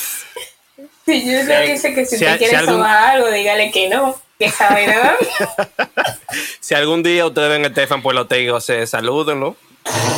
Si 1.05 1.25
yo 1.25 1.43
le 1.43 1.71
dice 1.71 1.93
que 1.93 2.05
si, 2.05 2.17
si 2.17 2.23
te 2.23 2.29
hay- 2.29 2.37
quieres 2.39 2.61
si 2.61 2.67
algún- 2.67 2.83
algo, 2.85 3.29
dígale 3.29 3.71
que 3.71 3.89
no. 3.89 4.19
Que 4.41 4.49
sabe 4.51 4.87
nada. 4.87 5.17
Si 6.59 6.73
algún 6.75 7.03
día 7.03 7.25
ustedes 7.25 7.49
ven 7.49 7.63
a 7.65 7.67
Estefan 7.67 8.01
por 8.01 8.13
los 8.15 8.21
Ortega 8.23 8.59
se 8.61 8.87
salúdenlo. 8.87 9.55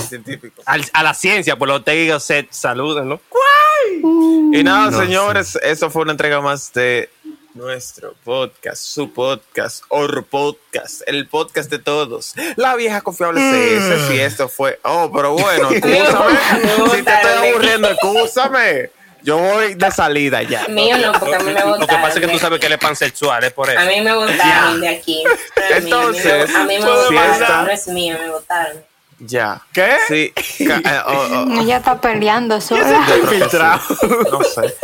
científico. 0.08 0.62
Al- 0.66 0.86
a 0.94 1.04
la 1.04 1.14
ciencia 1.16 1.56
por 1.58 1.68
los 1.68 1.78
Ortega 1.78 2.20
se 2.20 2.48
salúdenlo. 2.52 3.20
Y 4.54 4.64
nada, 4.64 4.92
No 4.92 5.00
señores, 5.00 5.58
eso 5.64 5.90
fue 5.90 6.04
una 6.04 6.12
entrega 6.12 6.40
más 6.42 6.72
de 6.74 7.10
nuestro 7.56 8.14
podcast, 8.24 8.82
su 8.84 9.12
podcast, 9.12 9.84
Horror 9.90 10.26
Podcast, 10.26 11.02
el 11.08 11.28
podcast 11.28 11.70
de 11.72 11.80
todos. 11.80 12.34
La 12.56 12.76
vieja 12.76 13.02
confiable 13.02 13.42
CS, 13.42 14.08
si 14.08 14.20
esto 14.20 14.48
fue. 14.50 14.80
Oh, 14.84 15.12
pero 15.14 15.34
bueno, 15.34 15.72
excúsame. 15.72 16.34
Me 16.34 16.90
si 16.98 17.04
te 17.04 17.14
estoy 17.14 17.50
aburriendo, 17.50 17.90
excúsame. 17.90 18.90
Yo 19.24 19.38
voy 19.38 19.74
de 19.76 19.92
salida 19.92 20.44
ya. 20.44 20.68
Mío 20.68 20.98
no, 20.98 21.14
porque 21.14 21.36
a 21.36 21.40
mí 21.40 21.46
me 21.54 21.60
Lo 21.60 21.68
botaron. 21.68 21.88
que 21.88 21.96
pasa 21.96 22.20
es 22.20 22.26
que 22.26 22.28
tú 22.28 22.40
sabes 22.40 22.60
que 22.60 22.68
él 22.68 22.74
es 22.74 22.80
pansexual, 22.80 23.44
es 23.44 23.54
por 23.54 23.70
eso. 23.70 23.80
A 23.80 23.86
mí 23.86 24.02
me 24.02 24.14
botaron 24.14 24.82
de 24.82 24.90
aquí. 24.90 25.24
Entonces, 25.72 26.54
a 26.54 26.66
mí 26.66 26.76
me 26.78 26.82
¿puedo 26.82 27.12
botaron. 27.12 27.66
No 27.66 27.72
es 27.72 27.88
mío, 27.88 28.18
me 28.20 28.30
botaron. 28.30 28.84
Ya. 29.20 29.62
¿Qué? 29.72 29.96
Sí. 30.08 30.34
eh, 30.60 31.02
oh, 31.08 31.46
oh, 31.48 31.62
Ella 31.62 31.78
está 31.78 32.00
peleando 32.02 32.60
sola. 32.60 32.84
yo 32.84 33.06
creo 33.06 33.22
que 33.22 33.30
sí. 33.30 33.36
Infiltrado. 33.36 33.82
No 34.32 34.44
sé. 34.44 34.76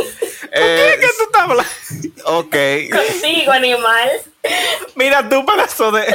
Eh, 0.51 0.97
¿Qué 0.99 1.07
tú 1.15 1.23
estás 1.25 1.41
hablando? 1.43 1.71
ok. 2.25 2.55
Consigo, 2.91 3.51
animal. 3.51 4.09
Mira 4.95 5.29
tú, 5.29 5.45
pedazo 5.45 5.91
de, 5.91 6.11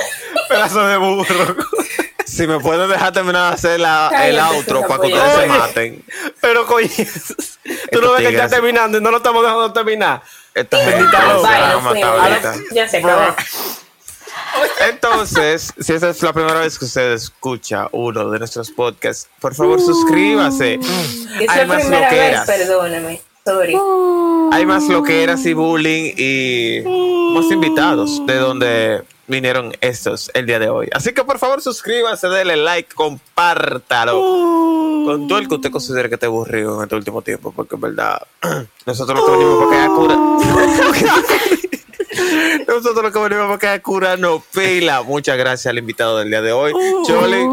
pedazo 0.48 0.84
de 0.88 0.96
burro. 0.96 1.56
Si 2.26 2.46
me 2.46 2.58
pueden 2.60 2.88
dejar 2.88 3.12
terminar 3.12 3.50
de 3.50 3.54
hacer 3.54 3.80
la, 3.80 4.10
el 4.24 4.38
outro 4.38 4.87
para 4.87 5.00
que 5.00 5.08
ustedes 5.08 5.34
se 5.34 5.46
maten. 5.46 6.04
Pero 6.40 6.66
coño, 6.66 6.88
tú 7.92 8.00
no 8.00 8.12
ves 8.12 8.22
que 8.22 8.34
está 8.34 8.48
terminando 8.48 8.98
y 8.98 9.00
no 9.00 9.10
lo 9.10 9.18
estamos 9.18 9.42
dejando 9.42 9.72
terminar. 9.72 10.22
Esta 10.54 10.78
gente. 10.78 11.06
Ya 12.72 12.88
se 12.88 12.98
acabó. 12.98 13.34
Entonces, 14.88 15.72
si 15.78 15.92
esa 15.92 16.10
es 16.10 16.22
la 16.22 16.32
primera 16.32 16.60
vez 16.60 16.78
que 16.78 16.84
usted 16.84 17.12
escucha 17.12 17.88
uno 17.92 18.30
de 18.30 18.38
nuestros 18.38 18.70
podcasts, 18.70 19.28
por 19.40 19.54
favor 19.54 19.80
suscríbase. 19.80 20.74
Es 21.40 21.56
la 21.56 21.76
primera 21.76 22.10
vez, 22.10 22.40
perdóname. 22.46 23.20
Sorry. 23.46 23.76
Hay 24.52 24.64
más 24.64 24.88
loqueras 24.88 25.44
y 25.44 25.52
bullying 25.52 26.14
y 26.16 26.80
más 27.35 27.44
invitados 27.52 28.24
de 28.24 28.37
donde 28.37 29.02
vinieron 29.26 29.70
estos 29.83 30.30
el 30.33 30.46
día 30.46 30.59
de 30.59 30.70
hoy. 30.70 30.88
Así 30.94 31.12
que 31.12 31.24
por 31.24 31.38
favor 31.38 31.61
suscríbase, 31.61 32.26
denle 32.28 32.57
like, 32.57 32.95
compártalo. 32.95 34.14
Con 35.05 35.28
todo 35.28 35.38
el 35.38 35.47
que 35.47 35.57
usted 35.57 35.70
considere 35.70 36.09
que 36.09 36.16
te 36.16 36.24
aburrido 36.24 36.78
en 36.78 36.84
este 36.84 36.97
último 36.97 37.20
tiempo, 37.20 37.53
porque 37.53 37.74
en 37.74 37.82
verdad 37.82 38.22
nosotros 38.86 39.20
lo 39.20 39.26
que 39.26 39.32
venimos 39.32 39.59
para 39.59 39.70
que 39.70 39.76
haya 39.76 39.88
cura. 39.95 40.16
Nosotros 42.66 43.03
lo 43.03 43.12
que 43.12 43.18
venimos 43.18 43.62
a 43.62 43.78
curarnos 43.82 44.42
pila. 44.55 45.03
Muchas 45.03 45.36
gracias 45.36 45.66
al 45.66 45.76
invitado 45.76 46.16
del 46.18 46.30
día 46.30 46.40
de 46.40 46.53
hoy, 46.53 46.72
Chole. 47.07 47.42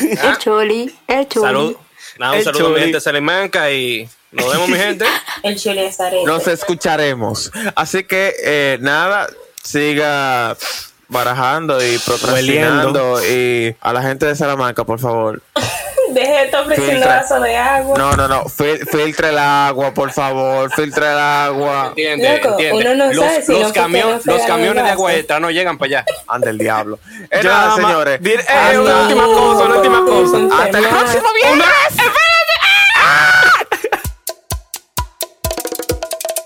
El 0.00 0.38
choli, 0.38 0.94
el 1.06 1.28
choli. 1.28 1.46
Salud. 1.46 1.76
Nada, 2.18 2.32
un 2.32 2.38
El 2.38 2.44
saludo 2.44 2.66
a 2.66 2.70
mi 2.70 2.80
gente 2.80 2.96
de 2.96 3.00
Salamanca 3.00 3.70
y 3.72 4.08
nos 4.32 4.50
vemos, 4.50 4.68
mi 4.68 4.76
gente. 4.76 5.04
El 5.42 5.56
chuli 5.58 5.80
es 5.80 6.00
arete. 6.00 6.24
Nos 6.24 6.46
escucharemos. 6.48 7.52
Así 7.74 8.04
que 8.04 8.34
eh, 8.42 8.78
nada, 8.80 9.28
siga 9.62 10.56
barajando 11.08 11.84
y 11.84 11.98
procrastinando. 11.98 13.24
Y 13.24 13.76
a 13.80 13.92
la 13.92 14.02
gente 14.02 14.26
de 14.26 14.34
Salamanca, 14.36 14.84
por 14.84 14.98
favor. 14.98 15.42
Deje 16.14 16.32
de 16.32 16.44
estar 16.44 16.62
ofreciendo 16.62 16.92
Filtra. 16.92 17.16
vaso 17.16 17.40
de 17.40 17.56
agua. 17.56 17.98
No, 17.98 18.12
no, 18.16 18.28
no. 18.28 18.44
Fil- 18.44 18.86
filtre 18.88 19.28
el 19.30 19.38
agua, 19.38 19.92
por 19.92 20.12
favor. 20.12 20.72
Filtre 20.72 21.06
el 21.12 21.18
agua. 21.18 21.88
Entiende, 21.88 22.36
Loco, 22.36 22.48
entiende. 22.50 22.80
uno 22.84 22.94
no 22.94 23.12
los, 23.12 23.24
sabe 23.24 23.42
si 23.42 23.52
los 23.52 23.60
no 23.60 23.66
los 23.66 23.72
camiones 23.72 24.84
de 24.84 24.90
agua 24.90 25.12
no 25.40 25.50
llegan 25.50 25.76
para 25.78 25.86
allá. 25.88 26.04
Anda 26.28 26.50
el 26.50 26.58
diablo. 26.58 26.98
Es 27.30 27.42
Ya, 27.42 27.50
nada, 27.50 27.74
señores. 27.76 28.20
eh, 28.24 28.44
Hasta- 28.48 28.80
una 28.80 29.02
última 29.02 29.24
cosa, 29.24 29.64
una 29.64 29.76
última 29.76 30.04
cosa. 30.04 30.36
Hasta 30.62 30.78
el 30.78 30.84
próximo 30.86 31.28
viernes. 31.42 31.66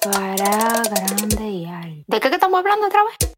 Para 0.04 0.34
grande 0.82 1.44
y 1.44 1.66
alto. 1.66 2.04
¿De 2.06 2.20
qué 2.20 2.28
que 2.28 2.34
estamos 2.36 2.58
hablando 2.58 2.86
otra 2.86 3.02
vez? 3.04 3.30